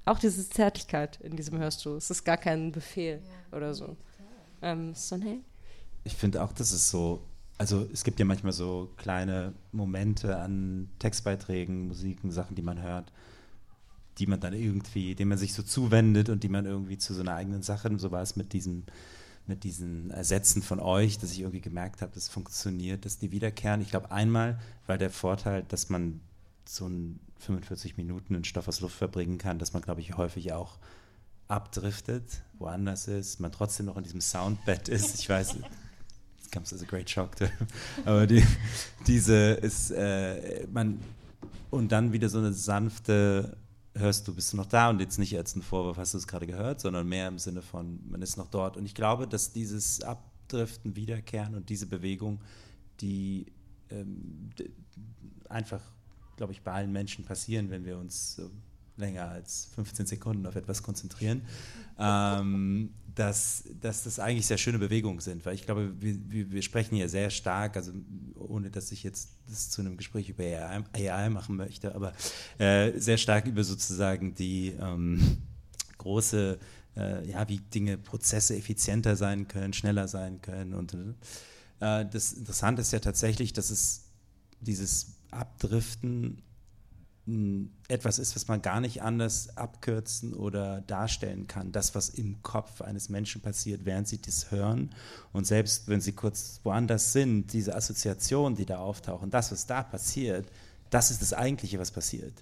auch 0.06 0.20
diese 0.20 0.48
Zärtlichkeit 0.50 1.20
in 1.22 1.36
diesem 1.36 1.60
Hörst 1.60 1.84
du. 1.86 1.96
Es 1.96 2.10
ist 2.10 2.24
gar 2.24 2.38
kein 2.38 2.72
Befehl 2.72 3.22
ja. 3.22 3.58
oder 3.58 3.74
so. 3.74 3.98
Ähm, 4.62 4.94
so, 4.96 5.17
hey. 5.17 5.41
Ich 6.04 6.15
finde 6.15 6.41
auch, 6.44 6.54
dass 6.54 6.72
es 6.72 6.89
so 6.89 7.22
also 7.62 7.88
es 7.94 8.04
gibt 8.04 8.17
ja 8.17 8.26
manchmal 8.26 8.54
so 8.54 8.89
kleine 8.98 9.54
Momente 9.72 10.36
an 10.36 10.89
Textbeiträgen, 10.98 11.89
Musiken, 11.89 12.32
Sachen, 12.32 12.56
die 12.56 12.63
man 12.63 12.82
hört, 12.82 13.13
die 14.17 14.26
man 14.26 14.39
dann 14.39 14.54
irgendwie, 14.54 15.13
denen 15.13 15.30
man 15.30 15.38
sich 15.38 15.54
so 15.54 15.62
zuwendet 15.62 16.30
und 16.30 16.41
die 16.41 16.50
man 16.50 16.65
irgendwie 16.65 16.98
zu 16.98 17.13
so 17.13 17.22
einer 17.22 17.36
eigenen 17.36 17.62
Sache, 17.62 17.88
und 17.88 18.00
so 18.00 18.10
war 18.10 18.24
es 18.24 18.36
mit 18.36 18.54
diesem 18.54 18.86
mit 19.48 19.64
diesen 19.64 20.12
Ersätzen 20.12 20.62
von 20.62 20.80
euch, 20.80 21.18
dass 21.18 21.32
ich 21.32 21.40
irgendwie 21.40 21.62
gemerkt 21.62 22.02
habe, 22.02 22.12
das 22.14 22.30
funktioniert, 22.30 23.06
dass 23.06 23.18
die 23.18 23.32
wiederkehren. 23.32 23.82
Ich 23.82 23.90
glaube, 23.90 24.12
einmal 24.12 24.60
war 24.88 24.98
der 24.98 25.10
Vorteil, 25.10 25.64
dass 25.64 25.90
man 25.90 26.22
so 26.66 26.88
ein 26.88 27.20
45 27.40 27.98
Minuten 27.98 28.36
in 28.36 28.44
Stoff 28.44 28.68
aus 28.68 28.82
Luft 28.82 28.96
verbringen 28.96 29.38
kann, 29.38 29.60
dass 29.60 29.74
man, 29.74 29.82
glaube 29.82 30.02
ich, 30.02 30.16
häufig 30.16 30.54
auch 30.54 30.78
abdriftet, 31.48 32.44
woanders 32.60 33.08
ist, 33.08 33.39
man 33.39 33.52
trotzdem 33.52 33.88
noch 33.88 33.98
in 33.98 34.04
diesem 34.04 34.22
Soundbett 34.22 34.88
ist. 34.88 35.20
Ich 35.20 35.28
weiß, 35.28 35.58
comes 36.52 36.74
as 36.74 36.82
a 36.82 36.86
great 36.86 37.10
shock. 37.10 37.36
To, 37.38 37.46
aber 38.06 38.28
die, 38.28 38.46
diese 39.08 39.52
ist, 39.54 39.92
äh, 39.92 40.68
man, 40.72 41.00
und 41.70 41.92
dann 41.92 42.14
wieder 42.14 42.30
so 42.30 42.38
eine 42.38 42.54
sanfte, 42.54 43.58
hörst 43.96 44.28
du, 44.28 44.36
bist 44.36 44.54
du 44.54 44.58
noch 44.58 44.66
da 44.66 44.89
und 44.89 45.00
jetzt 45.00 45.20
nicht 45.20 45.38
als 45.38 45.56
ein 45.56 45.62
Vorwurf, 45.62 45.98
hast 45.98 46.14
du 46.14 46.18
es 46.18 46.28
gerade 46.28 46.48
gehört, 46.48 46.80
sondern 46.80 47.08
mehr 47.08 47.28
im 47.28 47.38
Sinne 47.38 47.62
von, 47.62 48.00
man 48.10 48.22
ist 48.22 48.38
noch 48.38 48.48
dort. 48.48 48.78
Und 48.78 48.86
ich 48.86 48.96
glaube, 48.96 49.28
dass 49.28 49.52
dieses 49.52 50.02
Abdriften, 50.02 50.96
Wiederkehren 50.96 51.56
und 51.56 51.70
diese 51.70 51.88
Bewegung, 51.88 52.39
die 53.02 53.48
ähm, 53.89 54.50
einfach, 55.50 55.82
glaube 56.38 56.54
ich, 56.54 56.62
bei 56.62 56.72
allen 56.72 56.92
Menschen 56.92 57.26
passieren, 57.26 57.70
wenn 57.70 57.86
wir 57.86 57.98
uns 57.98 58.42
länger 59.02 59.30
als 59.30 59.70
15 59.76 60.06
Sekunden 60.06 60.45
auf 60.45 60.56
etwas 60.56 60.82
konzentrieren, 60.82 61.41
ähm, 61.99 62.91
dass, 63.14 63.66
dass 63.82 64.04
das 64.04 64.20
eigentlich 64.20 64.47
sehr 64.47 64.58
schöne 64.58 64.80
Bewegungen 64.80 65.20
sind, 65.20 65.45
weil 65.45 65.56
ich 65.56 65.66
glaube, 65.66 65.93
wir, 65.99 66.49
wir 66.52 66.62
sprechen 66.62 66.95
hier 66.95 67.10
sehr 67.10 67.30
stark, 67.30 67.76
also 67.76 67.91
ohne 68.36 68.70
dass 68.70 68.93
ich 68.93 69.04
jetzt 69.04 69.32
das 69.49 69.70
zu 69.70 69.82
einem 69.82 69.97
Gespräch 69.97 70.30
über 70.30 70.43
AI, 70.43 70.84
AI 70.93 71.30
machen 71.30 71.58
möchte, 71.58 71.93
aber 71.93 72.14
äh, 72.58 72.97
sehr 72.97 73.18
stark 73.18 73.47
über 73.47 73.66
sozusagen 73.66 74.34
die 74.36 74.70
ähm, 74.80 75.39
große 75.97 76.58
äh, 76.95 77.30
ja, 77.30 77.47
wie 77.49 77.58
Dinge, 77.58 77.97
Prozesse 77.97 78.56
effizienter 78.56 79.16
sein 79.16 79.47
können, 79.47 79.74
schneller 79.74 80.08
sein 80.08 80.41
können. 80.41 80.74
Und 80.74 80.93
äh, 81.80 82.06
das 82.06 82.34
Interessante 82.34 82.82
ist 82.82 82.93
ja 82.93 82.99
tatsächlich, 82.99 83.54
dass 83.54 83.70
es 83.70 84.06
dieses 84.62 85.18
Abdriften 85.32 86.41
etwas 87.88 88.17
ist, 88.17 88.36
was 88.36 88.47
man 88.47 88.61
gar 88.61 88.82
nicht 88.82 89.03
anders 89.03 89.55
abkürzen 89.55 90.34
oder 90.34 90.82
darstellen 90.82 91.47
kann. 91.47 91.72
Das, 91.72 91.93
was 91.93 92.09
im 92.09 92.41
Kopf 92.41 92.82
eines 92.82 93.09
Menschen 93.09 93.41
passiert, 93.41 93.86
während 93.86 94.07
sie 94.07 94.19
das 94.19 94.49
hören. 94.49 94.89
Und 95.32 95.45
selbst 95.45 95.88
wenn 95.88 96.01
sie 96.01 96.13
kurz 96.13 96.59
woanders 96.63 97.13
sind, 97.13 97.53
diese 97.53 97.76
Assoziationen, 97.76 98.57
die 98.57 98.65
da 98.65 98.80
auftauchen, 98.80 99.30
das, 99.30 99.51
was 99.51 99.67
da 99.67 99.84
passiert, 99.84 100.47
das 100.89 101.11
ist 101.11 101.22
das 101.22 101.34
Eigentliche, 101.34 101.80
was 101.80 101.91
passiert. 101.91 102.34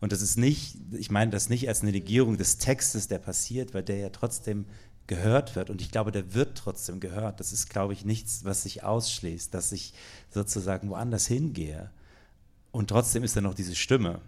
Und 0.00 0.12
das 0.12 0.20
ist 0.20 0.36
nicht, 0.36 0.76
ich 0.92 1.10
meine 1.10 1.30
das 1.30 1.48
nicht 1.48 1.68
als 1.68 1.82
eine 1.82 1.92
Negierung 1.92 2.36
des 2.36 2.58
Textes, 2.58 3.08
der 3.08 3.18
passiert, 3.18 3.72
weil 3.72 3.82
der 3.84 3.98
ja 3.98 4.08
trotzdem 4.10 4.66
gehört 5.06 5.54
wird. 5.54 5.70
Und 5.70 5.80
ich 5.80 5.90
glaube, 5.90 6.12
der 6.12 6.34
wird 6.34 6.58
trotzdem 6.58 6.98
gehört. 6.98 7.38
Das 7.38 7.52
ist, 7.52 7.70
glaube 7.70 7.92
ich, 7.92 8.04
nichts, 8.04 8.44
was 8.44 8.62
sich 8.62 8.82
ausschließt, 8.82 9.54
dass 9.54 9.72
ich 9.72 9.94
sozusagen 10.30 10.90
woanders 10.90 11.26
hingehe. 11.26 11.90
Und 12.74 12.88
trotzdem 12.88 13.22
ist 13.22 13.36
da 13.36 13.40
noch 13.40 13.54
diese 13.54 13.76
Stimme. 13.76 14.20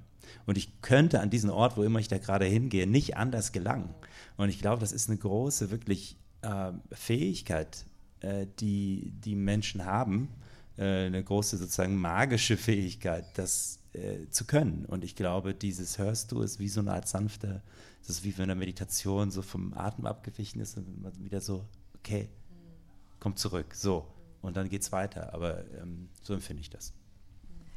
Und 0.46 0.56
ich 0.56 0.80
könnte 0.80 1.18
an 1.18 1.30
diesen 1.30 1.50
Ort, 1.50 1.76
wo 1.76 1.82
immer 1.82 1.98
ich 1.98 2.06
da 2.06 2.18
gerade 2.18 2.44
hingehe, 2.44 2.86
nicht 2.86 3.16
anders 3.16 3.50
gelangen. 3.50 3.92
Und 4.36 4.50
ich 4.50 4.60
glaube, 4.60 4.78
das 4.78 4.92
ist 4.92 5.08
eine 5.08 5.18
große, 5.18 5.72
wirklich 5.72 6.16
äh, 6.42 6.70
Fähigkeit, 6.92 7.84
äh, 8.20 8.46
die 8.60 9.12
die 9.24 9.34
Menschen 9.34 9.84
haben, 9.84 10.28
äh, 10.78 11.06
eine 11.06 11.24
große 11.24 11.56
sozusagen 11.56 11.96
magische 11.96 12.56
Fähigkeit, 12.56 13.24
das 13.34 13.80
äh, 13.94 14.28
zu 14.30 14.44
können. 14.44 14.84
Und 14.84 15.02
ich 15.02 15.16
glaube, 15.16 15.52
dieses 15.52 15.98
Hörst 15.98 16.30
du 16.30 16.42
ist 16.42 16.60
wie 16.60 16.68
so 16.68 16.78
eine 16.78 16.92
Art 16.92 17.08
sanfte, 17.08 17.62
das 18.06 18.18
ist 18.18 18.24
wie 18.24 18.38
wenn 18.38 18.44
eine 18.44 18.54
Meditation 18.54 19.32
so 19.32 19.42
vom 19.42 19.74
Atem 19.74 20.06
abgewichen 20.06 20.60
ist 20.60 20.76
und 20.76 21.02
man 21.02 21.12
wieder 21.24 21.40
so, 21.40 21.64
okay, 21.98 22.28
kommt 23.18 23.40
zurück, 23.40 23.74
so. 23.74 24.06
Und 24.40 24.56
dann 24.56 24.68
geht 24.68 24.82
es 24.82 24.92
weiter. 24.92 25.34
Aber 25.34 25.64
ähm, 25.82 26.10
so 26.22 26.32
empfinde 26.32 26.60
ich 26.60 26.70
das. 26.70 26.92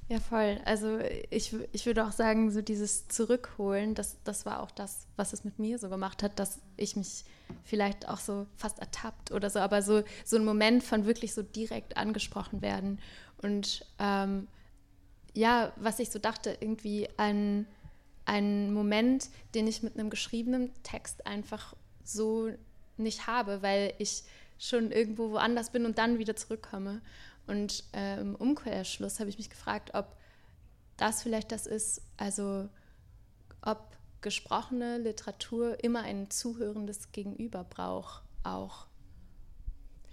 Ja, 0.09 0.19
voll. 0.19 0.59
Also 0.65 0.97
ich, 1.29 1.55
ich 1.71 1.85
würde 1.85 2.03
auch 2.03 2.11
sagen, 2.11 2.49
so 2.49 2.63
dieses 2.63 3.07
Zurückholen, 3.09 3.93
das, 3.93 4.17
das 4.23 4.43
war 4.43 4.63
auch 4.63 4.71
das, 4.71 5.05
was 5.17 5.33
es 5.33 5.43
mit 5.43 5.59
mir 5.59 5.77
so 5.77 5.87
gemacht 5.87 6.23
hat, 6.23 6.39
dass 6.39 6.59
ich 6.77 6.95
mich 6.95 7.25
vielleicht 7.63 8.09
auch 8.09 8.17
so 8.17 8.47
fast 8.55 8.79
ertappt 8.79 9.31
oder 9.31 9.51
so, 9.51 9.59
aber 9.59 9.83
so, 9.83 10.01
so 10.25 10.37
ein 10.37 10.45
Moment 10.45 10.83
von 10.83 11.05
wirklich 11.05 11.35
so 11.35 11.43
direkt 11.43 11.95
angesprochen 11.95 12.63
werden. 12.63 12.97
Und 13.43 13.85
ähm, 13.99 14.47
ja, 15.35 15.71
was 15.75 15.99
ich 15.99 16.09
so 16.09 16.17
dachte, 16.17 16.57
irgendwie 16.59 17.07
ein, 17.17 17.67
ein 18.25 18.73
Moment, 18.73 19.29
den 19.53 19.67
ich 19.67 19.83
mit 19.83 19.93
einem 19.93 20.09
geschriebenen 20.09 20.71
Text 20.81 21.27
einfach 21.27 21.75
so 22.03 22.49
nicht 22.97 23.27
habe, 23.27 23.61
weil 23.61 23.93
ich 23.99 24.23
schon 24.57 24.91
irgendwo 24.91 25.29
woanders 25.29 25.69
bin 25.69 25.85
und 25.85 25.99
dann 25.99 26.17
wieder 26.17 26.35
zurückkomme. 26.35 27.01
Und 27.49 27.83
äh, 27.95 28.21
im 28.21 28.35
Umkehrschluss 28.35 29.19
habe 29.19 29.31
ich 29.31 29.39
mich 29.39 29.49
gefragt, 29.49 29.95
ob 29.95 30.15
das 30.97 31.23
vielleicht 31.23 31.51
das 31.51 31.65
ist, 31.65 32.03
also 32.15 32.69
ob 33.63 33.97
gesprochene 34.21 34.99
Literatur 34.99 35.83
immer 35.83 36.03
ein 36.03 36.29
zuhörendes 36.29 37.11
Gegenüber 37.11 37.63
braucht, 37.63 38.21
auch. 38.43 38.85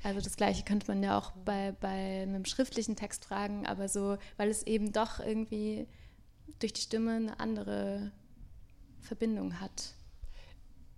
Also 0.03 0.23
das 0.23 0.37
Gleiche 0.37 0.65
könnte 0.65 0.87
man 0.89 1.03
ja 1.03 1.19
auch 1.19 1.33
bei, 1.45 1.73
bei 1.73 2.23
einem 2.23 2.47
schriftlichen 2.47 2.97
Text 2.97 3.27
fragen, 3.27 3.67
aber 3.67 3.91
so, 3.91 4.17
weil 4.39 4.49
es 4.49 4.63
eben 4.63 4.93
doch 4.93 5.21
irgendwie 5.21 5.87
durch 6.59 6.73
die 6.73 6.81
Stimme 6.81 7.17
eine 7.17 7.39
andere 7.39 8.13
Verbindung 9.01 9.61
hat 9.61 9.96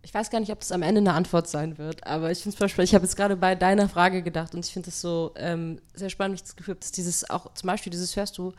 ich 0.03 0.15
weiß 0.15 0.31
gar 0.31 0.41
nicht, 0.41 0.53
ob 0.53 0.61
das 0.61 0.73
am 0.73 0.83
Ende 0.83 1.01
eine 1.01 1.13
Antwort 1.13 1.49
sein 1.49 1.77
wird, 1.77 2.07
aber 2.07 2.31
ich 2.31 2.39
finde 2.39 2.51
es 2.51 2.59
zum 2.59 2.65
Beispiel, 2.65 2.85
ich 2.85 2.95
habe 2.95 3.05
jetzt 3.05 3.17
gerade 3.17 3.37
bei 3.37 3.55
deiner 3.55 3.89
Frage 3.89 4.23
gedacht 4.23 4.55
und 4.55 4.65
ich 4.65 4.73
finde 4.73 4.91
es 4.91 5.01
so 5.01 5.33
ähm, 5.37 5.81
sehr 5.95 6.11
spannend, 6.11 6.37
ich 6.37 6.43
das 6.43 6.57
Gefühl 6.57 6.75
habe, 6.75 6.81
dass 6.81 6.93
dieses 6.93 7.29
auch, 7.29 7.53
zum 7.55 7.67
Beispiel 7.67 7.91
dieses 7.91 8.17
Hörst 8.17 8.39
du, 8.39 8.53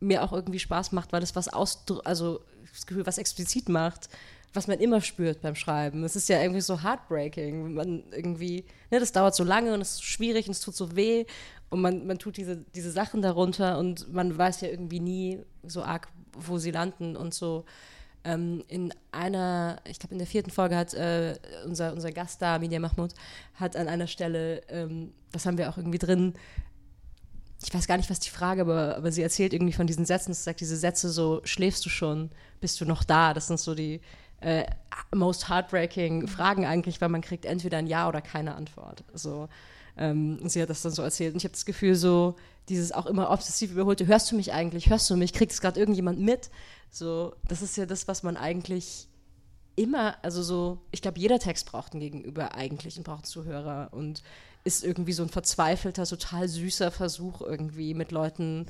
mir 0.00 0.22
auch 0.22 0.32
irgendwie 0.32 0.58
Spaß 0.58 0.92
macht, 0.92 1.12
weil 1.12 1.22
es 1.22 1.34
was 1.34 1.48
ausdrückt, 1.48 2.06
also 2.06 2.40
das 2.72 2.86
Gefühl, 2.86 3.06
was 3.06 3.18
explizit 3.18 3.68
macht, 3.68 4.08
was 4.52 4.66
man 4.66 4.78
immer 4.78 5.00
spürt 5.00 5.42
beim 5.42 5.54
Schreiben. 5.54 6.04
Es 6.04 6.16
ist 6.16 6.28
ja 6.28 6.40
irgendwie 6.40 6.60
so 6.60 6.82
heartbreaking, 6.82 7.74
man 7.74 8.04
irgendwie, 8.12 8.64
ne, 8.90 9.00
das 9.00 9.12
dauert 9.12 9.34
so 9.34 9.44
lange 9.44 9.74
und 9.74 9.80
es 9.80 9.94
ist 9.94 10.04
schwierig 10.04 10.46
und 10.46 10.52
es 10.52 10.60
tut 10.60 10.76
so 10.76 10.94
weh 10.96 11.24
und 11.70 11.80
man, 11.80 12.06
man 12.06 12.18
tut 12.18 12.36
diese, 12.36 12.56
diese 12.74 12.90
Sachen 12.90 13.22
darunter 13.22 13.78
und 13.78 14.12
man 14.12 14.36
weiß 14.36 14.60
ja 14.60 14.68
irgendwie 14.68 15.00
nie 15.00 15.40
so 15.64 15.82
arg, 15.82 16.08
wo 16.32 16.58
sie 16.58 16.70
landen 16.70 17.16
und 17.16 17.34
so 17.34 17.64
ähm, 18.24 18.64
in 18.68 18.92
einer, 19.12 19.80
ich 19.84 19.98
glaube 19.98 20.14
in 20.14 20.18
der 20.18 20.26
vierten 20.26 20.50
Folge 20.50 20.76
hat 20.76 20.94
äh, 20.94 21.36
unser, 21.64 21.92
unser 21.92 22.12
Gast 22.12 22.40
da, 22.42 22.58
Media 22.58 22.80
Mahmoud, 22.80 23.12
hat 23.54 23.76
an 23.76 23.88
einer 23.88 24.06
Stelle, 24.06 24.62
ähm, 24.68 25.12
das 25.32 25.46
haben 25.46 25.58
wir 25.58 25.68
auch 25.68 25.76
irgendwie 25.76 25.98
drin, 25.98 26.34
ich 27.62 27.72
weiß 27.72 27.86
gar 27.86 27.96
nicht, 27.96 28.10
was 28.10 28.20
die 28.20 28.30
Frage, 28.30 28.62
aber, 28.62 28.96
aber 28.96 29.12
sie 29.12 29.22
erzählt 29.22 29.52
irgendwie 29.52 29.72
von 29.72 29.86
diesen 29.86 30.04
Sätzen, 30.04 30.34
sie 30.34 30.42
sagt 30.42 30.60
diese 30.60 30.76
Sätze 30.76 31.08
so, 31.10 31.40
schläfst 31.44 31.84
du 31.86 31.90
schon, 31.90 32.30
bist 32.60 32.80
du 32.80 32.84
noch 32.84 33.04
da? 33.04 33.32
Das 33.32 33.46
sind 33.46 33.58
so 33.58 33.74
die 33.74 34.00
äh, 34.40 34.64
most 35.14 35.48
heartbreaking 35.48 36.28
Fragen 36.28 36.66
eigentlich, 36.66 37.00
weil 37.00 37.08
man 37.08 37.22
kriegt 37.22 37.46
entweder 37.46 37.78
ein 37.78 37.86
Ja 37.86 38.08
oder 38.08 38.20
keine 38.20 38.54
Antwort. 38.54 39.04
So, 39.14 39.48
ähm, 39.96 40.38
sie 40.48 40.60
hat 40.60 40.70
das 40.70 40.82
dann 40.82 40.92
so 40.92 41.02
erzählt. 41.02 41.32
Und 41.32 41.38
ich 41.38 41.44
habe 41.44 41.52
das 41.52 41.64
Gefühl, 41.64 41.94
so 41.94 42.36
dieses 42.68 42.92
auch 42.92 43.06
immer 43.06 43.30
obsessiv 43.30 43.72
überholte, 43.72 44.06
hörst 44.06 44.30
du 44.30 44.36
mich 44.36 44.52
eigentlich, 44.52 44.90
hörst 44.90 45.08
du 45.10 45.16
mich, 45.16 45.32
kriegt 45.32 45.52
es 45.52 45.60
gerade 45.60 45.78
irgendjemand 45.78 46.20
mit? 46.20 46.50
So, 46.90 47.34
das 47.48 47.62
ist 47.62 47.76
ja 47.76 47.86
das, 47.86 48.08
was 48.08 48.22
man 48.22 48.36
eigentlich 48.36 49.08
immer, 49.76 50.16
also 50.22 50.42
so, 50.42 50.78
ich 50.92 51.02
glaube, 51.02 51.18
jeder 51.18 51.38
Text 51.38 51.66
braucht 51.66 51.92
einen 51.92 52.00
Gegenüber 52.00 52.54
eigentlich 52.54 52.96
und 52.96 53.04
braucht 53.04 53.24
einen 53.24 53.24
Zuhörer 53.24 53.88
und 53.92 54.22
ist 54.64 54.82
irgendwie 54.82 55.12
so 55.12 55.22
ein 55.22 55.28
verzweifelter, 55.28 56.06
total 56.06 56.48
süßer 56.48 56.90
Versuch 56.90 57.42
irgendwie 57.42 57.92
mit 57.92 58.12
Leuten, 58.12 58.66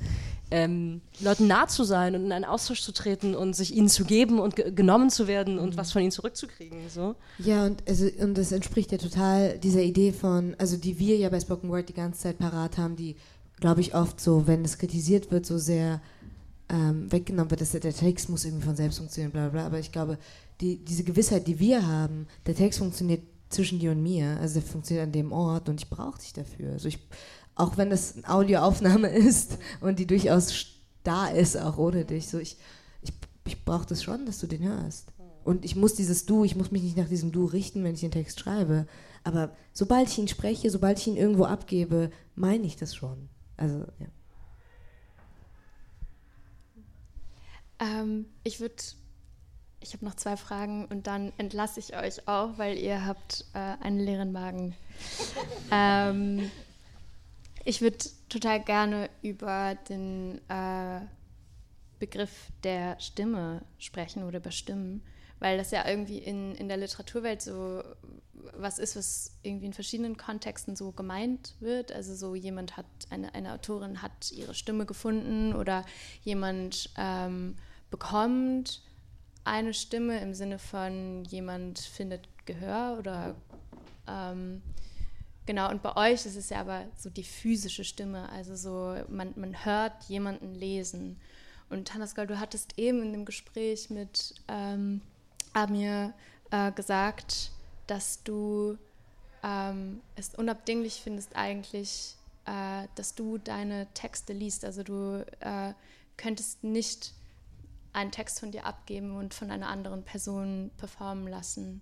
ähm, 0.51 1.01
Leuten 1.21 1.47
nah 1.47 1.67
zu 1.67 1.85
sein 1.85 2.15
und 2.15 2.25
in 2.25 2.31
einen 2.33 2.43
Austausch 2.43 2.81
zu 2.81 2.91
treten 2.91 3.33
und 3.33 3.55
sich 3.55 3.73
ihnen 3.73 3.87
zu 3.87 4.03
geben 4.03 4.39
und 4.39 4.57
ge 4.57 4.71
genommen 4.71 5.09
zu 5.09 5.27
werden 5.27 5.57
und 5.57 5.75
mhm. 5.75 5.77
was 5.77 5.93
von 5.93 6.01
ihnen 6.01 6.11
zurückzukriegen. 6.11 6.89
So. 6.89 7.15
Ja, 7.37 7.65
und, 7.65 7.81
also, 7.87 8.07
und 8.19 8.37
das 8.37 8.51
entspricht 8.51 8.91
ja 8.91 8.97
total 8.97 9.57
dieser 9.57 9.83
Idee 9.83 10.11
von, 10.11 10.55
also 10.57 10.75
die 10.75 10.99
wir 10.99 11.15
ja 11.15 11.29
bei 11.29 11.39
Spoken 11.39 11.69
Word 11.69 11.87
die 11.87 11.93
ganze 11.93 12.19
Zeit 12.19 12.39
parat 12.39 12.77
haben, 12.77 12.97
die, 12.97 13.15
glaube 13.59 13.81
ich, 13.81 13.95
oft 13.95 14.19
so, 14.19 14.47
wenn 14.47 14.65
es 14.65 14.77
kritisiert 14.77 15.31
wird, 15.31 15.45
so 15.45 15.57
sehr 15.57 16.01
ähm, 16.69 17.11
weggenommen 17.11 17.51
wird, 17.51 17.61
dass 17.61 17.71
der, 17.71 17.81
der, 17.81 17.93
Text 17.93 18.29
muss 18.29 18.45
irgendwie 18.45 18.65
von 18.65 18.75
selbst 18.75 18.97
funktionieren, 18.97 19.31
bla 19.31 19.49
bla. 19.49 19.65
Aber 19.65 19.79
ich 19.79 19.91
glaube, 19.91 20.17
die, 20.61 20.83
diese 20.83 21.03
Gewissheit, 21.03 21.47
die 21.47 21.59
wir 21.59 21.87
haben, 21.87 22.27
der 22.45 22.55
Text 22.55 22.79
funktioniert 22.79 23.21
zwischen 23.49 23.79
dir 23.79 23.91
und 23.91 24.01
mir, 24.01 24.37
also 24.39 24.59
der 24.59 24.69
funktioniert 24.69 25.05
an 25.05 25.11
dem 25.11 25.31
Ort 25.31 25.69
und 25.69 25.79
ich 25.79 25.89
brauche 25.89 26.19
dich 26.19 26.33
dafür. 26.33 26.73
Also 26.73 26.87
ich, 26.87 26.99
auch 27.55 27.77
wenn 27.77 27.89
das 27.89 28.15
eine 28.15 28.29
Audioaufnahme 28.29 29.07
ist 29.15 29.57
und 29.81 29.99
die 29.99 30.07
durchaus 30.07 30.65
da 31.03 31.27
ist, 31.27 31.57
auch 31.57 31.77
ohne 31.77 32.03
dich, 32.05 32.27
so 32.27 32.39
ich, 32.39 32.57
ich, 33.01 33.13
ich 33.45 33.63
brauche 33.63 33.85
das 33.85 34.03
schon, 34.03 34.25
dass 34.25 34.39
du 34.39 34.47
den 34.47 34.63
hörst. 34.63 35.11
Und 35.43 35.63
ich 35.63 35.75
muss 35.75 35.93
dieses 35.93 36.25
Du, 36.25 36.43
ich 36.43 36.55
muss 36.55 36.71
mich 36.71 36.81
nicht 36.81 36.97
nach 36.97 37.07
diesem 37.07 37.31
Du 37.31 37.45
richten, 37.45 37.83
wenn 37.83 37.93
ich 37.93 38.01
den 38.01 38.09
Text 38.09 38.39
schreibe. 38.39 38.87
Aber 39.23 39.51
sobald 39.73 40.09
ich 40.09 40.17
ihn 40.17 40.27
spreche, 40.27 40.71
sobald 40.71 40.97
ich 40.97 41.05
ihn 41.05 41.17
irgendwo 41.17 41.45
abgebe, 41.45 42.09
meine 42.33 42.65
ich 42.65 42.77
das 42.77 42.95
schon. 42.95 43.29
Also, 43.57 43.85
ja. 43.99 44.07
Ähm, 47.79 48.25
ich 48.43 48.59
würde, 48.59 48.75
ich 49.81 49.93
habe 49.93 50.05
noch 50.05 50.15
zwei 50.15 50.37
Fragen 50.37 50.85
und 50.85 51.07
dann 51.07 51.33
entlasse 51.37 51.79
ich 51.79 51.95
euch 51.95 52.27
auch, 52.27 52.57
weil 52.57 52.77
ihr 52.77 53.05
habt 53.05 53.45
äh, 53.53 53.59
einen 53.81 53.99
leeren 53.99 54.31
Magen. 54.31 54.75
ähm, 55.71 56.49
ich 57.63 57.81
würde 57.81 57.97
total 58.29 58.63
gerne 58.63 59.09
über 59.21 59.75
den 59.89 60.39
äh, 60.49 61.01
Begriff 61.99 62.51
der 62.63 62.99
Stimme 62.99 63.61
sprechen 63.79 64.23
oder 64.23 64.37
über 64.37 64.51
Stimmen, 64.51 65.01
weil 65.39 65.57
das 65.57 65.71
ja 65.71 65.87
irgendwie 65.87 66.19
in, 66.19 66.55
in 66.55 66.67
der 66.67 66.77
Literaturwelt 66.77 67.41
so 67.41 67.83
was 68.57 68.79
ist, 68.79 68.95
was 68.95 69.31
irgendwie 69.43 69.65
in 69.65 69.73
verschiedenen 69.73 70.17
Kontexten 70.17 70.75
so 70.75 70.91
gemeint 70.91 71.55
wird. 71.59 71.91
Also 71.91 72.15
so 72.15 72.35
jemand 72.35 72.77
hat, 72.77 72.85
eine, 73.09 73.33
eine 73.33 73.53
Autorin 73.53 74.01
hat 74.01 74.31
ihre 74.31 74.53
Stimme 74.53 74.85
gefunden 74.85 75.53
oder 75.53 75.85
jemand 76.23 76.89
ähm, 76.97 77.55
bekommt 77.89 78.81
eine 79.43 79.73
Stimme 79.73 80.19
im 80.21 80.33
Sinne 80.33 80.59
von 80.59 81.23
jemand 81.25 81.79
findet 81.79 82.27
Gehör 82.45 82.97
oder 82.99 83.35
ähm, 84.07 84.61
genau, 85.45 85.69
und 85.69 85.81
bei 85.81 85.95
euch 85.95 86.25
ist 86.25 86.35
es 86.35 86.49
ja 86.49 86.59
aber 86.59 86.85
so 86.97 87.09
die 87.09 87.23
physische 87.23 87.83
Stimme, 87.83 88.29
also 88.29 88.55
so 88.55 88.95
man, 89.09 89.33
man 89.35 89.65
hört 89.65 90.03
jemanden 90.05 90.55
lesen. 90.55 91.19
Und 91.69 91.93
Hannaskal, 91.93 92.27
du 92.27 92.39
hattest 92.39 92.77
eben 92.77 93.01
in 93.01 93.11
dem 93.11 93.25
Gespräch 93.25 93.89
mit 93.89 94.35
ähm, 94.47 95.01
Amir 95.55 96.13
äh, 96.51 96.71
gesagt, 96.71 97.51
dass 97.87 98.23
du 98.23 98.77
ähm, 99.43 100.01
es 100.15 100.35
unabdinglich 100.35 101.01
findest 101.01 101.35
eigentlich, 101.35 102.15
äh, 102.45 102.87
dass 102.95 103.15
du 103.15 103.37
deine 103.37 103.87
Texte 103.93 104.33
liest. 104.33 104.65
Also 104.65 104.83
du 104.83 105.25
äh, 105.39 105.73
könntest 106.17 106.63
nicht 106.63 107.13
einen 107.93 108.11
Text 108.11 108.39
von 108.39 108.51
dir 108.51 108.65
abgeben 108.65 109.15
und 109.15 109.33
von 109.33 109.49
einer 109.51 109.69
anderen 109.69 110.03
Person 110.03 110.71
performen 110.77 111.27
lassen. 111.27 111.81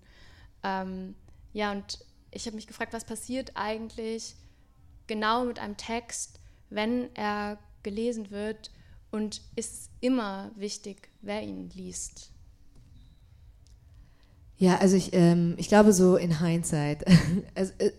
Ähm, 0.62 1.16
ja, 1.52 1.72
und 1.72 1.98
ich 2.30 2.46
habe 2.46 2.56
mich 2.56 2.66
gefragt, 2.66 2.92
was 2.92 3.04
passiert 3.04 3.52
eigentlich 3.54 4.34
genau 5.06 5.44
mit 5.44 5.58
einem 5.58 5.76
Text, 5.76 6.38
wenn 6.70 7.14
er 7.16 7.58
gelesen 7.82 8.30
wird 8.30 8.70
und 9.10 9.40
ist 9.56 9.90
immer 10.00 10.50
wichtig, 10.54 11.08
wer 11.22 11.42
ihn 11.42 11.70
liest? 11.70 12.33
Ja, 14.56 14.78
also 14.78 14.96
ich, 14.96 15.12
ähm, 15.12 15.54
ich 15.56 15.68
glaube 15.68 15.92
so 15.92 16.16
in 16.16 16.40
Hindsight. 16.40 17.04
also, 17.54 17.72
äh, 17.78 17.90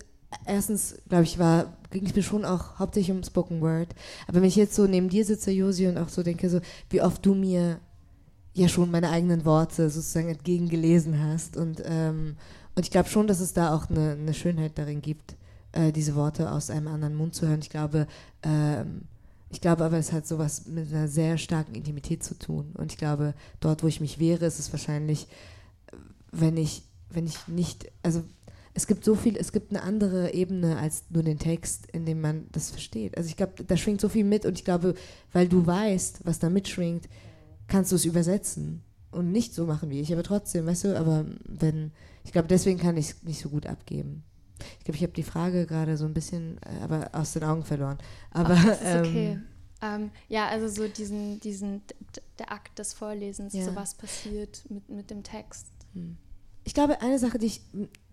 erstens, 0.45 0.95
glaube 1.09 1.23
ich, 1.23 1.39
war 1.39 1.77
ging 1.91 2.05
es 2.05 2.15
mir 2.15 2.23
schon 2.23 2.43
auch 2.43 2.77
hauptsächlich 2.77 3.15
um 3.15 3.23
Spoken 3.23 3.61
Word. 3.61 3.95
Aber 4.27 4.41
wenn 4.41 4.47
ich 4.47 4.57
jetzt 4.57 4.75
so 4.75 4.85
neben 4.85 5.07
dir 5.07 5.23
sitze, 5.23 5.51
Josi, 5.51 5.87
und 5.87 5.97
auch 5.97 6.09
so 6.09 6.23
denke, 6.23 6.49
so 6.49 6.59
wie 6.89 7.01
oft 7.01 7.25
du 7.25 7.35
mir 7.35 7.79
ja 8.53 8.67
schon 8.67 8.91
meine 8.91 9.09
eigenen 9.09 9.45
Worte 9.45 9.89
sozusagen 9.89 10.29
entgegengelesen 10.29 11.21
hast 11.23 11.55
und 11.57 11.81
ähm, 11.85 12.35
und 12.75 12.83
ich 12.83 12.91
glaube 12.91 13.09
schon, 13.09 13.27
dass 13.27 13.39
es 13.39 13.53
da 13.53 13.73
auch 13.73 13.89
eine, 13.89 14.11
eine 14.11 14.33
Schönheit 14.33 14.77
darin 14.77 15.01
gibt, 15.01 15.35
äh, 15.71 15.91
diese 15.91 16.15
Worte 16.15 16.51
aus 16.51 16.69
einem 16.69 16.89
anderen 16.89 17.15
Mund 17.15 17.33
zu 17.33 17.47
hören. 17.47 17.61
Ich 17.61 17.69
glaube, 17.69 18.05
ähm, 18.43 19.03
ich 19.49 19.61
glaube 19.61 19.85
aber, 19.85 19.97
es 19.97 20.11
hat 20.11 20.27
sowas 20.27 20.65
mit 20.65 20.91
einer 20.91 21.07
sehr 21.07 21.37
starken 21.37 21.75
Intimität 21.75 22.23
zu 22.23 22.37
tun. 22.37 22.73
Und 22.73 22.91
ich 22.91 22.97
glaube, 22.97 23.33
dort, 23.61 23.83
wo 23.83 23.87
ich 23.87 24.01
mich 24.01 24.19
wehre, 24.19 24.45
ist 24.45 24.59
es 24.59 24.73
wahrscheinlich, 24.73 25.27
wenn 26.39 26.57
ich, 26.57 26.83
wenn 27.09 27.25
ich 27.25 27.47
nicht, 27.47 27.91
also 28.03 28.23
es 28.73 28.87
gibt 28.87 29.05
so 29.05 29.15
viel, 29.15 29.37
es 29.37 29.53
gibt 29.53 29.71
eine 29.71 29.83
andere 29.83 30.33
Ebene 30.33 30.77
als 30.77 31.05
nur 31.09 31.23
den 31.23 31.39
Text, 31.39 31.87
in 31.91 32.05
dem 32.05 32.19
man 32.19 32.47
das 32.51 32.71
versteht. 32.71 33.17
Also 33.17 33.29
ich 33.29 33.37
glaube, 33.37 33.63
da 33.63 33.77
schwingt 33.77 34.01
so 34.01 34.09
viel 34.09 34.25
mit 34.25 34.45
und 34.45 34.57
ich 34.57 34.65
glaube, 34.65 34.95
weil 35.31 35.47
du 35.47 35.65
weißt, 35.65 36.25
was 36.25 36.39
da 36.39 36.49
mitschwingt, 36.49 37.07
kannst 37.67 37.91
du 37.91 37.95
es 37.95 38.05
übersetzen 38.05 38.83
und 39.11 39.31
nicht 39.31 39.53
so 39.53 39.65
machen 39.65 39.89
wie 39.89 40.01
ich. 40.01 40.11
Aber 40.11 40.23
trotzdem, 40.23 40.65
weißt 40.65 40.83
du, 40.83 40.99
aber 40.99 41.25
wenn, 41.45 41.91
ich 42.25 42.33
glaube, 42.33 42.49
deswegen 42.49 42.77
kann 42.77 42.97
ich 42.97 43.11
es 43.11 43.23
nicht 43.23 43.41
so 43.41 43.49
gut 43.49 43.65
abgeben. 43.65 44.23
Ich 44.79 44.85
glaube, 44.85 44.97
ich 44.97 45.03
habe 45.03 45.13
die 45.13 45.23
Frage 45.23 45.65
gerade 45.65 45.95
so 45.95 46.05
ein 46.05 46.13
bisschen, 46.13 46.57
äh, 46.57 46.83
aber 46.83 47.09
aus 47.13 47.33
den 47.33 47.43
Augen 47.43 47.63
verloren. 47.63 47.97
Aber 48.31 48.55
Ach, 48.57 48.65
das 48.65 48.81
ist 48.81 49.07
okay. 49.07 49.31
Ähm, 49.31 49.43
ähm, 49.81 50.11
ja, 50.27 50.47
also 50.47 50.67
so 50.67 50.87
diesen, 50.87 51.39
diesen, 51.39 51.81
der 52.39 52.51
Akt 52.51 52.77
des 52.77 52.93
Vorlesens, 52.93 53.53
ja. 53.53 53.63
so 53.63 53.75
was 53.75 53.95
passiert 53.95 54.63
mit, 54.69 54.89
mit 54.89 55.09
dem 55.09 55.23
Text. 55.23 55.67
Hm. 55.93 56.17
Ich 56.65 56.73
glaube, 56.73 57.01
eine 57.01 57.19
Sache, 57.19 57.37
die 57.37 57.45
ich 57.45 57.61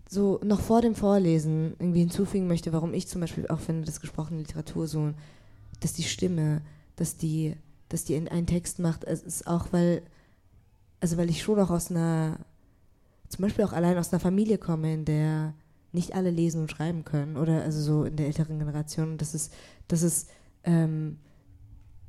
so 0.07 0.39
noch 0.43 0.61
vor 0.61 0.81
dem 0.81 0.95
Vorlesen 0.95 1.75
irgendwie 1.79 2.01
hinzufügen 2.01 2.47
möchte, 2.47 2.71
warum 2.71 2.93
ich 2.93 3.07
zum 3.07 3.19
Beispiel 3.19 3.47
auch 3.47 3.59
finde, 3.59 3.85
dass 3.85 3.99
gesprochene 3.99 4.39
Literatur 4.39 4.87
so, 4.87 5.11
dass 5.79 5.93
die 5.93 6.03
Stimme, 6.03 6.61
dass 6.95 7.17
die, 7.17 7.55
dass 7.89 8.05
die 8.05 8.15
einen 8.15 8.47
Text 8.47 8.77
macht, 8.79 9.03
ist 9.03 9.47
auch, 9.47 9.67
weil, 9.71 10.03
also 10.99 11.17
weil 11.17 11.31
ich 11.31 11.41
schon 11.41 11.59
auch 11.59 11.71
aus 11.71 11.89
einer, 11.89 12.37
zum 13.27 13.41
Beispiel 13.41 13.65
auch 13.65 13.73
allein 13.73 13.97
aus 13.97 14.13
einer 14.13 14.19
Familie 14.19 14.59
komme, 14.59 14.93
in 14.93 15.05
der 15.05 15.55
nicht 15.91 16.13
alle 16.13 16.29
lesen 16.29 16.61
und 16.61 16.71
schreiben 16.71 17.03
können, 17.05 17.37
oder 17.37 17.63
also 17.63 17.81
so 17.81 18.03
in 18.03 18.15
der 18.15 18.27
älteren 18.27 18.59
Generation, 18.59 19.17
das 19.17 19.33
ist, 19.33 19.51
das 19.87 20.03
ist, 20.03 20.29
ähm, 20.63 21.17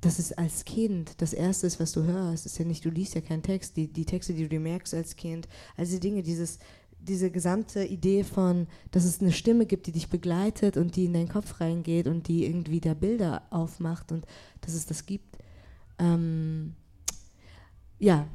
das 0.05 0.19
ist 0.19 0.39
als 0.39 0.65
Kind 0.65 1.21
das 1.23 1.33
Erste 1.33 1.67
ist, 1.67 1.81
was 1.81 1.93
du 1.93 2.05
hörst. 2.05 2.47
ist 2.47 2.59
ja 2.59 2.65
nicht, 2.65 2.85
du 2.85 2.91
liest 2.91 3.15
ja 3.15 3.21
keinen 3.21 3.43
Text. 3.43 3.77
Die, 3.77 3.89
die 3.89 4.05
Texte, 4.05 4.35
die 4.35 4.43
du 4.43 4.49
dir 4.49 4.61
merkst 4.61 4.95
als 4.95 5.17
Kind, 5.17 5.49
also 5.77 5.95
die 5.95 6.01
Dinge, 6.01 6.23
dieses, 6.23 6.59
diese 7.01 7.31
gesamte 7.31 7.85
Idee 7.85 8.25
von, 8.25 8.67
dass 8.91 9.05
es 9.05 9.21
eine 9.21 9.33
Stimme 9.33 9.67
gibt, 9.67 9.87
die 9.87 9.93
dich 9.93 10.11
begleitet 10.11 10.77
und 10.77 10.97
die 10.97 11.07
in 11.07 11.15
deinen 11.15 11.29
Kopf 11.29 11.61
reingeht 11.61 12.07
und 12.07 12.29
die 12.29 12.45
irgendwie 12.45 12.81
da 12.81 12.95
Bilder 12.95 13.43
aufmacht 13.51 14.13
und 14.13 14.27
dass 14.61 14.75
es 14.75 14.87
das 14.87 15.07
gibt. 15.07 15.39
Ähm, 15.99 16.75
ja, 17.99 18.27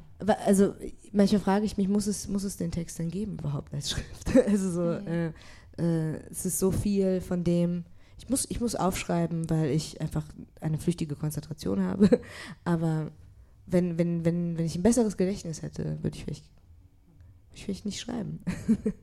also 0.45 0.73
manchmal 1.11 1.41
frage 1.41 1.65
ich 1.65 1.77
mich, 1.77 1.87
muss 1.87 2.07
es, 2.07 2.27
muss 2.27 2.43
es 2.43 2.57
den 2.57 2.71
Text 2.71 2.99
denn 2.99 3.11
geben 3.11 3.37
überhaupt 3.39 3.73
als 3.73 3.91
Schrift? 3.91 4.35
also 4.47 4.71
so, 4.71 5.01
mhm. 5.01 5.07
äh, 5.07 5.27
äh, 5.77 6.19
es 6.31 6.45
ist 6.45 6.59
so 6.59 6.71
viel 6.71 7.21
von 7.21 7.43
dem, 7.43 7.85
ich 8.19 8.29
muss, 8.29 8.45
ich 8.49 8.59
muss 8.59 8.75
aufschreiben, 8.75 9.49
weil 9.49 9.71
ich 9.71 10.01
einfach 10.01 10.25
eine 10.61 10.77
flüchtige 10.77 11.15
Konzentration 11.15 11.81
habe. 11.83 12.21
Aber 12.65 13.11
wenn, 13.65 13.97
wenn, 13.97 14.25
wenn, 14.25 14.57
wenn 14.57 14.65
ich 14.65 14.75
ein 14.75 14.83
besseres 14.83 15.17
Gedächtnis 15.17 15.61
hätte, 15.61 15.97
würde 16.03 16.17
ich 16.17 16.25
vielleicht 16.25 16.45
ich 17.53 17.67
will 17.67 17.75
nicht 17.83 17.99
schreiben. 17.99 18.43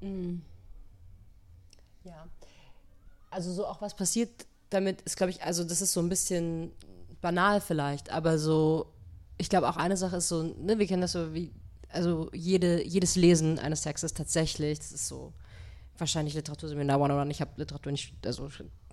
ja. 0.00 0.08
Mm. 0.08 0.42
ja. 2.04 2.26
Also 3.30 3.52
so 3.52 3.66
auch 3.66 3.80
was 3.80 3.94
passiert 3.94 4.46
damit 4.70 5.02
ist, 5.02 5.16
glaube 5.16 5.30
ich, 5.30 5.42
also 5.42 5.62
das 5.64 5.80
ist 5.80 5.92
so 5.92 6.00
ein 6.00 6.08
bisschen 6.08 6.72
banal 7.20 7.60
vielleicht, 7.60 8.10
aber 8.10 8.38
so, 8.38 8.92
ich 9.38 9.48
glaube 9.48 9.68
auch 9.68 9.76
eine 9.76 9.96
Sache 9.96 10.16
ist 10.16 10.28
so, 10.28 10.42
ne, 10.42 10.78
wir 10.78 10.86
kennen 10.86 11.02
das 11.02 11.12
so 11.12 11.34
wie, 11.34 11.52
also 11.96 12.30
jede, 12.32 12.86
jedes 12.86 13.16
Lesen 13.16 13.58
eines 13.58 13.82
Textes 13.82 14.14
tatsächlich, 14.14 14.78
das 14.78 14.92
ist 14.92 15.08
so 15.08 15.32
wahrscheinlich 15.98 16.34
Literaturseminar 16.34 17.00
one 17.00 17.14
oder 17.14 17.26
ich 17.26 17.40
habe 17.40 17.52
Literatur 17.56 17.90
nicht, 17.90 18.14
also 18.24 18.48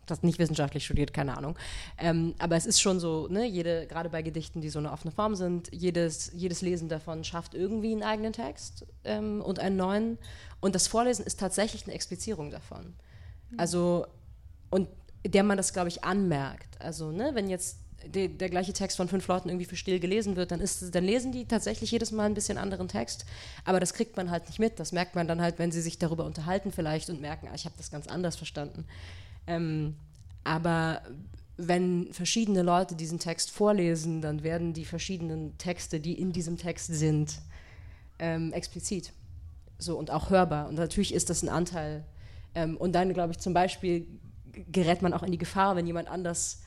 das 0.06 0.24
nicht 0.24 0.39
wissenschaftlich 0.39 0.84
studiert, 0.86 1.14
keine 1.14 1.38
Ahnung. 1.38 1.58
Ähm, 1.97 2.36
aber 2.39 2.56
es 2.56 2.66
ist 2.66 2.82
schon 2.82 2.99
so, 2.99 3.28
ne, 3.30 3.45
jede, 3.45 3.88
gerade 3.88 4.10
bei 4.10 4.22
Gedichten, 4.22 4.62
die 4.62 4.70
so 4.70 4.80
eine 4.80 4.91
offene 4.91 5.12
Form 5.12 5.36
sind, 5.36 5.70
jedes, 5.72 6.32
jedes 6.34 6.62
Lesen 6.62 6.89
davon 6.89 7.24
schafft 7.24 7.54
irgendwie 7.54 7.91
einen 7.91 8.04
eigenen 8.04 8.34
Text 8.34 8.86
ähm, 9.04 9.41
und 9.41 9.60
einen 9.60 9.78
neuen. 9.78 10.18
Und 10.60 10.76
das 10.76 10.88
Vorlesen 10.88 11.26
ist 11.26 11.39
tatsächlich 11.39 11.86
eine 11.86 11.93
Explizierung 11.93 12.51
davon. 12.51 12.95
Mhm. 13.51 13.60
Also, 13.60 14.08
und 14.70 14.89
der 15.26 15.43
man 15.43 15.58
das, 15.58 15.72
glaube 15.72 15.88
ich, 15.88 16.04
anmerkt. 16.04 16.82
Also, 16.82 17.12
ne, 17.12 17.32
wenn 17.34 17.49
jetzt 17.49 17.78
de, 18.08 18.28
der 18.28 18.49
gleiche 18.49 18.74
Text 18.74 18.97
von 18.97 19.08
fünf 19.08 19.28
Leuten 19.28 19.49
irgendwie 19.49 19.66
für 19.66 19.76
still 19.76 19.99
gelesen 19.99 20.36
wird, 20.36 20.51
dann, 20.51 20.60
ist, 20.60 20.93
dann 20.93 21.04
lesen 21.04 21.32
die 21.32 21.45
tatsächlich 21.45 21.91
jedes 21.91 22.12
Mal 22.12 22.26
ein 22.26 22.34
bisschen 22.34 22.58
anderen 22.58 22.88
Text. 22.88 23.26
Aber 23.66 23.80
das 23.80 23.93
kriegt 23.93 24.18
man 24.18 24.32
halt 24.32 24.47
nicht 24.47 24.60
mit. 24.60 24.80
Das 24.80 24.91
merkt 24.91 25.16
man 25.16 25.28
dann 25.28 25.41
halt, 25.41 25.60
wenn 25.60 25.72
sie 25.72 25.82
sich 25.82 25.97
darüber 25.97 26.26
unterhalten 26.26 26.72
vielleicht 26.72 27.10
und 27.10 27.22
merken, 27.22 27.47
ah, 27.51 27.56
ich 27.56 27.66
habe 27.66 27.76
das 27.78 27.91
ganz 27.91 28.08
anders 28.08 28.36
verstanden. 28.36 28.86
Ähm, 29.47 29.95
aber 30.43 31.01
wenn 31.58 32.12
verschiedene 32.12 32.62
Leute 32.62 32.95
diesen 32.95 33.20
Text 33.20 33.51
vorlesen, 33.51 34.22
dann 34.22 34.43
werden 34.43 34.74
die 34.74 34.86
verschiedenen 34.86 35.58
Texte, 35.58 35.99
die 35.99 36.20
in 36.20 36.32
diesem 36.32 36.58
Text 36.58 36.88
sind, 36.88 37.39
ähm, 38.20 38.51
explizit. 38.54 39.14
So 39.78 39.97
und 39.97 40.12
auch 40.12 40.30
hörbar. 40.30 40.68
Und 40.68 40.76
natürlich 40.76 41.14
ist 41.14 41.30
das 41.30 41.43
ein 41.43 41.49
Anteil. 41.49 42.04
Ähm, 42.56 42.78
und 42.78 42.93
dann, 42.93 43.14
glaube 43.14 43.34
ich, 43.34 43.39
zum 43.39 43.54
Beispiel 43.54 44.08
gerät 44.72 45.01
man 45.01 45.14
auch 45.14 45.24
in 45.24 45.32
die 45.32 45.38
Gefahr, 45.38 45.76
wenn 45.76 45.88
jemand 45.88 46.08
anders 46.08 46.62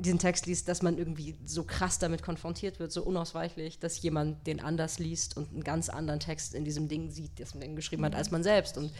diesen 0.00 0.18
Text 0.18 0.46
liest, 0.46 0.68
dass 0.68 0.82
man 0.82 0.98
irgendwie 0.98 1.36
so 1.44 1.64
krass 1.64 1.98
damit 1.98 2.22
konfrontiert 2.22 2.80
wird, 2.80 2.92
so 2.92 3.02
unausweichlich, 3.02 3.78
dass 3.78 4.00
jemand 4.02 4.46
den 4.46 4.60
anders 4.60 4.98
liest 4.98 5.36
und 5.36 5.52
einen 5.52 5.64
ganz 5.64 5.88
anderen 5.88 6.20
Text 6.20 6.54
in 6.54 6.64
diesem 6.64 6.88
Ding 6.88 7.10
sieht, 7.10 7.38
das 7.38 7.54
man 7.54 7.76
geschrieben 7.76 8.04
hat, 8.04 8.14
als 8.14 8.30
man 8.30 8.42
selbst. 8.42 8.78
Und 8.78 8.92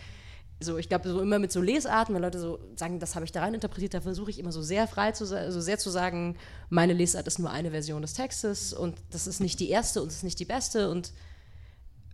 so, 0.62 0.76
ich 0.76 0.88
glaube, 0.88 1.08
so 1.08 1.20
immer 1.20 1.38
mit 1.38 1.52
so 1.52 1.62
Lesarten, 1.62 2.14
wenn 2.14 2.22
Leute 2.22 2.38
so 2.38 2.58
sagen, 2.76 3.00
das 3.00 3.14
habe 3.14 3.24
ich 3.24 3.32
da 3.32 3.40
rein 3.40 3.54
interpretiert, 3.54 3.94
da 3.94 4.02
versuche 4.02 4.30
ich 4.30 4.38
immer 4.38 4.52
so 4.52 4.60
sehr 4.60 4.86
frei 4.86 5.12
zu 5.12 5.24
sein, 5.24 5.50
so 5.50 5.60
sehr 5.60 5.78
zu 5.78 5.88
sagen, 5.88 6.36
meine 6.68 6.92
Lesart 6.92 7.26
ist 7.26 7.38
nur 7.38 7.50
eine 7.50 7.70
Version 7.70 8.02
des 8.02 8.12
Textes 8.12 8.74
und 8.74 8.96
das 9.10 9.26
ist 9.26 9.40
nicht 9.40 9.58
die 9.58 9.70
erste 9.70 10.02
und 10.02 10.08
es 10.08 10.16
ist 10.16 10.24
nicht 10.24 10.38
die 10.38 10.44
beste 10.44 10.90
und 10.90 11.12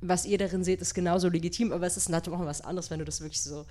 was 0.00 0.26
ihr 0.26 0.38
darin 0.38 0.62
seht, 0.62 0.80
ist 0.80 0.94
genauso 0.94 1.28
legitim, 1.28 1.72
aber 1.72 1.86
es 1.86 1.96
ist 1.96 2.08
natürlich 2.08 2.38
auch 2.38 2.44
was 2.44 2.60
anderes, 2.60 2.90
wenn 2.90 3.00
du 3.00 3.04
das 3.04 3.20
wirklich 3.20 3.42
so 3.42 3.64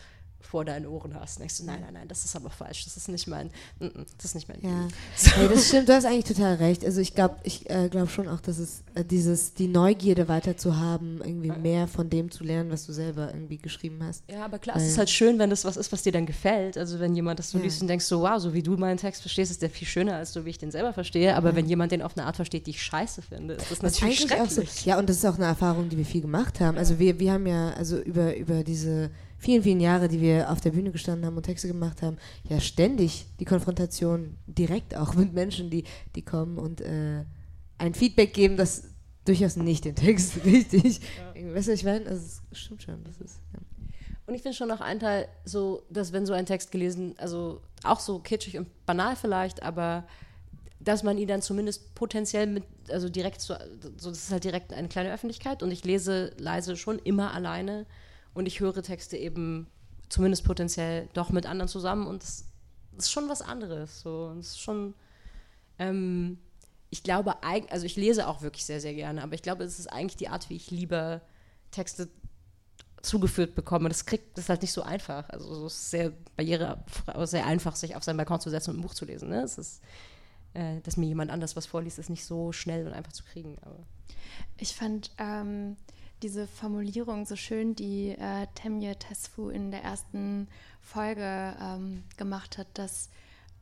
vor 0.46 0.66
deinen 0.66 0.86
Ohren 0.86 1.14
hast. 1.20 1.38
Und 1.38 1.42
denkst 1.42 1.58
du, 1.58 1.66
nein, 1.66 1.82
nein, 1.82 1.94
nein, 1.94 2.08
das 2.08 2.26
ist 2.26 2.36
aber 2.36 2.50
falsch, 2.50 2.86
das 2.86 2.98
ist 2.98 3.10
nicht 3.10 3.28
mein, 3.28 3.50
das 3.80 4.26
ist 4.26 4.36
nicht 4.36 4.48
mein 4.48 4.62
ja. 4.62 4.88
So. 5.16 5.32
Hey, 5.32 5.50
das 5.50 5.68
stimmt, 5.68 5.90
du 5.90 5.94
hast 5.94 6.06
eigentlich 6.06 6.26
total 6.26 6.56
recht. 6.56 6.86
Also 6.86 7.02
ich 7.02 7.14
glaube 7.14 7.38
ich 7.44 7.70
äh, 7.70 7.90
glaube 7.90 8.10
schon 8.10 8.28
auch, 8.28 8.40
dass 8.40 8.58
es 8.58 8.84
äh, 8.94 9.04
dieses, 9.04 9.54
die 9.54 9.68
Neugierde 9.68 10.28
weiter 10.28 10.58
zu 10.58 10.78
haben, 10.78 11.20
irgendwie 11.24 11.52
mehr 11.52 11.88
von 11.88 12.10
dem 12.10 12.32
zu 12.32 12.44
lernen, 12.44 12.72
was 12.72 12.86
du 12.86 12.94
selber 12.94 13.30
irgendwie 13.34 13.58
geschrieben 13.58 14.00
hast. 14.04 14.24
Ja, 14.30 14.46
aber 14.46 14.60
klar, 14.60 14.76
Weil, 14.76 14.84
es 14.84 14.90
ist 14.90 14.98
halt 14.98 15.10
schön, 15.10 15.40
wenn 15.40 15.50
das 15.50 15.66
was 15.66 15.78
ist, 15.78 15.92
was 15.92 16.04
dir 16.04 16.12
dann 16.12 16.26
gefällt. 16.26 16.78
Also 16.78 17.00
wenn 17.00 17.16
jemand 17.16 17.40
das 17.40 17.52
so 17.52 17.58
ja. 17.58 17.64
liest 17.64 17.82
und 17.82 17.88
denkst 17.88 18.06
so, 18.06 18.22
wow, 18.22 18.40
so 18.40 18.54
wie 18.54 18.64
du 18.64 18.78
meinen 18.78 18.98
Text 18.98 19.22
verstehst, 19.22 19.52
ist 19.52 19.62
der 19.62 19.70
viel 19.70 19.88
schöner, 19.88 20.16
als 20.16 20.34
so 20.34 20.46
wie 20.46 20.50
ich 20.52 20.58
den 20.58 20.72
selber 20.72 20.94
verstehe. 20.94 21.36
Aber 21.36 21.50
ja. 21.50 21.56
wenn 21.56 21.68
jemand 21.68 21.92
den 21.92 22.02
auf 22.02 22.18
eine 22.18 22.26
Art 22.26 22.36
versteht, 22.36 22.68
die 22.68 22.72
ich 22.72 22.82
scheiße 22.82 23.22
finde, 23.22 23.56
ist 23.56 23.72
das, 23.72 23.80
das 23.80 23.94
natürlich 23.94 24.20
schrecklich. 24.20 24.72
So, 24.72 24.90
ja, 24.90 25.00
und 25.00 25.10
das 25.10 25.18
ist 25.18 25.26
auch 25.26 25.36
eine 25.36 25.46
Erfahrung, 25.46 25.90
die 25.90 25.98
wir 25.98 26.06
viel 26.06 26.22
gemacht 26.22 26.60
haben. 26.60 26.78
Also 26.78 27.00
wir, 27.00 27.20
wir 27.20 27.34
haben 27.34 27.48
ja, 27.48 27.72
also 27.74 27.98
über, 27.98 28.36
über 28.36 28.64
diese 28.64 29.10
vielen, 29.38 29.64
vielen 29.64 29.80
Jahre, 29.80 30.08
die 30.08 30.22
wir 30.22 30.50
auf 30.52 30.62
der 30.62 30.72
Bühne 30.72 30.92
gestanden 30.92 31.26
haben 31.26 31.38
und 31.38 31.44
Texte 31.44 31.68
gemacht 31.68 32.02
haben, 32.02 32.18
ja 32.48 32.60
ständig 32.60 33.26
die 33.40 33.46
Konfrontation 33.46 34.38
direkt 34.48 34.96
auch 34.96 35.14
mit 35.16 35.34
Menschen, 35.34 35.70
die, 35.70 35.84
die 36.16 36.22
kommen 36.24 36.58
und 36.58 36.82
äh, 36.82 37.24
ein 37.78 37.94
Feedback 37.94 38.34
geben, 38.34 38.58
das 38.58 38.90
durchaus 39.26 39.56
nicht 39.56 39.86
den 39.86 39.96
Text 39.96 40.38
richtig. 40.46 41.02
Ja. 41.36 41.54
Weißt 41.54 41.68
du, 41.68 41.74
ich 41.74 41.84
meine, 41.84 42.06
also, 42.08 42.42
es 42.52 42.58
stimmt 42.58 42.84
schon. 42.84 43.04
Das 43.04 43.20
ist, 43.20 43.40
ja. 43.54 43.60
Und 44.28 44.34
ich 44.34 44.42
finde 44.42 44.58
schon 44.58 44.70
noch 44.70 44.82
ein 44.82 45.00
Teil 45.00 45.28
so, 45.44 45.84
dass 45.90 46.12
wenn 46.12 46.26
so 46.26 46.34
ein 46.34 46.46
Text 46.46 46.72
gelesen, 46.72 47.14
also 47.18 47.62
auch 47.84 48.00
so 48.00 48.20
kitschig 48.20 48.58
und 48.58 48.68
banal 48.86 49.16
vielleicht, 49.16 49.62
aber 49.62 50.08
dass 50.80 51.04
man 51.04 51.18
ihn 51.18 51.28
dann 51.28 51.42
zumindest 51.42 51.94
potenziell 51.96 52.48
mit, 52.48 52.64
also 52.90 53.10
direkt 53.10 53.42
so, 53.42 53.56
so 53.98 54.10
das 54.10 54.24
ist 54.24 54.32
halt 54.32 54.44
direkt 54.44 54.74
eine 54.74 54.88
kleine 54.88 55.14
Öffentlichkeit 55.14 55.64
und 55.64 55.72
ich 55.72 55.84
lese 55.84 56.32
leise 56.38 56.76
schon 56.76 57.00
immer 57.00 57.34
alleine 57.34 57.86
und 58.36 58.46
ich 58.46 58.60
höre 58.60 58.84
Texte 58.84 59.18
eben 59.18 59.66
zumindest 60.10 60.44
potenziell 60.44 61.10
doch 61.14 61.32
mit 61.32 61.48
anderen 61.48 61.68
zusammen 61.68 62.06
und 62.06 62.22
das 62.22 62.46
ist 62.98 63.12
schon 63.12 63.28
was 63.28 63.42
anderes. 63.42 64.02
So. 64.02 64.36
Es 64.40 64.50
ist 64.50 64.60
schon, 64.60 64.94
ähm, 65.80 66.38
ich 66.90 67.02
glaube, 67.02 67.36
also 67.44 67.86
ich 67.86 67.96
lese 67.96 68.28
auch 68.28 68.42
wirklich 68.42 68.66
sehr, 68.66 68.80
sehr 68.80 68.94
gerne, 68.94 69.24
aber 69.24 69.34
ich 69.34 69.42
glaube, 69.42 69.64
es 69.64 69.80
ist 69.80 69.88
eigentlich 69.88 70.18
die 70.18 70.28
Art, 70.28 70.50
wie 70.50 70.56
ich 70.56 70.70
lieber 70.70 71.22
Texte 71.72 72.10
zugeführt 73.02 73.56
bekomme. 73.56 73.90
Das 73.90 74.06
kriegt 74.06 74.38
das 74.38 74.46
ist 74.46 74.50
halt 74.50 74.62
nicht 74.62 74.74
so 74.74 74.82
einfach. 74.82 75.30
Also 75.30 75.66
es 75.66 75.74
ist 75.74 75.92
sehr 75.92 76.12
barriere, 76.36 76.84
sehr 77.24 77.46
einfach, 77.46 77.76
sich 77.76 77.96
auf 77.96 78.04
seinen 78.04 78.18
Balkon 78.18 78.40
zu 78.40 78.50
setzen 78.50 78.72
und 78.72 78.80
ein 78.80 78.82
Buch 78.82 78.94
zu 78.94 79.06
lesen. 79.06 79.30
Ne? 79.30 79.42
Es 79.42 79.58
ist, 79.58 79.82
äh, 80.54 80.82
dass 80.82 80.98
mir 80.98 81.08
jemand 81.08 81.32
anders 81.32 81.56
was 81.56 81.66
vorliest, 81.66 82.00
ist 82.00 82.10
nicht 82.10 82.26
so 82.26 82.52
schnell 82.52 82.86
und 82.86 82.94
einfach 82.94 83.14
zu 83.14 83.24
kriegen. 83.24 83.58
Aber. 83.62 83.80
Ich 84.58 84.76
fand 84.76 85.12
ähm, 85.18 85.78
diese 86.22 86.48
Formulierung 86.48 87.26
so 87.26 87.36
schön, 87.36 87.76
die 87.76 88.10
äh, 88.10 88.48
Temje 88.56 88.96
Tesfu 88.96 89.50
in 89.50 89.72
der 89.72 89.84
ersten 89.84 90.48
Folge 90.82 91.56
ähm, 91.62 92.04
gemacht 92.18 92.58
hat, 92.58 92.68
dass 92.74 93.10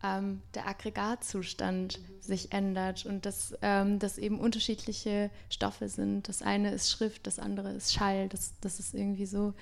ähm, 0.04 0.42
der 0.54 0.68
Aggregatzustand 0.68 2.00
mhm. 2.00 2.22
sich 2.22 2.52
ändert 2.52 3.06
und 3.06 3.26
dass 3.26 3.58
ähm, 3.62 4.00
das 4.00 4.18
eben 4.18 4.40
unterschiedliche 4.40 5.32
Stoffe 5.50 5.88
sind. 5.90 6.28
Das 6.28 6.42
eine 6.42 6.72
ist 6.72 6.92
Schrift, 6.92 7.26
das 7.26 7.40
andere 7.40 7.72
ist 7.72 7.94
Schall. 7.94 8.28
Das, 8.30 8.54
das 8.62 8.80
ist 8.80 8.94
irgendwie 8.94 9.26
so, 9.26 9.54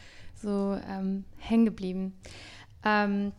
so 0.42 0.78
ähm, 0.90 1.26
hängen 1.38 1.66
geblieben. 1.66 2.18
Ähm, 2.84 3.32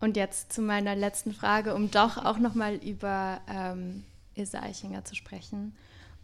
und 0.00 0.16
jetzt 0.16 0.52
zu 0.52 0.62
meiner 0.62 0.96
letzten 0.96 1.32
Frage, 1.32 1.74
um 1.74 1.90
doch 1.90 2.16
auch 2.16 2.38
nochmal 2.38 2.74
über 2.76 3.40
ähm, 3.48 4.04
Ilse 4.34 4.60
Eichinger 4.60 5.04
zu 5.04 5.14
sprechen. 5.14 5.76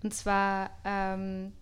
Und 0.02 0.14
zwar 0.14 0.70
ähm, 0.84 1.52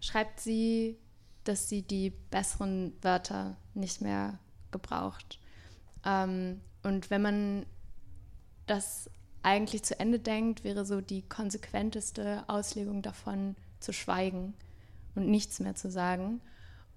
schreibt 0.00 0.40
sie, 0.40 0.98
dass 1.44 1.68
sie 1.68 1.82
die 1.82 2.10
besseren 2.10 2.92
Wörter 3.02 3.56
nicht 3.74 4.00
mehr 4.00 4.38
gebraucht. 4.70 5.38
Ähm, 6.04 6.60
und 6.82 7.10
wenn 7.10 7.22
man 7.22 7.66
das 8.66 9.10
eigentlich 9.42 9.82
zu 9.82 9.98
Ende 9.98 10.18
denkt, 10.18 10.64
wäre 10.64 10.84
so 10.84 11.00
die 11.00 11.22
konsequenteste 11.22 12.44
Auslegung 12.46 13.02
davon 13.02 13.56
zu 13.80 13.92
schweigen 13.92 14.54
und 15.14 15.28
nichts 15.28 15.60
mehr 15.60 15.74
zu 15.74 15.90
sagen. 15.90 16.40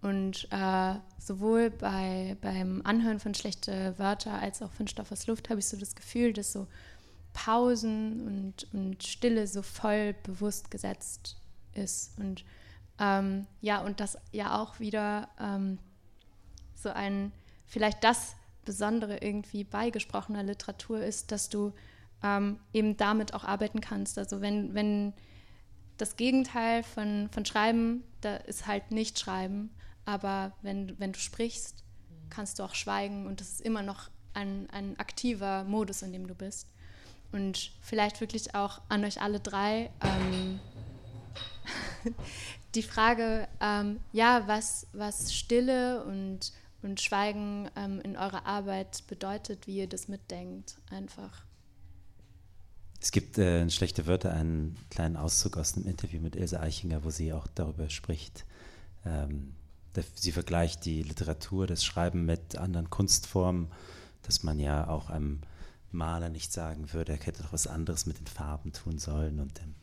Und 0.01 0.49
äh, 0.51 0.95
sowohl 1.18 1.70
bei, 1.70 2.36
beim 2.41 2.82
Anhören 2.84 3.20
von 3.20 3.34
schlechte 3.34 3.97
Wörter 3.97 4.34
als 4.34 4.62
auch 4.62 4.72
von 4.72 4.88
Stoff 4.88 5.12
aus 5.14 5.28
Luft 5.28 5.49
habe 5.49 5.62
ich 5.62 5.68
so 5.68 5.78
das 5.78 5.95
Gefühl, 5.95 6.34
dass 6.34 6.51
so 6.51 6.68
Pausen 7.32 8.28
und, 8.28 8.74
und 8.74 9.04
Stille 9.04 9.47
so 9.47 9.62
voll 9.62 10.14
bewusst 10.24 10.70
gesetzt 10.70 11.38
ist. 11.74 12.18
Und 12.20 12.43
ähm, 13.04 13.47
ja, 13.60 13.82
und 13.82 13.99
das 13.99 14.18
ja 14.32 14.62
auch 14.62 14.80
wieder 14.80 15.28
ähm, 15.39 15.78
so 16.74 16.89
ein, 16.89 17.34
vielleicht 17.66 18.04
das 18.04 18.36
Besondere 18.64 19.18
irgendwie 19.18 19.66
bei 19.66 19.89
gesprochener 19.89 20.43
Literatur 20.43 21.04
ist, 21.04 21.32
dass 21.32 21.49
du 21.49 21.74
ähm, 22.24 22.60
eben 22.72 22.95
damit 22.95 23.34
auch 23.34 23.43
arbeiten 23.43 23.82
kannst. 23.82 24.18
Also 24.18 24.39
wenn, 24.39 24.74
wenn 24.74 25.14
das 25.97 26.16
Gegenteil 26.16 26.84
von, 26.84 27.30
von 27.32 27.45
Schreiben, 27.45 28.04
da 28.22 28.38
ist 28.38 28.68
halt 28.68 28.91
nicht 28.91 29.20
Schreiben, 29.20 29.70
aber 30.06 30.54
wenn, 30.62 30.97
wenn 30.97 31.12
du 31.12 31.20
sprichst, 31.20 31.84
kannst 32.30 32.60
du 32.60 32.64
auch 32.64 32.74
schweigen 32.74 33.28
und 33.28 33.41
das 33.41 33.49
ist 33.49 33.62
immer 33.62 33.84
noch 33.84 34.10
ein, 34.34 34.70
ein 34.72 34.97
aktiver 34.97 35.66
Modus, 35.66 36.01
in 36.01 36.14
dem 36.14 36.28
du 36.28 36.36
bist. 36.36 36.70
Und 37.34 37.72
vielleicht 37.82 38.22
wirklich 38.22 38.56
auch 38.56 38.82
an 38.89 39.04
euch 39.04 39.22
alle 39.22 39.39
drei 39.39 39.89
ähm, 40.01 40.60
die 42.76 42.84
Frage, 42.84 43.48
ähm, 43.60 44.00
ja, 44.12 44.44
was, 44.48 44.88
was 44.94 45.34
Stille 45.34 46.04
und 46.06 46.52
und 46.84 47.02
Schweigen 47.02 47.70
ähm, 47.76 48.02
in 48.02 48.18
eurer 48.18 48.46
Arbeit 48.46 49.08
bedeutet, 49.08 49.68
wie 49.68 49.78
ihr 49.78 49.88
das 49.88 50.08
mitdenkt, 50.08 50.78
einfach. 50.92 51.46
Es 53.02 53.12
gibt 53.12 53.38
äh, 53.38 53.62
in 53.62 53.70
Schlechte 53.70 54.06
Wörter 54.06 54.32
einen 54.34 54.78
kleinen 54.90 55.18
Auszug 55.18 55.58
aus 55.58 55.76
einem 55.76 55.88
Interview 55.88 56.22
mit 56.22 56.36
Ilse 56.36 56.60
Eichinger, 56.60 57.04
wo 57.04 57.10
sie 57.10 57.34
auch 57.34 57.48
darüber 57.48 57.90
spricht. 57.90 58.46
Ähm, 59.06 59.56
sie 60.16 60.32
vergleicht 60.32 60.86
die 60.86 61.04
Literatur, 61.04 61.68
das 61.68 61.84
Schreiben 61.84 62.26
mit 62.26 62.58
anderen 62.58 62.90
Kunstformen, 62.90 63.72
dass 64.22 64.44
man 64.44 64.60
ja 64.60 64.88
auch 64.88 65.10
einem 65.10 65.42
Maler 65.92 66.30
nicht 66.30 66.52
sagen 66.52 66.92
würde, 66.94 67.14
er 67.14 67.20
hätte 67.20 67.44
doch 67.44 67.54
was 67.54 67.68
anderes 67.68 68.06
mit 68.06 68.20
den 68.20 68.28
Farben 68.28 68.74
tun 68.74 68.98
sollen 68.98 69.40
und, 69.40 69.60
dem, 69.60 69.76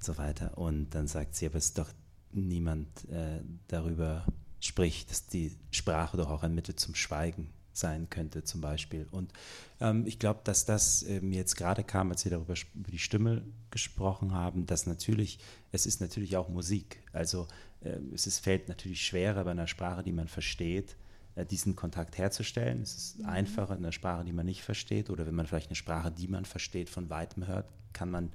so 0.00 0.16
weiter. 0.16 0.56
Und 0.56 0.90
dann 0.90 1.08
sagt 1.08 1.34
sie, 1.34 1.46
aber 1.46 1.56
es 1.56 1.66
ist 1.66 1.78
doch 1.78 1.90
niemand 2.34 2.88
äh, 3.10 3.40
darüber 3.68 4.24
Sprich, 4.64 5.04
dass 5.04 5.26
die 5.26 5.52
Sprache 5.70 6.16
doch 6.16 6.30
auch 6.30 6.42
ein 6.42 6.54
Mittel 6.54 6.74
zum 6.74 6.94
Schweigen 6.94 7.50
sein 7.74 8.08
könnte 8.08 8.44
zum 8.44 8.62
Beispiel. 8.62 9.06
Und 9.10 9.30
ähm, 9.78 10.06
ich 10.06 10.18
glaube, 10.18 10.40
dass 10.42 10.64
das 10.64 11.02
äh, 11.02 11.20
mir 11.20 11.36
jetzt 11.36 11.56
gerade 11.56 11.84
kam, 11.84 12.10
als 12.10 12.24
wir 12.24 12.30
darüber 12.30 12.54
über 12.74 12.90
die 12.90 12.98
Stimme 12.98 13.42
gesprochen 13.70 14.32
haben, 14.32 14.64
dass 14.64 14.86
natürlich, 14.86 15.38
es 15.70 15.84
ist 15.84 16.00
natürlich 16.00 16.38
auch 16.38 16.48
Musik. 16.48 17.02
Also 17.12 17.46
äh, 17.82 17.98
es 18.14 18.26
ist, 18.26 18.38
fällt 18.38 18.70
natürlich 18.70 19.06
schwerer 19.06 19.44
bei 19.44 19.50
einer 19.50 19.66
Sprache, 19.66 20.02
die 20.02 20.12
man 20.12 20.28
versteht, 20.28 20.96
äh, 21.34 21.44
diesen 21.44 21.76
Kontakt 21.76 22.16
herzustellen. 22.16 22.80
Es 22.80 22.94
ist 22.94 23.18
mhm. 23.18 23.26
einfacher 23.26 23.74
in 23.74 23.80
einer 23.80 23.92
Sprache, 23.92 24.24
die 24.24 24.32
man 24.32 24.46
nicht 24.46 24.62
versteht. 24.62 25.10
Oder 25.10 25.26
wenn 25.26 25.34
man 25.34 25.46
vielleicht 25.46 25.68
eine 25.68 25.76
Sprache, 25.76 26.10
die 26.10 26.28
man 26.28 26.46
versteht, 26.46 26.88
von 26.88 27.10
weitem 27.10 27.46
hört, 27.46 27.68
kann 27.92 28.10
man 28.10 28.32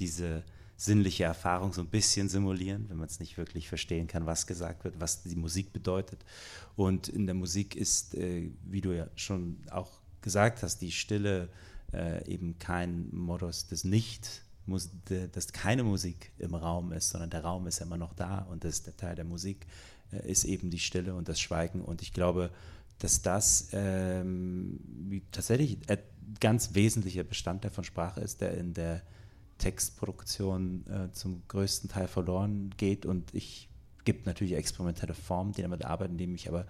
diese 0.00 0.42
sinnliche 0.80 1.24
Erfahrung 1.24 1.72
so 1.72 1.80
ein 1.80 1.88
bisschen 1.88 2.28
simulieren, 2.28 2.88
wenn 2.88 2.98
man 2.98 3.08
es 3.08 3.18
nicht 3.18 3.36
wirklich 3.36 3.68
verstehen 3.68 4.06
kann, 4.06 4.26
was 4.26 4.46
gesagt 4.46 4.84
wird, 4.84 5.00
was 5.00 5.24
die 5.24 5.34
Musik 5.34 5.72
bedeutet. 5.72 6.24
Und 6.76 7.08
in 7.08 7.26
der 7.26 7.34
Musik 7.34 7.74
ist, 7.74 8.14
äh, 8.14 8.48
wie 8.64 8.80
du 8.80 8.92
ja 8.96 9.08
schon 9.16 9.58
auch 9.70 9.90
gesagt 10.22 10.62
hast, 10.62 10.78
die 10.78 10.92
Stille 10.92 11.48
äh, 11.92 12.24
eben 12.32 12.60
kein 12.60 13.08
Modus 13.12 13.66
des 13.66 13.82
Nicht, 13.82 14.42
dass 14.66 15.52
keine 15.52 15.82
Musik 15.82 16.30
im 16.38 16.54
Raum 16.54 16.92
ist, 16.92 17.10
sondern 17.10 17.30
der 17.30 17.42
Raum 17.42 17.66
ist 17.66 17.80
immer 17.80 17.96
noch 17.96 18.14
da 18.14 18.40
und 18.42 18.62
das, 18.62 18.82
der 18.84 18.96
Teil 18.96 19.16
der 19.16 19.24
Musik 19.24 19.66
äh, 20.12 20.30
ist 20.30 20.44
eben 20.44 20.70
die 20.70 20.78
Stille 20.78 21.14
und 21.14 21.28
das 21.28 21.40
Schweigen. 21.40 21.80
Und 21.80 22.02
ich 22.02 22.12
glaube, 22.12 22.50
dass 23.00 23.22
das 23.22 23.70
ähm, 23.72 24.78
tatsächlich 25.32 25.78
ein 25.88 25.98
ganz 26.38 26.74
wesentlicher 26.74 27.24
Bestandteil 27.24 27.72
von 27.72 27.82
Sprache 27.82 28.20
ist, 28.20 28.40
der 28.42 28.56
in 28.56 28.74
der 28.74 29.02
Textproduktion 29.58 30.86
äh, 30.86 31.12
zum 31.12 31.42
größten 31.48 31.90
Teil 31.90 32.08
verloren 32.08 32.74
geht 32.76 33.06
und 33.06 33.34
ich 33.34 33.68
gibt 34.04 34.26
natürlich 34.26 34.54
experimentelle 34.54 35.14
Formen, 35.14 35.52
die 35.52 35.62
damit 35.62 35.84
arbeiten, 35.84 36.16
die 36.16 36.26
mich 36.26 36.48
aber 36.48 36.66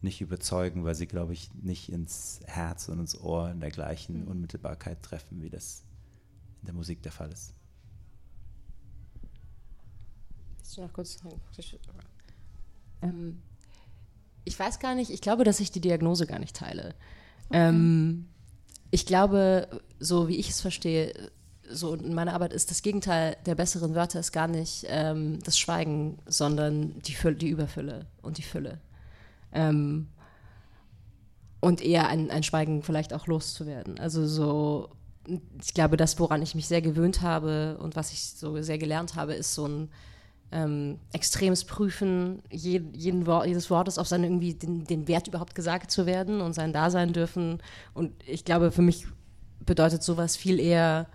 nicht 0.00 0.20
überzeugen, 0.20 0.84
weil 0.84 0.94
sie, 0.94 1.06
glaube 1.06 1.32
ich, 1.32 1.52
nicht 1.54 1.90
ins 1.90 2.40
Herz 2.44 2.88
und 2.88 3.00
ins 3.00 3.18
Ohr 3.20 3.50
in 3.50 3.60
der 3.60 3.70
gleichen 3.70 4.22
mhm. 4.22 4.28
Unmittelbarkeit 4.28 5.02
treffen, 5.02 5.42
wie 5.42 5.50
das 5.50 5.82
in 6.60 6.66
der 6.66 6.74
Musik 6.74 7.02
der 7.02 7.10
Fall 7.10 7.32
ist. 7.32 7.54
du 10.76 10.82
noch 10.82 10.92
kurz 10.92 11.18
ähm, 13.02 13.42
ich 14.44 14.58
weiß 14.58 14.78
gar 14.78 14.94
nicht, 14.94 15.10
ich 15.10 15.20
glaube, 15.20 15.44
dass 15.44 15.60
ich 15.60 15.70
die 15.70 15.80
Diagnose 15.80 16.26
gar 16.26 16.38
nicht 16.38 16.56
teile. 16.56 16.94
Okay. 17.48 17.68
Ähm, 17.68 18.28
ich 18.90 19.04
glaube, 19.04 19.68
so 19.98 20.28
wie 20.28 20.36
ich 20.36 20.50
es 20.50 20.60
verstehe, 20.60 21.30
so 21.70 21.94
in 21.94 22.14
meiner 22.14 22.34
Arbeit 22.34 22.52
ist 22.52 22.70
das 22.70 22.82
Gegenteil 22.82 23.36
der 23.46 23.54
besseren 23.54 23.94
Wörter 23.94 24.20
ist 24.20 24.32
gar 24.32 24.48
nicht 24.48 24.86
ähm, 24.88 25.38
das 25.44 25.58
Schweigen, 25.58 26.18
sondern 26.26 26.98
die, 27.00 27.14
Fülle, 27.14 27.36
die 27.36 27.48
Überfülle 27.48 28.06
und 28.22 28.38
die 28.38 28.42
Fülle. 28.42 28.78
Ähm, 29.52 30.08
und 31.60 31.80
eher 31.80 32.08
ein, 32.08 32.30
ein 32.30 32.42
Schweigen 32.42 32.82
vielleicht 32.82 33.12
auch 33.12 33.26
loszuwerden. 33.26 33.98
Also 33.98 34.26
so, 34.26 34.90
ich 35.60 35.74
glaube, 35.74 35.96
das, 35.96 36.18
woran 36.18 36.42
ich 36.42 36.54
mich 36.54 36.68
sehr 36.68 36.82
gewöhnt 36.82 37.22
habe 37.22 37.78
und 37.80 37.96
was 37.96 38.12
ich 38.12 38.24
so 38.24 38.60
sehr 38.62 38.78
gelernt 38.78 39.16
habe, 39.16 39.34
ist 39.34 39.54
so 39.54 39.66
ein 39.66 39.88
ähm, 40.50 40.98
extremes 41.12 41.64
Prüfen 41.64 42.42
jeden, 42.50 42.94
jeden 42.94 43.26
Wort, 43.26 43.46
jedes 43.46 43.70
Wortes 43.70 43.98
auf 43.98 44.08
seinen 44.08 44.24
irgendwie 44.24 44.54
den, 44.54 44.84
den 44.84 45.08
Wert 45.08 45.28
überhaupt 45.28 45.54
gesagt 45.54 45.90
zu 45.90 46.06
werden 46.06 46.40
und 46.40 46.54
sein 46.54 46.72
Dasein 46.72 47.12
dürfen. 47.12 47.58
Und 47.92 48.12
ich 48.26 48.44
glaube, 48.44 48.70
für 48.70 48.82
mich 48.82 49.06
bedeutet 49.66 50.02
sowas 50.02 50.36
viel 50.36 50.58
eher 50.58 51.06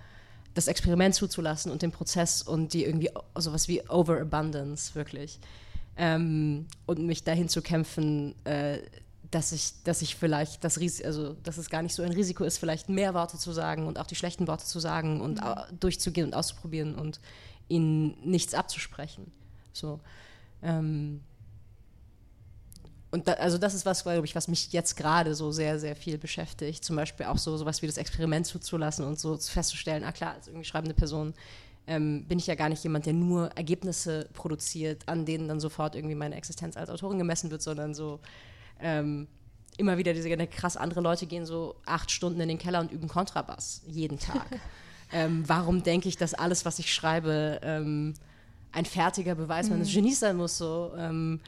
das 0.53 0.67
Experiment 0.67 1.15
zuzulassen 1.15 1.71
und 1.71 1.81
den 1.81 1.91
Prozess 1.91 2.41
und 2.41 2.73
die 2.73 2.85
irgendwie 2.85 3.09
sowas 3.35 3.67
wie 3.67 3.81
Overabundance 3.89 4.95
wirklich. 4.95 5.39
Ähm, 5.95 6.67
und 6.85 6.99
mich 6.99 7.23
dahin 7.23 7.49
zu 7.49 7.61
kämpfen, 7.61 8.35
äh, 8.45 8.79
dass 9.31 9.51
ich, 9.51 9.73
dass 9.83 10.01
ich 10.01 10.15
vielleicht 10.15 10.63
das 10.63 10.79
Risiko, 10.79 11.07
also 11.07 11.33
dass 11.43 11.57
es 11.57 11.69
gar 11.69 11.81
nicht 11.81 11.95
so 11.95 12.03
ein 12.03 12.11
Risiko 12.11 12.43
ist, 12.43 12.57
vielleicht 12.57 12.89
mehr 12.89 13.13
Worte 13.13 13.37
zu 13.37 13.51
sagen 13.51 13.87
und 13.87 13.99
auch 13.99 14.05
die 14.05 14.15
schlechten 14.15 14.47
Worte 14.47 14.65
zu 14.65 14.79
sagen 14.79 15.21
und 15.21 15.41
mhm. 15.41 15.79
durchzugehen 15.79 16.27
und 16.27 16.33
auszuprobieren 16.33 16.95
und 16.95 17.19
ihnen 17.67 18.15
nichts 18.23 18.53
abzusprechen. 18.53 19.31
So. 19.71 19.99
Ähm, 20.61 21.21
und 23.13 23.27
da, 23.27 23.33
also 23.33 23.59
das 23.59 23.75
ist 23.75 23.85
was, 23.85 24.01
glaube 24.01 24.25
ich, 24.25 24.33
was 24.33 24.47
mich 24.47 24.73
jetzt 24.73 24.97
gerade 24.97 25.35
so 25.35 25.51
sehr, 25.51 25.77
sehr 25.77 25.95
viel 25.95 26.17
beschäftigt. 26.17 26.83
Zum 26.83 26.95
Beispiel 26.95 27.27
auch 27.27 27.37
so 27.37 27.55
sowas 27.57 27.83
wie 27.83 27.85
das 27.85 27.97
Experiment 27.97 28.47
zuzulassen 28.47 29.05
und 29.05 29.19
so 29.19 29.37
festzustellen, 29.37 30.03
ah 30.03 30.11
klar, 30.11 30.33
als 30.33 30.47
irgendwie 30.47 30.65
schreibende 30.65 30.95
Person 30.95 31.35
ähm, 31.85 32.25
bin 32.25 32.39
ich 32.39 32.47
ja 32.47 32.55
gar 32.55 32.69
nicht 32.69 32.83
jemand, 32.83 33.05
der 33.05 33.13
nur 33.13 33.51
Ergebnisse 33.55 34.27
produziert, 34.33 35.07
an 35.07 35.25
denen 35.25 35.47
dann 35.47 35.59
sofort 35.59 35.93
irgendwie 35.93 36.15
meine 36.15 36.33
Existenz 36.33 36.75
als 36.75 36.89
Autorin 36.89 37.19
gemessen 37.19 37.51
wird, 37.51 37.61
sondern 37.61 37.93
so 37.93 38.19
ähm, 38.79 39.27
immer 39.77 39.99
wieder 39.99 40.13
diese 40.15 40.35
krass 40.47 40.75
andere 40.75 41.01
Leute 41.01 41.27
gehen 41.27 41.45
so 41.45 41.75
acht 41.85 42.09
Stunden 42.09 42.41
in 42.41 42.47
den 42.47 42.57
Keller 42.57 42.79
und 42.79 42.91
üben 42.91 43.07
Kontrabass 43.07 43.83
jeden 43.85 44.17
Tag. 44.17 44.47
Ähm, 45.15 45.43
warum 45.45 45.83
denke 45.83 46.09
ich, 46.09 46.17
dass 46.17 46.33
alles, 46.33 46.65
was 46.65 46.79
ich 46.79 46.91
schreibe, 46.91 47.59
ähm, 47.61 48.15
ein 48.71 48.85
fertiger 48.85 49.35
Beweis 49.35 49.69
meines 49.69 49.89
mhm. 49.89 49.93
Genies 49.93 50.21
sein 50.21 50.37
muss? 50.37 50.57
So, 50.57 50.91
ähm, 50.97 51.39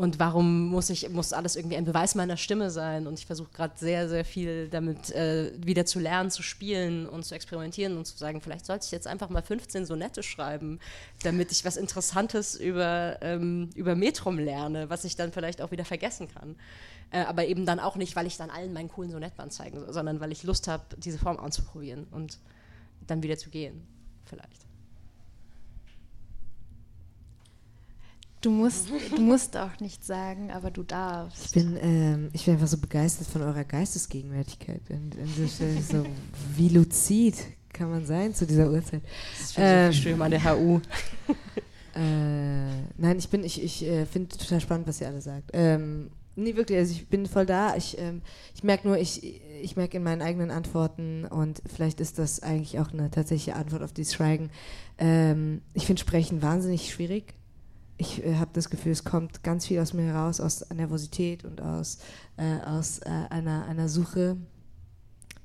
und 0.00 0.18
warum 0.18 0.68
muss 0.68 0.88
ich 0.88 1.10
muss 1.10 1.34
alles 1.34 1.56
irgendwie 1.56 1.76
ein 1.76 1.84
Beweis 1.84 2.14
meiner 2.14 2.38
Stimme 2.38 2.70
sein? 2.70 3.06
Und 3.06 3.18
ich 3.18 3.26
versuche 3.26 3.50
gerade 3.52 3.74
sehr 3.76 4.08
sehr 4.08 4.24
viel 4.24 4.68
damit 4.70 5.10
äh, 5.10 5.52
wieder 5.58 5.84
zu 5.84 5.98
lernen, 6.00 6.30
zu 6.30 6.42
spielen 6.42 7.06
und 7.06 7.22
zu 7.26 7.34
experimentieren 7.34 7.98
und 7.98 8.06
zu 8.06 8.16
sagen, 8.16 8.40
vielleicht 8.40 8.64
sollte 8.64 8.86
ich 8.86 8.92
jetzt 8.92 9.06
einfach 9.06 9.28
mal 9.28 9.42
15 9.42 9.84
Sonette 9.84 10.22
schreiben, 10.22 10.78
damit 11.22 11.52
ich 11.52 11.66
was 11.66 11.76
Interessantes 11.76 12.54
über 12.54 13.18
ähm, 13.20 13.68
über 13.74 13.94
Metrum 13.94 14.38
lerne, 14.38 14.88
was 14.88 15.04
ich 15.04 15.16
dann 15.16 15.32
vielleicht 15.32 15.60
auch 15.60 15.70
wieder 15.70 15.84
vergessen 15.84 16.28
kann. 16.32 16.56
Äh, 17.10 17.24
aber 17.24 17.44
eben 17.44 17.66
dann 17.66 17.78
auch 17.78 17.96
nicht, 17.96 18.16
weil 18.16 18.26
ich 18.26 18.38
dann 18.38 18.48
allen 18.48 18.72
meinen 18.72 18.88
coolen 18.88 19.10
Sonettband 19.10 19.52
zeigen 19.52 19.80
soll, 19.80 19.92
sondern 19.92 20.18
weil 20.18 20.32
ich 20.32 20.44
Lust 20.44 20.66
habe, 20.66 20.82
diese 20.96 21.18
Form 21.18 21.36
anzuprobieren 21.36 22.06
und 22.10 22.38
dann 23.06 23.22
wieder 23.22 23.36
zu 23.36 23.50
gehen, 23.50 23.86
vielleicht. 24.24 24.69
Du 28.40 28.50
musst, 28.50 28.88
du 29.14 29.20
musst 29.20 29.56
auch 29.56 29.78
nichts 29.80 30.06
sagen, 30.06 30.50
aber 30.50 30.70
du 30.70 30.82
darfst. 30.82 31.46
Ich 31.46 31.52
bin, 31.52 31.76
ähm, 31.80 32.30
ich 32.32 32.46
bin 32.46 32.54
einfach 32.54 32.68
so 32.68 32.78
begeistert 32.78 33.26
von 33.26 33.42
eurer 33.42 33.64
Geistesgegenwärtigkeit. 33.64 34.80
Und, 34.88 35.14
und 35.16 35.82
so, 35.82 36.06
wie 36.56 36.70
luzid 36.70 37.36
kann 37.70 37.90
man 37.90 38.06
sein 38.06 38.34
zu 38.34 38.46
dieser 38.46 38.70
Uhrzeit? 38.70 39.02
Das 39.38 39.90
ich 39.94 40.06
ähm, 40.06 40.22
an 40.22 40.30
der 40.30 40.44
HU. 40.44 40.80
Äh, 41.92 42.82
nein, 42.98 43.18
ich 43.18 43.28
bin, 43.28 43.42
ich, 43.42 43.60
ich 43.60 43.84
äh, 43.84 44.06
finde 44.06 44.36
total 44.36 44.60
spannend, 44.60 44.86
was 44.86 45.00
ihr 45.00 45.08
alle 45.08 45.20
sagt. 45.20 45.50
Ähm, 45.52 46.12
nee, 46.36 46.54
wirklich, 46.54 46.78
also 46.78 46.92
ich 46.92 47.08
bin 47.08 47.26
voll 47.26 47.46
da. 47.46 47.74
Ich, 47.74 47.98
ähm, 47.98 48.22
ich 48.54 48.62
merke 48.62 48.86
nur, 48.86 48.96
ich, 48.96 49.40
ich 49.60 49.74
merke 49.74 49.96
in 49.96 50.04
meinen 50.04 50.22
eigenen 50.22 50.52
Antworten 50.52 51.24
und 51.24 51.60
vielleicht 51.66 52.00
ist 52.00 52.20
das 52.20 52.44
eigentlich 52.44 52.78
auch 52.78 52.92
eine 52.92 53.10
tatsächliche 53.10 53.56
Antwort 53.56 53.82
auf 53.82 53.92
dieses 53.92 54.14
Schweigen. 54.14 54.50
Ähm, 54.98 55.62
ich 55.74 55.84
finde 55.84 56.00
Sprechen 56.00 56.42
wahnsinnig 56.42 56.92
schwierig 56.92 57.34
ich 58.00 58.24
äh, 58.24 58.36
habe 58.36 58.50
das 58.54 58.70
Gefühl, 58.70 58.92
es 58.92 59.04
kommt 59.04 59.42
ganz 59.42 59.66
viel 59.66 59.78
aus 59.78 59.92
mir 59.92 60.04
heraus, 60.04 60.40
aus 60.40 60.68
Nervosität 60.70 61.44
und 61.44 61.60
aus, 61.60 61.98
äh, 62.36 62.60
aus 62.64 63.00
äh, 63.00 63.10
einer, 63.28 63.66
einer 63.66 63.88
Suche, 63.88 64.38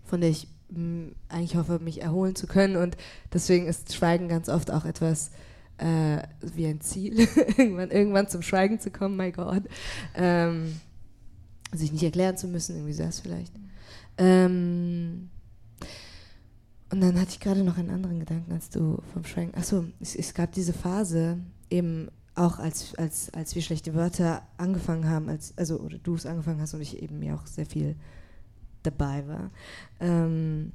von 0.05 0.21
der 0.21 0.29
ich 0.29 0.47
mh, 0.69 0.79
mm, 0.79 1.15
eigentlich 1.27 1.55
hoffe, 1.57 1.79
mich 1.79 2.01
erholen 2.01 2.35
zu 2.35 2.47
können. 2.47 2.77
Und 2.77 2.95
deswegen 3.33 3.67
ist 3.67 3.93
Schweigen 3.93 4.29
ganz 4.29 4.47
oft 4.47 4.71
auch 4.71 4.85
etwas 4.85 5.31
äh, 5.77 6.19
wie 6.41 6.65
ein 6.67 6.79
Ziel, 6.79 7.27
irgendwann, 7.57 7.91
irgendwann 7.91 8.29
zum 8.29 8.41
Schweigen 8.41 8.79
zu 8.79 8.89
kommen, 8.89 9.17
my 9.17 9.31
God. 9.31 9.63
Ähm, 10.15 10.79
sich 11.73 11.91
nicht 11.91 12.03
erklären 12.03 12.37
zu 12.37 12.47
müssen, 12.47 12.77
irgendwie 12.77 12.95
das 12.95 13.19
vielleicht. 13.19 13.53
Ähm, 14.17 15.29
und 16.89 17.01
dann 17.01 17.19
hatte 17.19 17.31
ich 17.31 17.41
gerade 17.41 17.65
noch 17.65 17.77
einen 17.77 17.89
anderen 17.89 18.19
Gedanken, 18.19 18.53
als 18.53 18.69
du 18.69 19.01
vom 19.11 19.25
Schweigen. 19.25 19.53
Achso, 19.55 19.83
es, 19.99 20.15
es 20.15 20.33
gab 20.33 20.53
diese 20.53 20.71
Phase, 20.71 21.39
eben 21.69 22.07
auch 22.35 22.59
als, 22.59 22.95
als, 22.95 23.33
als 23.33 23.55
wir 23.55 23.61
schlechte 23.61 23.93
Wörter 23.93 24.43
angefangen 24.57 25.09
haben, 25.09 25.29
als, 25.29 25.53
also 25.57 25.79
oder 25.79 25.97
du 25.97 26.15
es 26.15 26.25
angefangen 26.25 26.61
hast 26.61 26.73
und 26.73 26.81
ich 26.81 27.01
eben 27.01 27.21
ja 27.23 27.35
auch 27.35 27.47
sehr 27.47 27.65
viel 27.65 27.95
dabei 28.83 29.27
war, 29.27 29.51
ähm, 29.99 30.73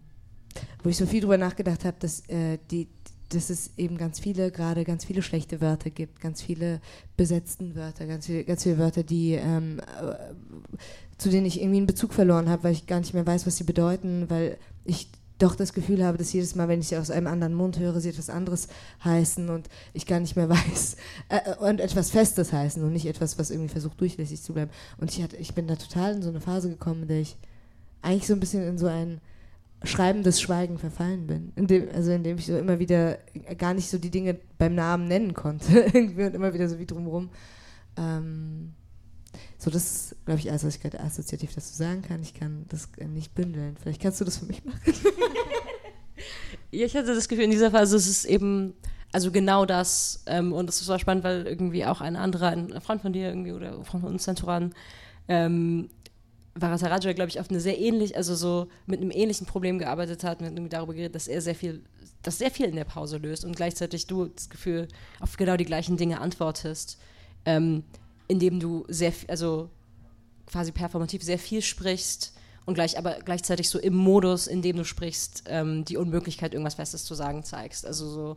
wo 0.82 0.88
ich 0.88 0.96
so 0.96 1.06
viel 1.06 1.20
drüber 1.20 1.38
nachgedacht 1.38 1.84
habe, 1.84 1.96
dass, 2.00 2.28
äh, 2.28 2.58
dass 3.28 3.50
es 3.50 3.70
eben 3.76 3.98
ganz 3.98 4.18
viele, 4.18 4.50
gerade 4.50 4.84
ganz 4.84 5.04
viele 5.04 5.22
schlechte 5.22 5.61
Wörter 5.61 5.90
gibt, 5.90 6.20
ganz 6.20 6.42
viele 6.42 6.80
besetzten 7.16 7.76
Wörter, 7.76 8.06
ganz 8.06 8.26
viele, 8.26 8.44
ganz 8.44 8.62
viele 8.62 8.78
Wörter, 8.78 9.02
die 9.02 9.34
ähm, 9.34 9.80
äh, 9.80 10.34
zu 11.18 11.28
denen 11.28 11.46
ich 11.46 11.61
irgendwie 11.61 11.78
einen 11.78 11.86
Bezug 11.86 12.14
verloren 12.14 12.48
habe, 12.48 12.64
weil 12.64 12.72
ich 12.72 12.86
gar 12.86 12.98
nicht 12.98 13.12
mehr 13.12 13.26
weiß, 13.26 13.46
was 13.46 13.58
sie 13.58 13.64
bedeuten, 13.64 14.30
weil 14.30 14.56
ich 14.84 15.11
doch 15.43 15.55
das 15.55 15.72
Gefühl 15.72 16.05
habe, 16.05 16.18
dass 16.18 16.32
jedes 16.32 16.55
Mal, 16.55 16.68
wenn 16.68 16.80
ich 16.80 16.88
sie 16.88 16.97
aus 16.97 17.11
einem 17.11 17.26
anderen 17.26 17.55
Mund 17.55 17.78
höre, 17.78 18.01
sie 18.01 18.11
etwas 18.11 18.30
anderes 18.30 18.68
heißen 19.05 19.49
und 19.49 19.68
ich 19.93 20.07
gar 20.07 20.20
nicht 20.20 20.36
mehr 20.36 20.49
weiß 20.49 20.97
äh, 21.28 21.36
äh, 21.36 21.57
und 21.57 21.80
etwas 21.80 22.11
Festes 22.11 22.53
heißen 22.53 22.82
und 22.82 22.93
nicht 22.93 23.07
etwas, 23.07 23.38
was 23.38 23.51
irgendwie 23.51 23.68
versucht 23.70 24.01
durchlässig 24.01 24.43
zu 24.43 24.53
bleiben. 24.53 24.70
Und 24.99 25.11
ich, 25.11 25.22
hatte, 25.22 25.36
ich 25.36 25.55
bin 25.55 25.66
da 25.66 25.76
total 25.76 26.14
in 26.14 26.22
so 26.22 26.28
eine 26.28 26.41
Phase 26.41 26.68
gekommen, 26.68 27.03
in 27.03 27.09
der 27.09 27.20
ich 27.20 27.36
eigentlich 28.03 28.26
so 28.26 28.34
ein 28.34 28.41
bisschen 28.41 28.66
in 28.66 28.78
so 28.78 28.86
ein 28.86 29.20
schreibendes 29.82 30.41
Schweigen 30.41 30.78
verfallen 30.78 31.26
bin. 31.26 31.53
In 31.57 31.66
dem, 31.66 31.88
also 31.95 32.11
in 32.12 32.22
dem 32.22 32.38
ich 32.38 32.47
so 32.47 32.59
immer 32.59 32.78
wieder 32.78 33.18
gar 33.57 33.74
nicht 33.74 33.88
so 33.88 33.99
die 33.99 34.11
Dinge 34.11 34.38
beim 34.59 34.74
Namen 34.74 35.09
nennen 35.09 35.34
konnte 35.34 35.80
irgendwie 35.93 36.24
und 36.24 36.34
immer 36.34 36.53
wieder 36.53 36.68
so 36.68 36.78
wie 36.78 36.86
drumherum. 36.86 37.30
Ähm, 37.97 38.74
so, 39.59 39.70
das 39.70 39.84
ist, 39.84 40.24
glaube 40.24 40.41
ich, 40.41 40.51
alles, 40.51 40.64
was 40.64 40.76
ich 40.76 40.80
gerade 40.80 41.01
assoziativ 41.01 41.55
dazu 41.55 41.74
sagen 41.74 42.03
kann. 42.03 42.22
Ich 42.22 42.34
kann 42.34 42.64
das 42.68 42.88
nicht 43.12 43.34
bündeln. 43.34 43.76
Vielleicht 43.80 44.03
kannst 44.03 44.20
du 44.20 44.24
das 44.24 44.38
für 44.38 44.47
mich 44.47 44.64
machen. 44.64 44.80
ja, 46.71 46.87
ich 46.87 46.97
hatte 46.97 47.14
das 47.14 47.29
Gefühl, 47.29 47.45
in 47.45 47.51
dieser 47.51 47.71
Phase 47.71 47.97
ist 47.97 48.09
es 48.09 48.25
eben, 48.25 48.75
also 49.12 49.31
genau 49.31 49.66
das. 49.66 50.23
Ähm, 50.27 50.53
und 50.53 50.66
das 50.66 50.87
war 50.89 50.99
spannend, 50.99 51.25
weil 51.25 51.47
irgendwie 51.47 51.85
auch 51.85 52.01
ein 52.01 52.16
anderer, 52.16 52.49
ein 52.49 52.81
Freund 52.81 53.03
von 53.03 53.12
dir 53.12 53.29
irgendwie 53.29 53.53
oder 53.53 53.77
ein 53.77 53.85
Freund 53.85 54.03
von 54.05 54.12
uns, 54.12 54.25
Zenturan, 54.25 54.75
ähm, 55.29 55.89
Varataraja, 56.55 57.12
glaube 57.12 57.31
ich, 57.31 57.39
auf 57.39 57.49
eine 57.49 57.61
sehr 57.61 57.79
ähnlich, 57.79 58.16
also 58.16 58.35
so 58.35 58.68
mit 58.87 59.01
einem 59.01 59.11
ähnlichen 59.11 59.47
Problem 59.47 59.79
gearbeitet 59.79 60.25
hat, 60.25 60.41
mit 60.41 60.51
irgendwie 60.51 60.68
darüber 60.68 60.95
geredet, 60.95 61.14
dass 61.14 61.29
er 61.29 61.41
sehr 61.41 61.55
viel, 61.55 61.83
das 62.23 62.39
sehr 62.39 62.51
viel 62.51 62.66
in 62.66 62.77
der 62.77 62.85
Pause 62.85 63.18
löst 63.18 63.45
und 63.45 63.57
gleichzeitig 63.57 64.07
du 64.07 64.27
das 64.27 64.51
Gefühl 64.51 64.89
auf 65.21 65.37
genau 65.37 65.57
die 65.57 65.64
gleichen 65.64 65.97
Dinge 65.97 66.21
antwortest. 66.21 66.99
Ähm, 67.45 67.85
indem 68.29 68.61
du 68.61 68.85
sehr, 68.89 69.12
also 69.29 69.71
quasi 70.47 70.73
performativ 70.73 71.23
sehr 71.23 71.39
viel 71.39 71.62
sprichst 71.62 72.35
und 72.66 72.74
gleich, 72.74 72.98
aber 72.98 73.18
gleichzeitig 73.24 73.68
so 73.68 73.78
im 73.78 73.94
Modus, 73.94 74.46
in 74.46 74.62
dem 74.62 74.76
du 74.76 74.84
sprichst, 74.84 75.44
ähm, 75.46 75.84
die 75.84 75.96
Unmöglichkeit, 75.96 76.52
irgendwas 76.52 76.74
Festes 76.74 77.04
zu 77.04 77.14
sagen, 77.14 77.42
zeigst. 77.42 77.86
Also 77.86 78.08
so, 78.08 78.36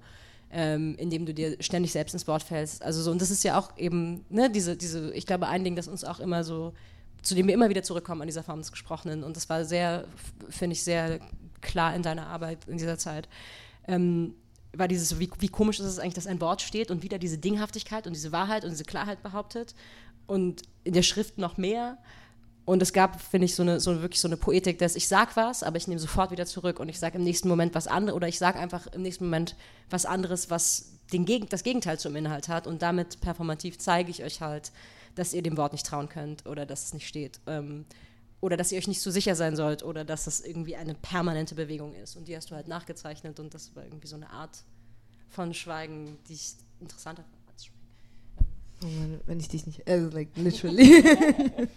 ähm, 0.52 0.96
indem 0.98 1.26
du 1.26 1.34
dir 1.34 1.58
ständig 1.60 1.92
selbst 1.92 2.14
ins 2.14 2.28
Wort 2.28 2.44
fällst. 2.44 2.84
Also 2.84 3.02
so, 3.02 3.12
und 3.12 3.22
das 3.22 3.32
ist 3.32 3.44
ja 3.44 3.60
auch 3.60 3.78
eben, 3.78 4.26
ne, 4.30 4.50
diese, 4.50 4.78
diese, 4.78 5.14
ich 5.14 5.26
glaube, 5.26 5.48
ein 5.48 5.64
Ding, 5.64 5.76
das 5.76 5.88
uns 5.88 6.04
auch 6.04 6.20
immer 6.20 6.44
so, 6.44 6.74
zu 7.22 7.36
dem 7.36 7.48
wir 7.48 7.54
immer 7.54 7.70
wieder 7.70 7.84
zurückkommen 7.84 8.22
an 8.22 8.28
dieser 8.28 8.44
Form 8.44 8.60
des 8.60 8.72
Gesprochenen. 8.72 9.24
Und 9.24 9.36
das 9.36 9.50
war 9.50 9.66
sehr, 9.66 10.06
finde 10.50 10.74
ich, 10.74 10.84
sehr 10.84 11.20
klar 11.62 11.96
in 11.96 12.04
deiner 12.04 12.28
Arbeit 12.28 12.60
in 12.68 12.78
dieser 12.78 12.98
Zeit. 12.98 13.28
Ähm, 13.88 14.36
war 14.76 14.88
dieses, 14.88 15.20
wie, 15.20 15.30
wie 15.40 15.50
komisch 15.50 15.80
ist 15.80 15.86
es 15.86 16.00
eigentlich, 16.00 16.16
dass 16.16 16.28
ein 16.28 16.42
Wort 16.42 16.62
steht 16.62 16.92
und 16.92 17.04
wieder 17.04 17.20
diese 17.20 17.38
Dinghaftigkeit 17.38 18.08
und 18.08 18.14
diese 18.16 18.32
Wahrheit 18.32 18.64
und 18.64 18.72
diese 18.72 18.86
Klarheit 18.86 19.22
behauptet 19.24 19.76
und 20.28 20.64
in 20.84 20.94
der 20.94 21.04
Schrift 21.04 21.38
noch 21.38 21.58
mehr. 21.58 21.98
Und 22.66 22.82
es 22.82 22.94
gab, 22.94 23.20
finde 23.20 23.46
ich, 23.46 23.56
so 23.56 23.64
eine, 23.64 23.80
so 23.80 24.02
wirklich 24.02 24.22
so 24.22 24.28
eine 24.28 24.38
Poetik, 24.38 24.80
dass 24.80 24.96
ich 24.96 25.08
sag 25.08 25.36
was, 25.36 25.64
aber 25.64 25.76
ich 25.78 25.88
nehme 25.88 26.00
sofort 26.00 26.32
wieder 26.32 26.46
zurück 26.46 26.80
und 26.80 26.88
ich 26.88 26.98
sage 26.98 27.18
im 27.18 27.24
nächsten 27.24 27.50
Moment 27.50 27.76
was 27.76 27.88
anderes 27.88 28.16
oder 28.16 28.28
ich 28.28 28.38
sage 28.38 28.58
einfach 28.58 28.88
im 28.88 29.02
nächsten 29.02 29.26
Moment 29.26 29.56
was 29.90 30.06
anderes, 30.06 30.50
was 30.50 30.94
den 31.12 31.26
Geg 31.26 31.50
das 31.50 31.64
Gegenteil 31.64 32.00
zum 32.00 32.16
Inhalt 32.16 32.48
hat 32.48 32.66
und 32.66 32.82
damit 32.82 33.20
performativ 33.20 33.78
zeige 33.80 34.12
ich 34.12 34.24
euch 34.24 34.40
halt, 34.40 34.72
dass 35.16 35.34
ihr 35.34 35.42
dem 35.42 35.58
Wort 35.58 35.74
nicht 35.74 35.86
trauen 35.86 36.08
könnt 36.08 36.46
oder 36.46 36.66
dass 36.66 36.86
es 36.86 36.94
nicht 36.94 37.08
steht. 37.08 37.42
Ähm, 37.48 37.86
oder 38.40 38.58
dass 38.58 38.72
ihr 38.72 38.78
euch 38.78 38.88
nicht 38.88 39.02
so 39.02 39.10
sicher 39.10 39.36
sein 39.36 39.56
sollt 39.56 39.84
oder 39.84 40.04
dass 40.04 40.26
das 40.26 40.42
irgendwie 40.42 40.76
eine 40.76 40.96
permanente 40.96 41.56
Bewegung 41.56 41.94
ist. 41.96 42.18
Und 42.18 42.28
die 42.28 42.36
hast 42.36 42.52
du 42.52 42.56
halt 42.56 42.68
nachgezeichnet 42.68 43.40
und 43.40 43.54
das 43.54 43.74
war 43.76 43.84
irgendwie 43.86 44.08
so 44.08 44.18
eine 44.18 44.30
Art 44.30 44.64
von 45.30 45.54
Schweigen, 45.54 46.18
die 46.28 46.34
ich 46.34 46.54
interessanter 46.82 47.24
fand 47.24 47.30
als 47.30 47.33
Oh 48.84 48.88
Mann, 49.00 49.22
wenn 49.26 49.40
ich 49.40 49.48
dich 49.48 49.66
nicht, 49.66 49.88
also 49.88 50.10
like 50.10 50.30
literally. 50.36 51.04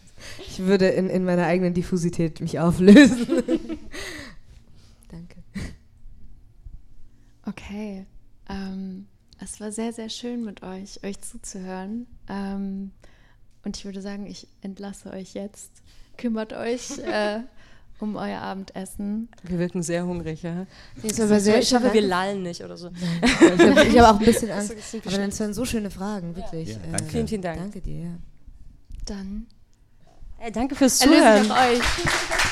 ich 0.47 0.59
würde 0.59 0.89
in, 0.89 1.09
in 1.09 1.25
meiner 1.25 1.47
eigenen 1.47 1.75
Diffusität 1.75 2.41
mich 2.41 2.59
auflösen. 2.59 3.27
Danke. 5.09 5.43
Okay. 7.45 8.07
Ähm, 8.49 9.07
es 9.39 9.61
war 9.61 9.71
sehr, 9.71 9.93
sehr 9.93 10.09
schön 10.09 10.45
mit 10.45 10.63
euch, 10.63 11.03
euch 11.05 11.21
zuzuhören. 11.21 12.07
Ähm, 12.29 12.93
und 13.65 13.77
ich 13.77 13.85
würde 13.85 14.01
sagen, 14.01 14.27
ich 14.27 14.49
entlasse 14.63 15.11
euch 15.11 15.35
jetzt 15.35 15.83
kümmert 16.17 16.53
euch 16.53 16.99
äh, 16.99 17.41
um 18.01 18.17
euer 18.17 18.41
Abendessen. 18.41 19.29
Wir 19.43 19.59
wirken 19.59 19.83
sehr 19.83 20.05
hungrig, 20.07 20.43
ja. 20.43 20.67
Nee, 21.03 21.23
aber 21.23 21.41
sehr 21.41 21.59
ich 21.59 21.75
hoffe, 21.75 21.93
wir 21.93 22.03
lallen 22.03 22.43
nicht 22.43 22.63
oder 22.63 22.77
so. 22.77 22.91
ich 23.23 23.41
habe 23.41 24.01
hab 24.01 24.15
auch 24.15 24.21
ein 24.21 24.27
bisschen 24.27 24.51
Angst. 24.53 24.75
aber 25.05 25.17
dann 25.17 25.39
waren 25.39 25.55
so 25.55 25.65
schöne 25.65 25.91
Fragen, 25.91 26.37
wirklich. 26.37 26.71
Ja, 26.71 26.79
danke. 26.91 27.05
Äh, 27.05 27.11
vielen, 27.11 27.29
vielen 27.29 27.43
Dank. 27.43 27.59
Danke 27.59 27.81
dir, 27.81 27.99
ja. 28.01 28.19
Dann. 29.07 29.47
Hey, 30.39 30.53
danke 30.53 30.75
fürs 30.75 30.99
Zuhören. 30.99 31.51
euch. 31.51 31.81